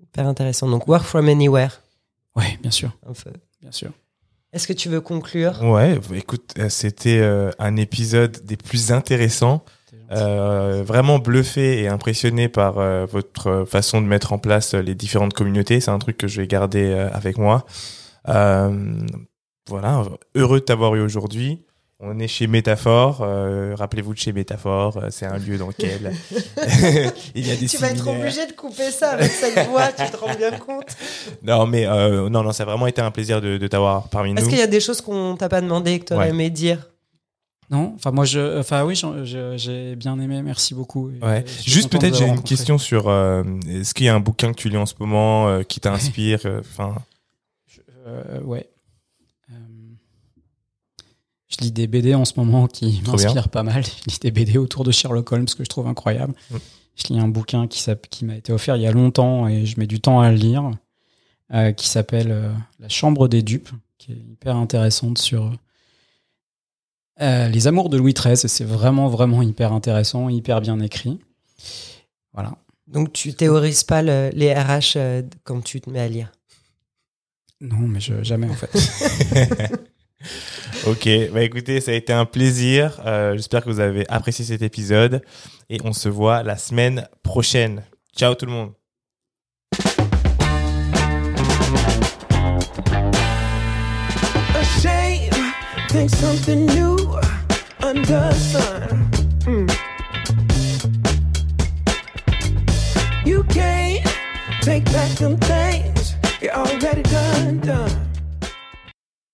Hyper 0.00 0.26
intéressant. 0.28 0.68
Donc, 0.68 0.86
work 0.86 1.02
from 1.02 1.28
anywhere. 1.28 1.80
Ouais, 2.36 2.58
bien 2.62 2.70
sûr, 2.70 2.92
bien 3.60 3.72
sûr. 3.72 3.90
Est-ce 4.54 4.68
que 4.68 4.72
tu 4.72 4.88
veux 4.88 5.00
conclure? 5.00 5.60
Ouais, 5.62 5.98
bah, 6.08 6.16
écoute, 6.16 6.54
euh, 6.58 6.68
c'était 6.68 7.18
euh, 7.18 7.50
un 7.58 7.74
épisode 7.76 8.44
des 8.44 8.56
plus 8.56 8.92
intéressants. 8.92 9.64
Euh, 10.12 10.84
vraiment 10.86 11.18
bluffé 11.18 11.82
et 11.82 11.88
impressionné 11.88 12.48
par 12.48 12.78
euh, 12.78 13.04
votre 13.04 13.64
façon 13.68 14.00
de 14.00 14.06
mettre 14.06 14.32
en 14.32 14.38
place 14.38 14.74
les 14.74 14.94
différentes 14.94 15.34
communautés. 15.34 15.80
C'est 15.80 15.90
un 15.90 15.98
truc 15.98 16.18
que 16.18 16.28
je 16.28 16.40
vais 16.40 16.46
garder 16.46 16.84
euh, 16.84 17.08
avec 17.12 17.36
moi. 17.36 17.66
Euh, 18.28 19.00
voilà, 19.68 20.04
heureux 20.36 20.60
de 20.60 20.64
t'avoir 20.64 20.94
eu 20.94 21.00
aujourd'hui. 21.00 21.64
On 22.00 22.18
est 22.18 22.28
chez 22.28 22.46
Métaphore. 22.48 23.20
euh, 23.22 23.74
Rappelez-vous 23.76 24.14
de 24.14 24.18
chez 24.18 24.32
Métaphore. 24.32 24.96
euh, 24.96 25.08
C'est 25.10 25.26
un 25.26 25.38
lieu 25.38 25.56
dans 25.58 25.68
lequel 25.68 26.12
il 27.34 27.46
y 27.46 27.50
a 27.52 27.56
des 27.56 27.66
Tu 27.66 27.76
vas 27.78 27.90
être 27.90 28.06
obligé 28.08 28.46
de 28.46 28.52
couper 28.52 28.90
ça 28.90 29.10
avec 29.12 29.30
cette 29.30 29.66
voix, 29.70 29.88
tu 29.92 30.10
te 30.10 30.16
rends 30.16 30.34
bien 30.34 30.50
compte 30.58 30.88
Non, 31.42 31.66
mais 31.66 31.86
euh, 31.86 32.28
non, 32.28 32.42
non, 32.42 32.52
ça 32.52 32.64
a 32.64 32.66
vraiment 32.66 32.86
été 32.88 33.00
un 33.00 33.10
plaisir 33.10 33.40
de, 33.40 33.56
de 33.58 33.66
t'avoir 33.68 34.08
parmi 34.08 34.32
Est-ce 34.32 34.42
nous. 34.42 34.48
qu'il 34.48 34.58
y 34.58 34.62
a 34.62 34.66
des 34.66 34.80
choses 34.80 35.00
qu'on 35.00 35.36
t'a 35.36 35.48
pas 35.48 35.60
demandé 35.60 35.92
et 35.92 35.98
que 36.00 36.06
tu 36.06 36.12
aurais 36.14 36.24
Ouais. 36.24 36.30
aimé 36.30 36.50
dire? 36.50 36.90
Non, 37.70 37.92
enfin 37.96 38.10
moi 38.10 38.26
je, 38.26 38.58
enfin 38.60 38.84
oui, 38.84 39.00
j'ai 39.56 39.96
bien 39.96 40.20
aimé, 40.20 40.42
merci 40.42 40.74
beaucoup. 40.74 41.10
Ouais. 41.22 41.44
Juste 41.64 41.90
peut-être, 41.90 42.14
j'ai 42.14 42.26
une 42.26 42.42
question 42.42 42.76
sur 42.76 43.08
euh, 43.08 43.42
est-ce 43.70 43.94
qu'il 43.94 44.04
y 44.04 44.08
a 44.10 44.14
un 44.14 44.20
bouquin 44.20 44.52
que 44.52 44.58
tu 44.58 44.68
lis 44.68 44.76
en 44.76 44.84
ce 44.84 44.94
moment 45.00 45.48
euh, 45.48 45.62
qui 45.62 45.80
t'inspire 45.80 46.40
euh, 46.44 46.60
Enfin, 46.60 46.94
Euh, 48.06 48.40
ouais. 48.42 48.68
Je 51.54 51.64
lis 51.64 51.72
des 51.72 51.86
BD 51.86 52.14
en 52.14 52.24
ce 52.24 52.32
moment 52.36 52.66
qui 52.66 53.02
m'inspirent 53.06 53.48
pas 53.48 53.62
mal. 53.62 53.84
Je 53.84 54.10
lis 54.10 54.18
des 54.20 54.30
BD 54.30 54.58
autour 54.58 54.82
de 54.84 54.90
Sherlock 54.90 55.30
Holmes 55.32 55.46
que 55.46 55.62
je 55.62 55.68
trouve 55.68 55.86
incroyable. 55.86 56.34
Mm. 56.50 56.56
Je 56.96 57.12
lis 57.12 57.20
un 57.20 57.28
bouquin 57.28 57.66
qui, 57.66 58.24
m'a 58.24 58.36
été 58.36 58.52
offert 58.52 58.76
il 58.76 58.82
y 58.82 58.86
a 58.86 58.92
longtemps 58.92 59.48
et 59.48 59.66
je 59.66 59.78
mets 59.80 59.86
du 59.86 60.00
temps 60.00 60.20
à 60.20 60.30
le 60.30 60.36
lire, 60.36 60.70
euh, 61.52 61.72
qui 61.72 61.88
s'appelle 61.88 62.30
euh, 62.30 62.52
La 62.80 62.88
Chambre 62.88 63.28
des 63.28 63.42
dupes, 63.42 63.70
qui 63.98 64.12
est 64.12 64.16
hyper 64.16 64.56
intéressante 64.56 65.18
sur 65.18 65.52
Euh, 67.20 67.48
les 67.48 67.68
Amours 67.68 67.90
de 67.90 67.96
Louis 67.96 68.12
XIII, 68.14 68.32
et 68.32 68.48
c'est 68.48 68.64
vraiment, 68.64 69.08
vraiment 69.08 69.40
hyper 69.42 69.72
intéressant, 69.72 70.28
hyper 70.28 70.60
bien 70.60 70.80
écrit. 70.80 71.20
Voilà. 72.32 72.56
Donc 72.88 73.12
tu 73.12 73.32
théorises 73.34 73.84
pas 73.84 74.02
le- 74.02 74.30
les 74.34 74.52
RH 74.52 74.96
euh, 74.96 75.22
quand 75.44 75.62
tu 75.62 75.80
te 75.80 75.88
mets 75.90 76.00
à 76.00 76.08
lire? 76.08 76.32
Non, 77.60 77.78
mais 77.86 78.00
je, 78.00 78.22
jamais 78.24 78.48
en 78.48 78.54
fait. 78.54 78.70
Ok, 80.86 81.08
bah 81.32 81.42
écoutez, 81.42 81.80
ça 81.80 81.92
a 81.92 81.94
été 81.94 82.12
un 82.12 82.26
plaisir. 82.26 83.00
Euh, 83.06 83.36
J'espère 83.36 83.62
que 83.64 83.70
vous 83.70 83.80
avez 83.80 84.08
apprécié 84.08 84.44
cet 84.44 84.62
épisode 84.62 85.22
et 85.70 85.78
on 85.84 85.92
se 85.92 86.08
voit 86.08 86.42
la 86.42 86.56
semaine 86.56 87.08
prochaine. 87.22 87.84
Ciao 88.16 88.34
tout 88.34 88.46
le 88.46 88.52
monde. 88.52 88.72